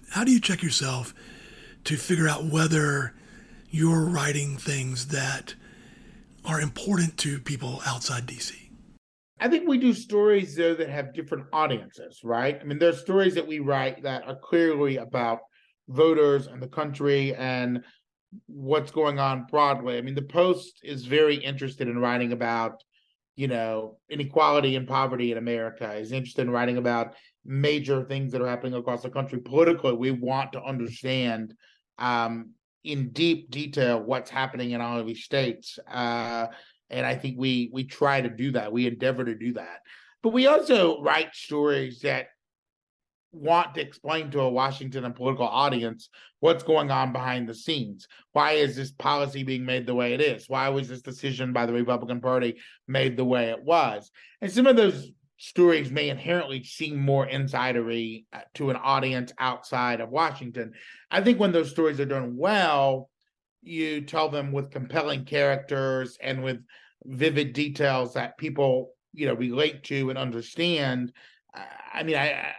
How 0.09 0.23
do 0.23 0.31
you 0.31 0.39
check 0.39 0.63
yourself 0.63 1.13
to 1.83 1.95
figure 1.95 2.27
out 2.27 2.45
whether 2.45 3.13
you're 3.69 4.05
writing 4.05 4.57
things 4.57 5.09
that 5.09 5.53
are 6.43 6.59
important 6.59 7.17
to 7.19 7.37
people 7.39 7.83
outside 7.85 8.25
DC? 8.25 8.68
I 9.39 9.47
think 9.47 9.67
we 9.67 9.77
do 9.77 9.93
stories 9.93 10.55
though 10.55 10.75
that 10.75 10.89
have 10.89 11.13
different 11.13 11.45
audiences, 11.53 12.21
right? 12.23 12.59
I 12.59 12.63
mean, 12.63 12.79
there's 12.79 12.99
stories 12.99 13.35
that 13.35 13.47
we 13.47 13.59
write 13.59 14.03
that 14.03 14.27
are 14.27 14.35
clearly 14.35 14.97
about 14.97 15.39
voters 15.87 16.47
and 16.47 16.61
the 16.61 16.67
country 16.67 17.33
and 17.35 17.83
what's 18.47 18.91
going 18.91 19.17
on 19.17 19.45
broadly. 19.49 19.97
I 19.97 20.01
mean, 20.01 20.15
the 20.15 20.21
Post 20.21 20.81
is 20.83 21.05
very 21.05 21.35
interested 21.35 21.87
in 21.87 21.97
writing 21.97 22.31
about, 22.31 22.83
you 23.35 23.47
know, 23.47 23.97
inequality 24.09 24.75
and 24.75 24.87
poverty 24.87 25.31
in 25.31 25.37
America. 25.37 25.93
Is 25.93 26.11
interested 26.11 26.43
in 26.43 26.51
writing 26.51 26.77
about 26.77 27.15
major 27.45 28.03
things 28.03 28.31
that 28.31 28.41
are 28.41 28.47
happening 28.47 28.75
across 28.75 29.01
the 29.01 29.09
country 29.09 29.39
politically. 29.39 29.93
We 29.93 30.11
want 30.11 30.53
to 30.53 30.63
understand 30.63 31.53
um, 31.97 32.51
in 32.83 33.09
deep 33.09 33.49
detail 33.49 34.01
what's 34.01 34.29
happening 34.29 34.71
in 34.71 34.81
all 34.81 34.99
of 34.99 35.07
these 35.07 35.23
states. 35.23 35.79
Uh, 35.87 36.47
and 36.89 37.05
I 37.05 37.15
think 37.15 37.37
we 37.37 37.69
we 37.73 37.83
try 37.83 38.21
to 38.21 38.29
do 38.29 38.51
that. 38.53 38.71
We 38.71 38.87
endeavor 38.87 39.25
to 39.25 39.35
do 39.35 39.53
that, 39.53 39.81
but 40.23 40.33
we 40.33 40.47
also 40.47 41.01
write 41.01 41.35
stories 41.35 42.01
that 42.01 42.27
want 43.31 43.75
to 43.75 43.81
explain 43.81 44.31
to 44.31 44.41
a 44.41 44.49
Washington 44.49 45.05
and 45.05 45.15
political 45.15 45.47
audience 45.47 46.09
what's 46.39 46.63
going 46.63 46.89
on 46.89 47.13
behind 47.13 47.47
the 47.47 47.53
scenes. 47.53 48.07
Why 48.31 48.53
is 48.53 48.75
this 48.75 48.91
policy 48.91 49.43
being 49.43 49.65
made 49.65 49.85
the 49.85 49.95
way 49.95 50.13
it 50.13 50.21
is? 50.21 50.49
Why 50.49 50.69
was 50.69 50.87
this 50.87 51.01
decision 51.01 51.53
by 51.53 51.65
the 51.65 51.73
Republican 51.73 52.21
Party 52.21 52.57
made 52.87 53.17
the 53.17 53.25
way 53.25 53.49
it 53.51 53.63
was? 53.63 54.09
And 54.41 54.51
some 54.51 54.67
of 54.67 54.75
those 54.75 55.11
stories 55.37 55.89
may 55.91 56.09
inherently 56.09 56.63
seem 56.63 56.97
more 56.97 57.25
insidery 57.27 58.25
uh, 58.33 58.41
to 58.55 58.69
an 58.69 58.75
audience 58.75 59.31
outside 59.39 60.01
of 60.01 60.09
Washington. 60.09 60.73
I 61.09 61.21
think 61.21 61.39
when 61.39 61.51
those 61.51 61.69
stories 61.69 61.99
are 61.99 62.05
done 62.05 62.35
well, 62.35 63.08
you 63.61 64.01
tell 64.01 64.29
them 64.29 64.51
with 64.51 64.71
compelling 64.71 65.25
characters 65.25 66.17
and 66.21 66.43
with 66.43 66.57
vivid 67.05 67.53
details 67.53 68.13
that 68.13 68.37
people 68.37 68.91
you 69.13 69.25
know 69.25 69.33
relate 69.33 69.83
to 69.83 70.09
and 70.09 70.19
understand 70.19 71.11
i 71.93 72.03
mean 72.03 72.15
i 72.15 72.53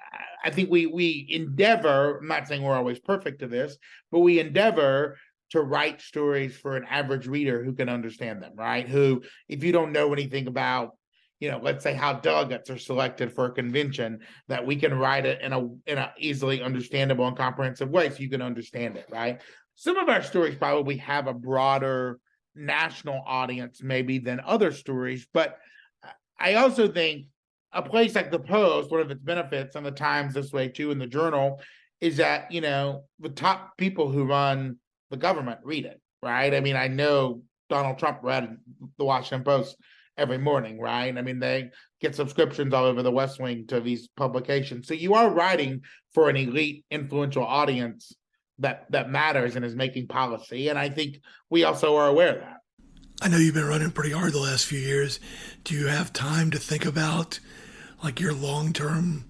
i 0.45 0.51
think 0.51 0.71
we 0.71 0.87
we 0.87 1.27
endeavor 1.31 2.19
i'm 2.19 2.27
not 2.27 2.49
saying 2.49 2.63
we're 2.63 2.75
always 2.75 2.99
perfect 2.99 3.41
to 3.41 3.47
this 3.47 3.77
but 4.11 4.21
we 4.21 4.41
endeavor 4.41 5.17
to 5.51 5.61
write 5.61 6.01
stories 6.01 6.57
for 6.57 6.77
an 6.77 6.85
average 6.89 7.27
reader 7.27 7.63
who 7.63 7.73
can 7.73 7.89
understand 7.89 8.43
them 8.43 8.53
right? 8.57 8.89
Who 8.89 9.23
if 9.49 9.63
you 9.63 9.73
don't 9.73 9.93
know 9.93 10.13
anything 10.13 10.47
about 10.47 10.97
you 11.41 11.51
know 11.51 11.59
let's 11.63 11.83
say 11.83 11.95
how 11.95 12.15
delegates 12.15 12.71
are 12.71 12.79
selected 12.79 13.33
for 13.33 13.47
a 13.47 13.53
convention 13.53 14.21
that 14.49 14.65
we 14.65 14.77
can 14.77 14.95
write 14.95 15.27
it 15.27 15.41
in 15.43 15.53
a 15.53 15.69
in 15.87 15.99
a 15.99 16.13
easily 16.19 16.63
understandable 16.63 17.27
and 17.27 17.37
comprehensive 17.37 17.91
way 17.91 18.11
so 18.11 18.19
you 18.19 18.31
can 18.31 18.43
understand 18.43 18.97
it 18.97 19.07
right 19.11 19.41
some 19.81 19.97
of 19.97 20.11
our 20.11 20.23
stories 20.23 20.57
probably 20.57 20.99
have 20.99 21.27
a 21.27 21.33
broader 21.33 22.21
national 22.55 23.23
audience 23.27 23.83
maybe 23.83 24.19
than 24.19 24.39
other 24.45 24.73
stories 24.73 25.27
but 25.33 25.57
i 26.39 26.55
also 26.55 26.87
think 26.87 27.25
a 27.73 27.81
place 27.81 28.15
like 28.15 28.31
the 28.31 28.39
post 28.39 28.91
one 28.91 29.01
of 29.01 29.11
its 29.11 29.23
benefits 29.23 29.77
and 29.77 29.87
the 29.87 29.91
times 29.91 30.35
this 30.35 30.53
way 30.53 30.69
too 30.69 30.91
in 30.91 30.99
the 30.99 31.07
journal 31.07 31.61
is 32.03 32.19
that 32.19 32.51
you 32.53 32.61
know 32.61 33.05
the 33.21 33.29
top 33.31 33.77
people 33.79 34.11
who 34.13 34.25
run 34.25 34.77
the 35.11 35.17
government 35.17 35.61
read 35.65 35.87
it 35.87 36.01
right? 36.23 36.53
I 36.53 36.61
mean 36.61 36.77
i 36.77 36.89
know 36.89 37.43
donald 37.71 37.99
trump 37.99 38.19
read 38.23 38.55
the 38.99 39.05
washington 39.05 39.45
post 39.45 39.77
every 40.19 40.39
morning 40.39 40.79
right? 40.79 41.17
I 41.17 41.23
mean 41.23 41.39
they 41.39 41.71
get 42.01 42.15
subscriptions 42.15 42.75
all 42.75 42.85
over 42.85 43.03
the 43.03 43.11
west 43.11 43.41
wing 43.41 43.67
to 43.69 43.81
these 43.81 44.09
publications. 44.17 44.87
So 44.87 44.93
you 44.93 45.15
are 45.15 45.31
writing 45.31 45.83
for 46.13 46.29
an 46.29 46.37
elite 46.37 46.85
influential 46.91 47.45
audience 47.45 48.13
that 48.61 48.87
that 48.91 49.11
matters 49.11 49.57
and 49.57 49.65
is 49.65 49.75
making 49.75 50.07
policy. 50.07 50.69
And 50.69 50.79
I 50.79 50.89
think 50.89 51.21
we 51.49 51.65
also 51.65 51.97
are 51.97 52.09
aware 52.09 52.37
of 52.37 52.41
that. 52.41 52.57
I 53.23 53.29
know 53.29 53.37
you've 53.37 53.55
been 53.55 53.67
running 53.67 53.91
pretty 53.91 54.13
hard 54.13 54.33
the 54.33 54.39
last 54.39 54.67
few 54.67 54.79
years. 54.79 55.21
Do 55.65 55.75
you 55.75 55.89
have 55.89 56.13
time 56.13 56.51
to 56.53 56.59
think 56.59 56.87
about 56.87 57.41
like 58.03 58.21
your 58.21 58.33
long 58.33 58.73
term 58.73 59.25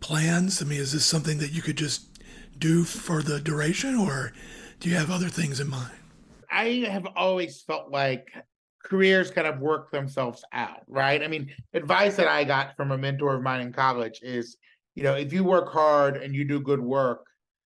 plans? 0.00 0.62
I 0.62 0.66
mean, 0.66 0.80
is 0.80 0.92
this 0.92 1.04
something 1.04 1.38
that 1.38 1.52
you 1.52 1.62
could 1.62 1.76
just 1.76 2.06
do 2.58 2.84
for 2.84 3.22
the 3.22 3.40
duration 3.40 3.96
or 3.96 4.32
do 4.80 4.88
you 4.88 4.96
have 4.96 5.10
other 5.10 5.28
things 5.28 5.60
in 5.60 5.68
mind? 5.68 5.90
I 6.50 6.86
have 6.88 7.08
always 7.16 7.62
felt 7.62 7.90
like 7.90 8.28
careers 8.84 9.30
kind 9.30 9.46
of 9.46 9.58
work 9.58 9.90
themselves 9.90 10.44
out, 10.52 10.82
right? 10.86 11.22
I 11.22 11.26
mean, 11.26 11.50
advice 11.72 12.16
that 12.16 12.28
I 12.28 12.44
got 12.44 12.76
from 12.76 12.92
a 12.92 12.98
mentor 12.98 13.34
of 13.34 13.42
mine 13.42 13.62
in 13.62 13.72
college 13.72 14.20
is, 14.22 14.56
you 14.94 15.02
know, 15.02 15.14
if 15.14 15.32
you 15.32 15.42
work 15.42 15.72
hard 15.72 16.16
and 16.16 16.34
you 16.34 16.44
do 16.44 16.60
good 16.60 16.80
work, 16.80 17.26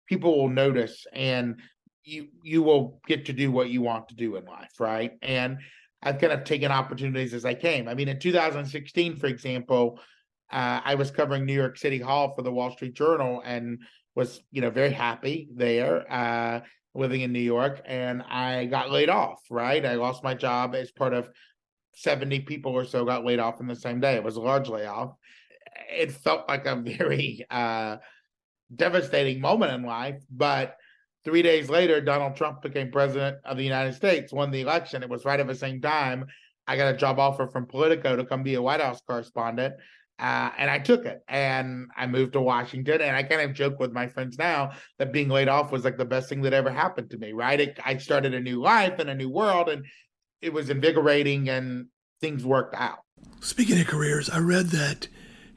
people 0.08 0.38
will 0.38 0.48
notice 0.48 1.06
and 1.12 1.60
you 2.02 2.28
you 2.42 2.62
will 2.62 3.00
get 3.06 3.26
to 3.26 3.32
do 3.32 3.52
what 3.52 3.70
you 3.70 3.82
want 3.82 4.08
to 4.08 4.14
do 4.14 4.36
in 4.36 4.44
life, 4.44 4.80
right? 4.80 5.12
And 5.22 5.58
I've 6.02 6.18
kind 6.18 6.32
of 6.32 6.44
taken 6.44 6.72
opportunities 6.72 7.34
as 7.34 7.44
I 7.44 7.54
came. 7.54 7.88
I 7.88 7.94
mean, 7.94 8.08
in 8.08 8.18
2016, 8.18 9.16
for 9.16 9.26
example, 9.26 10.00
uh, 10.50 10.80
I 10.84 10.94
was 10.94 11.10
covering 11.10 11.44
New 11.44 11.54
York 11.54 11.76
City 11.76 11.98
Hall 11.98 12.32
for 12.34 12.42
the 12.42 12.52
Wall 12.52 12.70
Street 12.70 12.94
Journal 12.94 13.42
and 13.44 13.82
was, 14.14 14.40
you 14.52 14.60
know, 14.60 14.70
very 14.70 14.92
happy 14.92 15.48
there. 15.54 16.10
Uh, 16.10 16.60
living 16.94 17.20
in 17.20 17.32
New 17.32 17.38
York 17.38 17.80
and 17.84 18.22
I 18.22 18.66
got 18.66 18.90
laid 18.90 19.08
off, 19.08 19.40
right? 19.50 19.84
I 19.84 19.94
lost 19.94 20.24
my 20.24 20.34
job 20.34 20.74
as 20.74 20.90
part 20.90 21.14
of 21.14 21.30
70 21.94 22.40
people 22.40 22.72
or 22.72 22.84
so 22.84 23.04
got 23.04 23.24
laid 23.24 23.38
off 23.38 23.60
in 23.60 23.66
the 23.66 23.76
same 23.76 24.00
day. 24.00 24.14
It 24.14 24.24
was 24.24 24.36
a 24.36 24.40
large 24.40 24.68
layoff. 24.68 25.14
It 25.90 26.12
felt 26.12 26.48
like 26.48 26.66
a 26.66 26.76
very 26.76 27.46
uh, 27.50 27.98
devastating 28.74 29.40
moment 29.40 29.72
in 29.72 29.82
life, 29.82 30.22
but 30.30 30.76
three 31.24 31.42
days 31.42 31.68
later, 31.68 32.00
Donald 32.00 32.36
Trump 32.36 32.62
became 32.62 32.90
president 32.90 33.38
of 33.44 33.56
the 33.56 33.64
United 33.64 33.94
States, 33.94 34.32
won 34.32 34.50
the 34.50 34.60
election. 34.60 35.02
It 35.02 35.08
was 35.08 35.24
right 35.24 35.40
at 35.40 35.46
the 35.46 35.54
same 35.54 35.80
time. 35.80 36.26
I 36.66 36.76
got 36.76 36.94
a 36.94 36.96
job 36.96 37.18
offer 37.18 37.46
from 37.46 37.66
Politico 37.66 38.16
to 38.16 38.24
come 38.24 38.42
be 38.42 38.54
a 38.54 38.62
White 38.62 38.80
House 38.80 39.00
correspondent. 39.06 39.74
Uh, 40.18 40.50
and 40.58 40.68
I 40.68 40.80
took 40.80 41.06
it 41.06 41.22
and 41.28 41.86
I 41.96 42.06
moved 42.06 42.32
to 42.32 42.40
Washington. 42.40 43.00
And 43.00 43.16
I 43.16 43.22
kind 43.22 43.40
of 43.40 43.54
joke 43.54 43.78
with 43.78 43.92
my 43.92 44.08
friends 44.08 44.36
now 44.36 44.72
that 44.98 45.12
being 45.12 45.28
laid 45.28 45.48
off 45.48 45.70
was 45.70 45.84
like 45.84 45.96
the 45.96 46.04
best 46.04 46.28
thing 46.28 46.42
that 46.42 46.52
ever 46.52 46.70
happened 46.70 47.10
to 47.10 47.18
me, 47.18 47.32
right? 47.32 47.60
It, 47.60 47.78
I 47.84 47.96
started 47.98 48.34
a 48.34 48.40
new 48.40 48.60
life 48.60 48.98
and 48.98 49.08
a 49.08 49.14
new 49.14 49.30
world, 49.30 49.68
and 49.68 49.84
it 50.42 50.52
was 50.52 50.70
invigorating 50.70 51.48
and 51.48 51.86
things 52.20 52.44
worked 52.44 52.74
out. 52.74 52.98
Speaking 53.40 53.80
of 53.80 53.86
careers, 53.86 54.28
I 54.28 54.38
read 54.38 54.66
that 54.66 55.08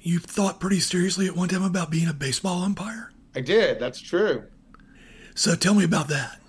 you 0.01 0.19
thought 0.19 0.59
pretty 0.59 0.79
seriously 0.79 1.27
at 1.27 1.35
one 1.35 1.49
time 1.49 1.63
about 1.63 1.91
being 1.91 2.07
a 2.07 2.13
baseball 2.13 2.63
umpire. 2.63 3.11
I 3.35 3.41
did. 3.41 3.79
That's 3.79 4.01
true. 4.01 4.45
So 5.35 5.55
tell 5.55 5.73
me 5.73 5.83
about 5.83 6.07
that. 6.09 6.39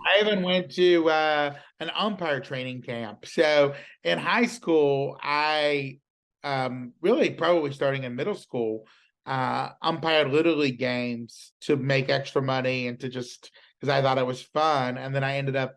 I 0.00 0.20
even 0.20 0.42
went 0.42 0.70
to 0.72 1.08
uh, 1.08 1.54
an 1.80 1.90
umpire 1.94 2.40
training 2.40 2.82
camp. 2.82 3.26
So 3.26 3.74
in 4.04 4.18
high 4.18 4.46
school, 4.46 5.16
I 5.22 5.98
um, 6.44 6.92
really 7.00 7.30
probably 7.30 7.72
starting 7.72 8.04
in 8.04 8.16
middle 8.16 8.34
school, 8.34 8.86
uh, 9.26 9.70
umpired 9.80 10.30
little 10.30 10.56
league 10.56 10.78
games 10.78 11.52
to 11.62 11.76
make 11.76 12.08
extra 12.08 12.42
money 12.42 12.88
and 12.88 12.98
to 13.00 13.08
just 13.08 13.50
because 13.80 13.92
I 13.92 14.02
thought 14.02 14.18
it 14.18 14.26
was 14.26 14.42
fun. 14.42 14.98
And 14.98 15.14
then 15.14 15.24
I 15.24 15.36
ended 15.36 15.56
up 15.56 15.76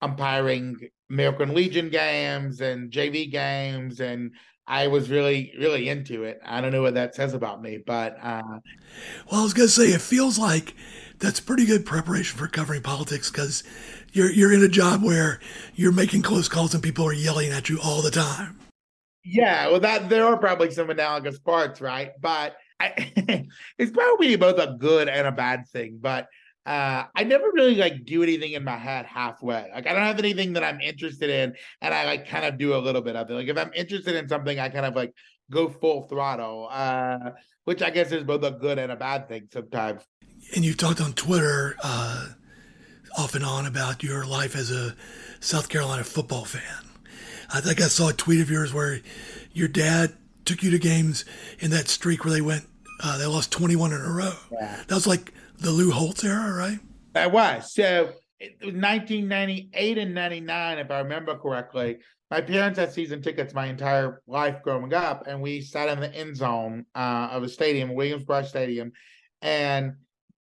umpiring 0.00 0.76
American 1.10 1.54
Legion 1.54 1.88
games 1.88 2.60
and 2.60 2.90
JV 2.90 3.30
games, 3.30 4.00
and 4.00 4.32
I 4.68 4.86
was 4.86 5.08
really, 5.08 5.54
really 5.58 5.88
into 5.88 6.24
it. 6.24 6.40
I 6.44 6.60
don't 6.60 6.72
know 6.72 6.82
what 6.82 6.94
that 6.94 7.14
says 7.14 7.32
about 7.32 7.62
me, 7.62 7.78
but 7.78 8.18
uh, 8.22 8.42
well, 9.30 9.40
I 9.40 9.42
was 9.42 9.54
gonna 9.54 9.68
say 9.68 9.86
it 9.86 10.02
feels 10.02 10.38
like 10.38 10.74
that's 11.18 11.40
pretty 11.40 11.64
good 11.64 11.86
preparation 11.86 12.38
for 12.38 12.46
covering 12.48 12.82
politics 12.82 13.30
because 13.30 13.64
you're 14.12 14.30
you're 14.30 14.52
in 14.52 14.62
a 14.62 14.68
job 14.68 15.02
where 15.02 15.40
you're 15.74 15.90
making 15.90 16.20
close 16.20 16.48
calls 16.48 16.74
and 16.74 16.82
people 16.82 17.06
are 17.06 17.14
yelling 17.14 17.50
at 17.50 17.70
you 17.70 17.80
all 17.82 18.02
the 18.02 18.10
time. 18.10 18.58
Yeah, 19.24 19.68
well, 19.68 19.80
that 19.80 20.10
there 20.10 20.26
are 20.26 20.36
probably 20.36 20.70
some 20.70 20.90
analogous 20.90 21.38
parts, 21.38 21.80
right? 21.80 22.12
But 22.20 22.56
I, 22.78 23.10
it's 23.78 23.90
probably 23.90 24.36
both 24.36 24.58
a 24.58 24.76
good 24.78 25.08
and 25.08 25.26
a 25.26 25.32
bad 25.32 25.66
thing. 25.68 25.98
But 25.98 26.28
uh, 26.68 27.06
I 27.14 27.24
never 27.24 27.46
really 27.54 27.76
like 27.76 28.04
do 28.04 28.22
anything 28.22 28.52
in 28.52 28.62
my 28.62 28.76
head 28.76 29.06
halfway. 29.06 29.70
Like 29.74 29.86
I 29.86 29.94
don't 29.94 30.02
have 30.02 30.18
anything 30.18 30.52
that 30.52 30.62
I'm 30.62 30.82
interested 30.82 31.30
in, 31.30 31.54
and 31.80 31.94
I 31.94 32.04
like 32.04 32.28
kind 32.28 32.44
of 32.44 32.58
do 32.58 32.74
a 32.74 32.76
little 32.76 33.00
bit 33.00 33.16
of 33.16 33.30
it. 33.30 33.32
Like 33.32 33.48
if 33.48 33.56
I'm 33.56 33.72
interested 33.74 34.14
in 34.14 34.28
something, 34.28 34.60
I 34.60 34.68
kind 34.68 34.84
of 34.84 34.94
like 34.94 35.14
go 35.50 35.70
full 35.70 36.02
throttle, 36.08 36.68
uh, 36.70 37.30
which 37.64 37.80
I 37.80 37.88
guess 37.88 38.12
is 38.12 38.22
both 38.22 38.44
a 38.44 38.50
good 38.50 38.78
and 38.78 38.92
a 38.92 38.96
bad 38.96 39.28
thing 39.28 39.48
sometimes. 39.50 40.02
And 40.54 40.62
you've 40.62 40.76
talked 40.76 41.00
on 41.00 41.14
Twitter 41.14 41.74
uh, 41.82 42.28
off 43.16 43.34
and 43.34 43.44
on 43.44 43.64
about 43.64 44.02
your 44.02 44.26
life 44.26 44.54
as 44.54 44.70
a 44.70 44.94
South 45.40 45.70
Carolina 45.70 46.04
football 46.04 46.44
fan. 46.44 46.84
I 47.50 47.62
think 47.62 47.80
I 47.80 47.86
saw 47.86 48.10
a 48.10 48.12
tweet 48.12 48.42
of 48.42 48.50
yours 48.50 48.74
where 48.74 49.00
your 49.54 49.68
dad 49.68 50.12
took 50.44 50.62
you 50.62 50.70
to 50.72 50.78
games 50.78 51.24
in 51.60 51.70
that 51.70 51.88
streak 51.88 52.26
where 52.26 52.34
they 52.34 52.42
went, 52.42 52.66
uh, 53.02 53.16
they 53.16 53.24
lost 53.24 53.50
21 53.52 53.94
in 53.94 54.00
a 54.02 54.10
row. 54.10 54.34
Yeah. 54.52 54.82
That 54.86 54.94
was 54.94 55.06
like 55.06 55.32
the 55.58 55.70
Lou 55.70 55.90
Holtz 55.90 56.24
era, 56.24 56.52
right? 56.52 56.78
That 57.14 57.32
was. 57.32 57.74
So 57.74 58.12
it 58.40 58.56
was 58.60 58.74
1998 58.74 59.98
and 59.98 60.14
99, 60.14 60.78
if 60.78 60.90
I 60.90 60.98
remember 61.00 61.36
correctly. 61.36 61.98
My 62.30 62.40
parents 62.40 62.78
had 62.78 62.92
season 62.92 63.22
tickets 63.22 63.54
my 63.54 63.66
entire 63.66 64.22
life 64.26 64.62
growing 64.62 64.92
up, 64.92 65.26
and 65.26 65.40
we 65.40 65.62
sat 65.62 65.88
in 65.88 66.00
the 66.00 66.14
end 66.14 66.36
zone 66.36 66.84
uh, 66.94 67.28
of 67.32 67.42
a 67.42 67.48
stadium, 67.48 67.94
Williams-Brice 67.94 68.50
Stadium. 68.50 68.92
And 69.40 69.94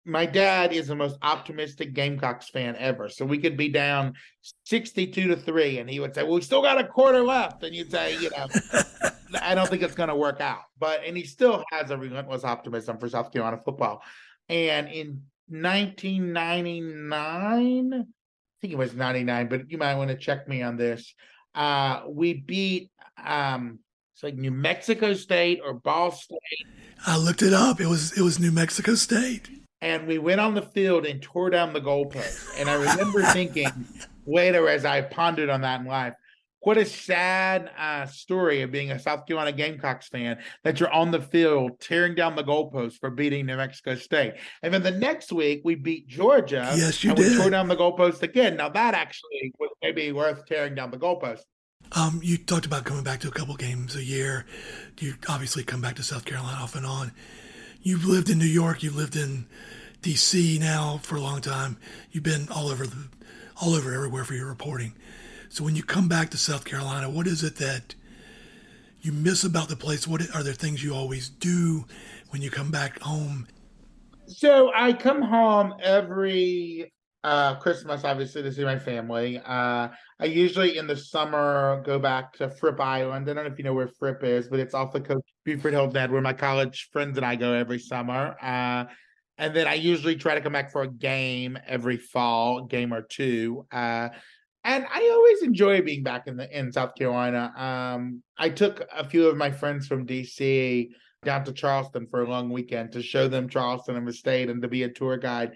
my 0.04 0.26
dad 0.26 0.72
is 0.72 0.88
the 0.88 0.96
most 0.96 1.18
optimistic 1.22 1.92
Gamecocks 1.92 2.48
fan 2.48 2.74
ever. 2.76 3.08
So 3.08 3.24
we 3.24 3.38
could 3.38 3.56
be 3.56 3.68
down 3.68 4.14
62 4.64 5.28
to 5.28 5.36
3 5.36 5.78
and 5.78 5.88
he 5.88 6.00
would 6.00 6.14
say, 6.14 6.22
"Well, 6.22 6.34
we 6.34 6.40
still 6.40 6.62
got 6.62 6.80
a 6.80 6.84
quarter 6.84 7.20
left." 7.20 7.62
And 7.62 7.74
you'd 7.74 7.90
say, 7.90 8.18
you 8.18 8.30
know, 8.30 8.46
I 9.42 9.54
don't 9.54 9.68
think 9.68 9.82
it's 9.82 9.94
going 9.94 10.08
to 10.08 10.16
work 10.16 10.40
out. 10.40 10.62
But 10.78 11.02
and 11.04 11.16
he 11.16 11.24
still 11.24 11.62
has 11.70 11.90
a 11.90 11.98
relentless 11.98 12.42
optimism 12.42 12.98
for 12.98 13.08
South 13.08 13.30
Carolina 13.30 13.58
football. 13.58 14.02
And 14.48 14.88
in 14.88 15.22
1999, 15.48 17.92
I 17.94 18.04
think 18.60 18.72
it 18.72 18.78
was 18.78 18.94
99, 18.94 19.48
but 19.48 19.70
you 19.70 19.78
might 19.78 19.94
want 19.94 20.10
to 20.10 20.16
check 20.16 20.48
me 20.48 20.62
on 20.62 20.76
this. 20.76 21.14
Uh, 21.54 22.02
we 22.08 22.34
beat 22.34 22.90
um 23.24 23.78
it's 24.14 24.22
like 24.22 24.36
New 24.36 24.50
Mexico 24.50 25.14
State 25.14 25.60
or 25.64 25.72
Ball 25.74 26.10
State. 26.10 26.38
I 27.06 27.16
looked 27.16 27.42
it 27.42 27.52
up. 27.52 27.80
It 27.80 27.86
was 27.86 28.18
it 28.18 28.22
was 28.22 28.40
New 28.40 28.50
Mexico 28.50 28.94
State 28.94 29.48
and 29.80 30.06
we 30.06 30.18
went 30.18 30.40
on 30.40 30.54
the 30.54 30.62
field 30.62 31.06
and 31.06 31.22
tore 31.22 31.50
down 31.50 31.72
the 31.72 31.80
goalpost. 31.80 32.58
And 32.58 32.68
I 32.68 32.74
remember 32.74 33.22
thinking 33.22 33.68
later, 34.26 34.68
as 34.68 34.84
I 34.84 35.02
pondered 35.02 35.48
on 35.48 35.60
that 35.62 35.80
in 35.80 35.86
life, 35.86 36.14
what 36.60 36.76
a 36.76 36.84
sad 36.84 37.70
uh, 37.78 38.06
story 38.06 38.62
of 38.62 38.72
being 38.72 38.90
a 38.90 38.98
South 38.98 39.26
Carolina 39.26 39.52
Gamecocks 39.52 40.08
fan 40.08 40.38
that 40.64 40.80
you're 40.80 40.92
on 40.92 41.10
the 41.10 41.20
field 41.20 41.80
tearing 41.80 42.14
down 42.14 42.36
the 42.36 42.44
goalpost 42.44 42.98
for 42.98 43.10
beating 43.10 43.46
New 43.46 43.56
Mexico 43.56 43.94
State. 43.94 44.34
And 44.62 44.72
then 44.72 44.82
the 44.82 44.90
next 44.90 45.32
week 45.32 45.62
we 45.64 45.74
beat 45.74 46.08
Georgia. 46.08 46.72
Yes, 46.76 47.02
you 47.04 47.10
and 47.10 47.18
did. 47.18 47.32
We 47.32 47.38
tore 47.38 47.50
down 47.50 47.68
the 47.68 47.76
goalpost 47.76 48.22
again. 48.22 48.56
Now 48.56 48.68
that 48.70 48.94
actually 48.94 49.52
was 49.58 49.70
maybe 49.82 50.12
worth 50.12 50.46
tearing 50.46 50.74
down 50.74 50.90
the 50.90 50.98
goalpost. 50.98 51.42
Um, 51.92 52.20
you 52.22 52.36
talked 52.36 52.66
about 52.66 52.84
coming 52.84 53.04
back 53.04 53.20
to 53.20 53.28
a 53.28 53.32
couple 53.32 53.54
games 53.56 53.96
a 53.96 54.04
year. 54.04 54.44
You 54.98 55.14
obviously 55.28 55.62
come 55.62 55.80
back 55.80 55.94
to 55.96 56.02
South 56.02 56.24
Carolina 56.24 56.58
off 56.60 56.74
and 56.74 56.84
on 56.84 57.12
you've 57.82 58.04
lived 58.04 58.28
in 58.28 58.38
New 58.38 58.44
York, 58.44 58.82
you've 58.82 58.96
lived 58.96 59.16
in 59.16 59.46
D.C. 60.02 60.58
now 60.58 61.00
for 61.02 61.16
a 61.16 61.20
long 61.20 61.40
time. 61.40 61.78
You've 62.10 62.24
been 62.24 62.48
all 62.50 62.68
over 62.68 62.86
the, 62.86 63.08
all 63.60 63.74
over 63.74 63.92
everywhere 63.92 64.24
for 64.24 64.34
your 64.34 64.46
reporting. 64.46 64.94
So 65.48 65.64
when 65.64 65.76
you 65.76 65.82
come 65.82 66.08
back 66.08 66.30
to 66.30 66.36
South 66.36 66.64
Carolina, 66.64 67.08
what 67.08 67.26
is 67.26 67.42
it 67.42 67.56
that 67.56 67.94
you 69.00 69.12
miss 69.12 69.44
about 69.44 69.68
the 69.68 69.76
place? 69.76 70.06
What 70.06 70.22
are 70.34 70.42
there 70.42 70.52
things 70.52 70.84
you 70.84 70.94
always 70.94 71.28
do 71.28 71.86
when 72.30 72.42
you 72.42 72.50
come 72.50 72.70
back 72.70 73.00
home? 73.00 73.46
So 74.26 74.70
I 74.74 74.92
come 74.92 75.22
home 75.22 75.74
every 75.82 76.92
uh, 77.24 77.56
Christmas, 77.56 78.04
obviously, 78.04 78.42
to 78.42 78.52
see 78.52 78.64
my 78.64 78.78
family. 78.78 79.38
Uh, 79.38 79.88
I 80.20 80.24
usually 80.24 80.76
in 80.76 80.86
the 80.86 80.96
summer 80.96 81.82
go 81.84 81.98
back 81.98 82.34
to 82.34 82.50
Fripp 82.50 82.78
Island. 82.80 83.28
I 83.28 83.34
don't 83.34 83.44
know 83.44 83.50
if 83.50 83.58
you 83.58 83.64
know 83.64 83.74
where 83.74 83.88
Fripp 83.88 84.22
is, 84.22 84.48
but 84.48 84.60
it's 84.60 84.74
off 84.74 84.92
the 84.92 85.00
coast, 85.00 85.18
of 85.18 85.44
Beaufort 85.44 85.72
Hilton 85.72 85.96
Head, 85.96 86.10
where 86.10 86.20
my 86.20 86.34
college 86.34 86.90
friends 86.92 87.16
and 87.16 87.24
I 87.24 87.36
go 87.36 87.54
every 87.54 87.78
summer. 87.78 88.36
Uh, 88.42 88.84
and 89.38 89.54
then 89.54 89.66
I 89.66 89.74
usually 89.74 90.16
try 90.16 90.34
to 90.34 90.40
come 90.40 90.52
back 90.52 90.72
for 90.72 90.82
a 90.82 90.88
game 90.88 91.58
every 91.66 91.96
fall, 91.96 92.66
game 92.66 92.92
or 92.92 93.02
two. 93.02 93.66
Uh, 93.72 94.10
and 94.64 94.86
I 94.92 95.10
always 95.12 95.42
enjoy 95.42 95.82
being 95.82 96.02
back 96.02 96.26
in 96.26 96.36
the 96.36 96.58
in 96.58 96.72
South 96.72 96.94
Carolina. 96.94 97.52
Um, 97.56 98.22
I 98.36 98.48
took 98.50 98.86
a 98.94 99.08
few 99.08 99.28
of 99.28 99.36
my 99.36 99.50
friends 99.50 99.86
from 99.86 100.06
DC 100.06 100.88
down 101.24 101.44
to 101.44 101.52
Charleston 101.52 102.06
for 102.06 102.22
a 102.22 102.28
long 102.28 102.50
weekend 102.50 102.92
to 102.92 103.02
show 103.02 103.28
them 103.28 103.48
Charleston 103.48 103.96
and 103.96 104.06
the 104.06 104.12
state 104.12 104.48
and 104.48 104.62
to 104.62 104.68
be 104.68 104.84
a 104.84 104.88
tour 104.88 105.16
guide 105.16 105.52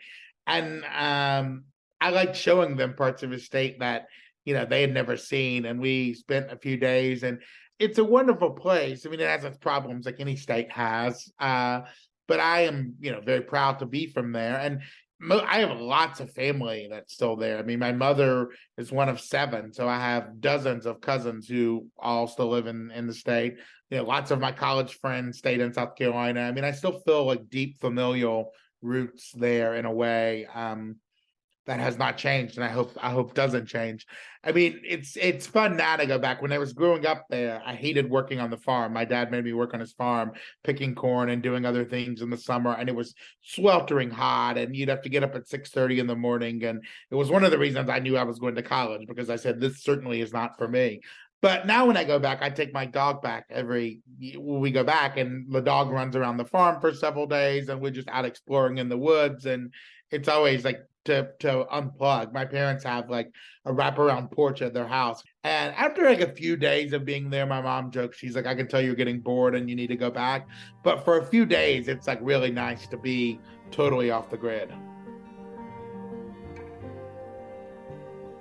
and 0.46 0.84
um, 0.84 1.64
I 2.00 2.10
liked 2.10 2.36
showing 2.36 2.76
them 2.76 2.94
parts 2.94 3.22
of 3.22 3.30
the 3.30 3.38
state 3.38 3.80
that 3.80 4.06
you 4.44 4.54
know 4.54 4.64
they 4.64 4.80
had 4.80 4.92
never 4.92 5.16
seen, 5.16 5.66
and 5.66 5.80
we 5.80 6.14
spent 6.14 6.50
a 6.50 6.58
few 6.58 6.76
days, 6.76 7.22
and 7.22 7.40
it's 7.78 7.98
a 7.98 8.04
wonderful 8.04 8.50
place. 8.50 9.06
I 9.06 9.10
mean, 9.10 9.20
it 9.20 9.28
has 9.28 9.44
its 9.44 9.58
problems 9.58 10.06
like 10.06 10.20
any 10.20 10.36
state 10.36 10.70
has, 10.72 11.30
uh, 11.38 11.82
but 12.26 12.40
I 12.40 12.62
am 12.62 12.94
you 13.00 13.12
know 13.12 13.20
very 13.20 13.42
proud 13.42 13.78
to 13.78 13.86
be 13.86 14.06
from 14.08 14.32
there, 14.32 14.58
and 14.58 14.82
I 15.30 15.60
have 15.60 15.78
lots 15.78 16.20
of 16.20 16.32
family 16.32 16.88
that's 16.90 17.14
still 17.14 17.36
there. 17.36 17.58
I 17.58 17.62
mean, 17.62 17.78
my 17.78 17.92
mother 17.92 18.50
is 18.76 18.90
one 18.90 19.08
of 19.08 19.20
seven, 19.20 19.72
so 19.72 19.88
I 19.88 19.98
have 19.98 20.40
dozens 20.40 20.84
of 20.84 21.00
cousins 21.00 21.46
who 21.46 21.86
all 21.98 22.26
still 22.26 22.48
live 22.48 22.66
in 22.66 22.90
in 22.90 23.06
the 23.06 23.14
state. 23.14 23.58
You 23.90 23.98
know, 23.98 24.04
lots 24.04 24.30
of 24.30 24.40
my 24.40 24.52
college 24.52 24.98
friends 24.98 25.38
stayed 25.38 25.60
in 25.60 25.72
South 25.72 25.96
Carolina. 25.96 26.40
I 26.40 26.52
mean, 26.52 26.64
I 26.64 26.72
still 26.72 27.00
feel 27.00 27.24
like 27.24 27.48
deep 27.48 27.78
familial 27.78 28.52
roots 28.80 29.30
there 29.32 29.76
in 29.76 29.84
a 29.84 29.92
way. 29.92 30.46
Um, 30.52 30.96
that 31.66 31.78
has 31.78 31.96
not 31.96 32.16
changed 32.16 32.56
and 32.56 32.64
i 32.64 32.68
hope 32.68 32.92
i 33.00 33.10
hope 33.10 33.34
doesn't 33.34 33.66
change. 33.66 34.06
I 34.44 34.50
mean 34.50 34.80
it's 34.84 35.16
it's 35.16 35.46
fun 35.46 35.76
now 35.76 35.96
to 35.96 36.06
go 36.06 36.18
back. 36.18 36.42
When 36.42 36.52
i 36.52 36.58
was 36.58 36.72
growing 36.72 37.06
up 37.06 37.26
there 37.30 37.62
i 37.64 37.74
hated 37.74 38.10
working 38.10 38.40
on 38.40 38.50
the 38.50 38.56
farm. 38.56 38.92
My 38.92 39.04
dad 39.04 39.30
made 39.30 39.44
me 39.44 39.52
work 39.52 39.74
on 39.74 39.80
his 39.80 39.92
farm 39.92 40.32
picking 40.64 40.94
corn 40.94 41.30
and 41.30 41.42
doing 41.42 41.64
other 41.64 41.84
things 41.84 42.22
in 42.22 42.30
the 42.30 42.36
summer 42.36 42.74
and 42.74 42.88
it 42.88 42.94
was 42.94 43.14
sweltering 43.42 44.10
hot 44.10 44.58
and 44.58 44.74
you'd 44.74 44.88
have 44.88 45.02
to 45.02 45.08
get 45.08 45.22
up 45.22 45.34
at 45.34 45.48
six 45.48 45.70
thirty 45.70 46.00
in 46.00 46.06
the 46.06 46.16
morning 46.16 46.64
and 46.64 46.84
it 47.10 47.14
was 47.14 47.30
one 47.30 47.44
of 47.44 47.50
the 47.50 47.58
reasons 47.58 47.88
i 47.88 47.98
knew 47.98 48.16
i 48.16 48.24
was 48.24 48.38
going 48.38 48.54
to 48.54 48.62
college 48.62 49.06
because 49.06 49.30
i 49.30 49.36
said 49.36 49.60
this 49.60 49.82
certainly 49.82 50.20
is 50.20 50.32
not 50.32 50.58
for 50.58 50.68
me. 50.68 51.00
But 51.42 51.66
now 51.66 51.86
when 51.86 51.96
I 51.96 52.04
go 52.04 52.20
back, 52.20 52.40
I 52.40 52.50
take 52.50 52.72
my 52.72 52.86
dog 52.86 53.20
back 53.20 53.46
every 53.50 54.00
we 54.38 54.70
go 54.70 54.84
back 54.84 55.16
and 55.16 55.52
the 55.52 55.60
dog 55.60 55.90
runs 55.90 56.14
around 56.14 56.36
the 56.36 56.44
farm 56.44 56.80
for 56.80 56.94
several 56.94 57.26
days 57.26 57.68
and 57.68 57.80
we're 57.80 57.90
just 57.90 58.08
out 58.08 58.24
exploring 58.24 58.78
in 58.78 58.88
the 58.88 58.96
woods 58.96 59.44
and 59.44 59.72
it's 60.12 60.28
always 60.28 60.64
like 60.64 60.78
to 61.04 61.30
to 61.40 61.66
unplug. 61.72 62.32
My 62.32 62.44
parents 62.44 62.84
have 62.84 63.10
like 63.10 63.32
a 63.64 63.72
wraparound 63.72 64.30
porch 64.30 64.62
at 64.62 64.74
their 64.74 64.86
house. 64.86 65.22
And 65.44 65.74
after 65.74 66.04
like 66.04 66.20
a 66.20 66.32
few 66.32 66.56
days 66.56 66.92
of 66.92 67.04
being 67.04 67.30
there, 67.30 67.46
my 67.46 67.60
mom 67.60 67.90
jokes, 67.90 68.18
she's 68.18 68.36
like, 68.36 68.46
I 68.46 68.54
can 68.54 68.68
tell 68.68 68.80
you're 68.80 68.94
getting 68.94 69.20
bored 69.20 69.54
and 69.54 69.68
you 69.68 69.76
need 69.76 69.88
to 69.88 69.96
go 69.96 70.10
back. 70.10 70.48
But 70.82 71.04
for 71.04 71.18
a 71.18 71.26
few 71.26 71.46
days, 71.46 71.88
it's 71.88 72.06
like 72.06 72.18
really 72.22 72.50
nice 72.50 72.86
to 72.88 72.96
be 72.96 73.40
totally 73.70 74.10
off 74.10 74.30
the 74.30 74.36
grid. 74.36 74.72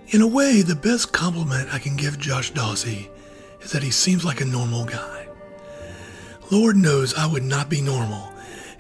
In 0.10 0.22
a 0.22 0.28
way, 0.28 0.62
the 0.62 0.76
best 0.76 1.14
compliment 1.14 1.74
I 1.74 1.80
can 1.80 1.96
give 1.96 2.20
Josh 2.20 2.52
Dawsey 2.52 3.10
is 3.62 3.72
that 3.72 3.84
he 3.84 3.92
seems 3.92 4.26
like 4.26 4.42
a 4.42 4.46
normal 4.46 4.84
guy. 4.84 5.28
Lord 6.52 6.76
knows 6.76 7.14
I 7.14 7.26
would 7.26 7.44
not 7.44 7.70
be 7.70 7.80
normal 7.80 8.31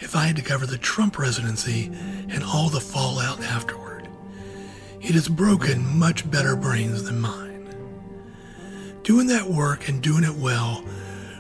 if 0.01 0.15
I 0.15 0.25
had 0.25 0.35
to 0.35 0.41
cover 0.41 0.65
the 0.65 0.77
Trump 0.77 1.13
presidency 1.13 1.91
and 2.29 2.43
all 2.43 2.69
the 2.69 2.81
fallout 2.81 3.39
afterward. 3.41 4.09
It 4.99 5.15
has 5.15 5.27
broken 5.27 5.97
much 5.97 6.29
better 6.29 6.55
brains 6.55 7.03
than 7.03 7.21
mine. 7.21 7.49
Doing 9.03 9.27
that 9.27 9.47
work 9.47 9.87
and 9.87 10.01
doing 10.01 10.23
it 10.23 10.35
well 10.35 10.83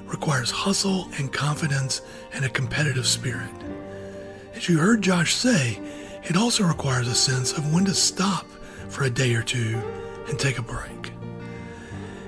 requires 0.05 0.51
hustle 0.51 1.09
and 1.17 1.31
confidence 1.31 2.01
and 2.33 2.45
a 2.45 2.49
competitive 2.49 3.07
spirit. 3.07 3.51
As 4.53 4.67
you 4.69 4.77
heard 4.77 5.01
Josh 5.01 5.33
say, 5.33 5.79
it 6.23 6.35
also 6.35 6.63
requires 6.63 7.07
a 7.07 7.15
sense 7.15 7.53
of 7.53 7.73
when 7.73 7.85
to 7.85 7.93
stop 7.93 8.45
for 8.89 9.03
a 9.03 9.09
day 9.09 9.33
or 9.33 9.43
two 9.43 9.81
and 10.27 10.39
take 10.39 10.57
a 10.57 10.63
break. 10.63 11.11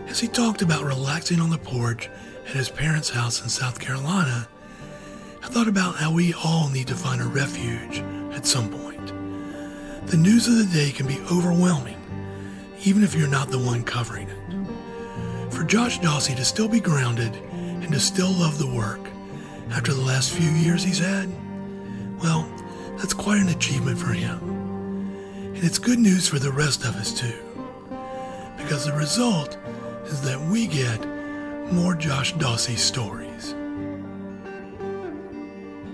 As 0.08 0.20
he 0.20 0.28
talked 0.28 0.62
about 0.62 0.84
relaxing 0.84 1.40
on 1.40 1.50
the 1.50 1.58
porch 1.58 2.10
at 2.48 2.56
his 2.56 2.70
parents' 2.70 3.10
house 3.10 3.42
in 3.42 3.50
South 3.50 3.80
Carolina, 3.80 4.48
I 5.44 5.48
thought 5.48 5.68
about 5.68 5.98
how 5.98 6.10
we 6.10 6.34
all 6.34 6.70
need 6.70 6.88
to 6.88 6.96
find 6.96 7.22
a 7.22 7.26
refuge 7.26 8.00
at 8.34 8.46
some 8.46 8.70
point. 8.70 9.08
The 10.08 10.16
news 10.16 10.48
of 10.48 10.58
the 10.58 10.74
day 10.74 10.92
can 10.92 11.06
be 11.06 11.20
overwhelming, 11.30 12.02
even 12.86 13.04
if 13.04 13.14
you're 13.14 13.28
not 13.28 13.50
the 13.50 13.60
one 13.60 13.84
covering 13.84 14.30
it. 14.30 15.54
For 15.54 15.66
Josh 15.66 16.00
Dawsey 16.00 16.34
to 16.36 16.46
still 16.46 16.70
be 16.70 16.80
grounded 16.80 17.36
and 17.36 17.92
to 17.92 18.00
still 18.00 18.32
love 18.32 18.58
the 18.58 18.74
work 18.74 19.02
after 19.72 19.94
the 19.94 20.02
last 20.02 20.32
few 20.32 20.50
years 20.50 20.82
he's 20.82 21.00
had, 21.00 21.30
well, 22.22 22.50
that's 22.98 23.14
quite 23.14 23.42
an 23.42 23.50
achievement 23.50 24.00
for 24.00 24.14
him. 24.14 24.40
And 25.56 25.64
it's 25.64 25.78
good 25.78 26.00
news 26.00 26.28
for 26.28 26.40
the 26.40 26.52
rest 26.52 26.86
of 26.86 26.96
us 26.96 27.12
too, 27.12 27.38
because 28.58 28.86
the 28.86 28.94
result 28.94 29.58
is 30.06 30.22
that 30.22 30.40
we 30.40 30.68
get 30.68 31.06
more 31.74 31.96
Josh 31.96 32.34
Dawsey 32.36 32.78
stories. 32.78 33.23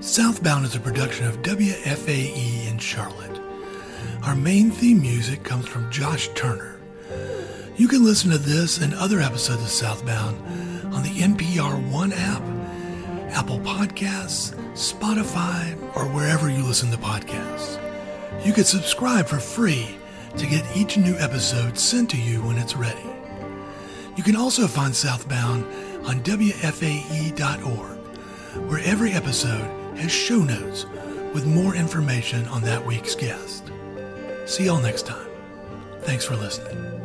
Southbound 0.02 0.66
is 0.66 0.76
a 0.76 0.80
production 0.80 1.28
of 1.28 1.42
WFAE 1.42 2.70
in 2.70 2.78
Charlotte. 2.78 3.38
Our 4.24 4.34
main 4.34 4.72
theme 4.72 5.02
music 5.02 5.44
comes 5.44 5.68
from 5.68 5.92
Josh 5.92 6.30
Turner. 6.36 6.80
You 7.76 7.90
can 7.90 8.06
listen 8.06 8.32
to 8.32 8.38
this 8.38 8.78
and 8.78 8.94
other 8.94 9.20
episodes 9.20 9.62
of 9.62 9.68
Southbound 9.68 10.38
on 10.96 11.04
the 11.04 11.10
NPR 11.10 11.92
One 11.92 12.14
app, 12.14 12.42
Apple 13.34 13.60
Podcasts, 13.60 14.56
Spotify, 14.72 15.78
or 15.98 16.06
wherever 16.06 16.50
you 16.50 16.64
listen 16.64 16.90
to 16.92 16.98
podcasts. 16.98 17.78
You 18.46 18.54
can 18.54 18.64
subscribe 18.64 19.28
for 19.28 19.40
free 19.40 19.98
to 20.38 20.46
get 20.46 20.78
each 20.78 20.98
new 20.98 21.18
episode 21.18 21.78
sent 21.78 22.10
to 22.12 22.18
you 22.18 22.42
when 22.44 22.58
it's 22.58 22.78
ready. 22.78 23.10
You 24.16 24.24
can 24.24 24.38
also 24.38 24.66
find 24.66 24.96
Southbound 24.96 25.66
on 26.06 26.22
WFAE.org, 26.22 27.98
where 28.70 28.80
every 28.86 29.12
episode 29.12 29.79
has 30.00 30.12
show 30.12 30.40
notes 30.40 30.86
with 31.34 31.46
more 31.46 31.76
information 31.76 32.48
on 32.48 32.62
that 32.64 32.86
week's 32.86 33.16
guest. 33.16 33.72
See 34.46 34.66
y'all 34.66 34.82
next 34.82 35.06
time. 35.06 35.30
Thanks 36.02 36.26
for 36.26 36.36
listening. 36.36 36.99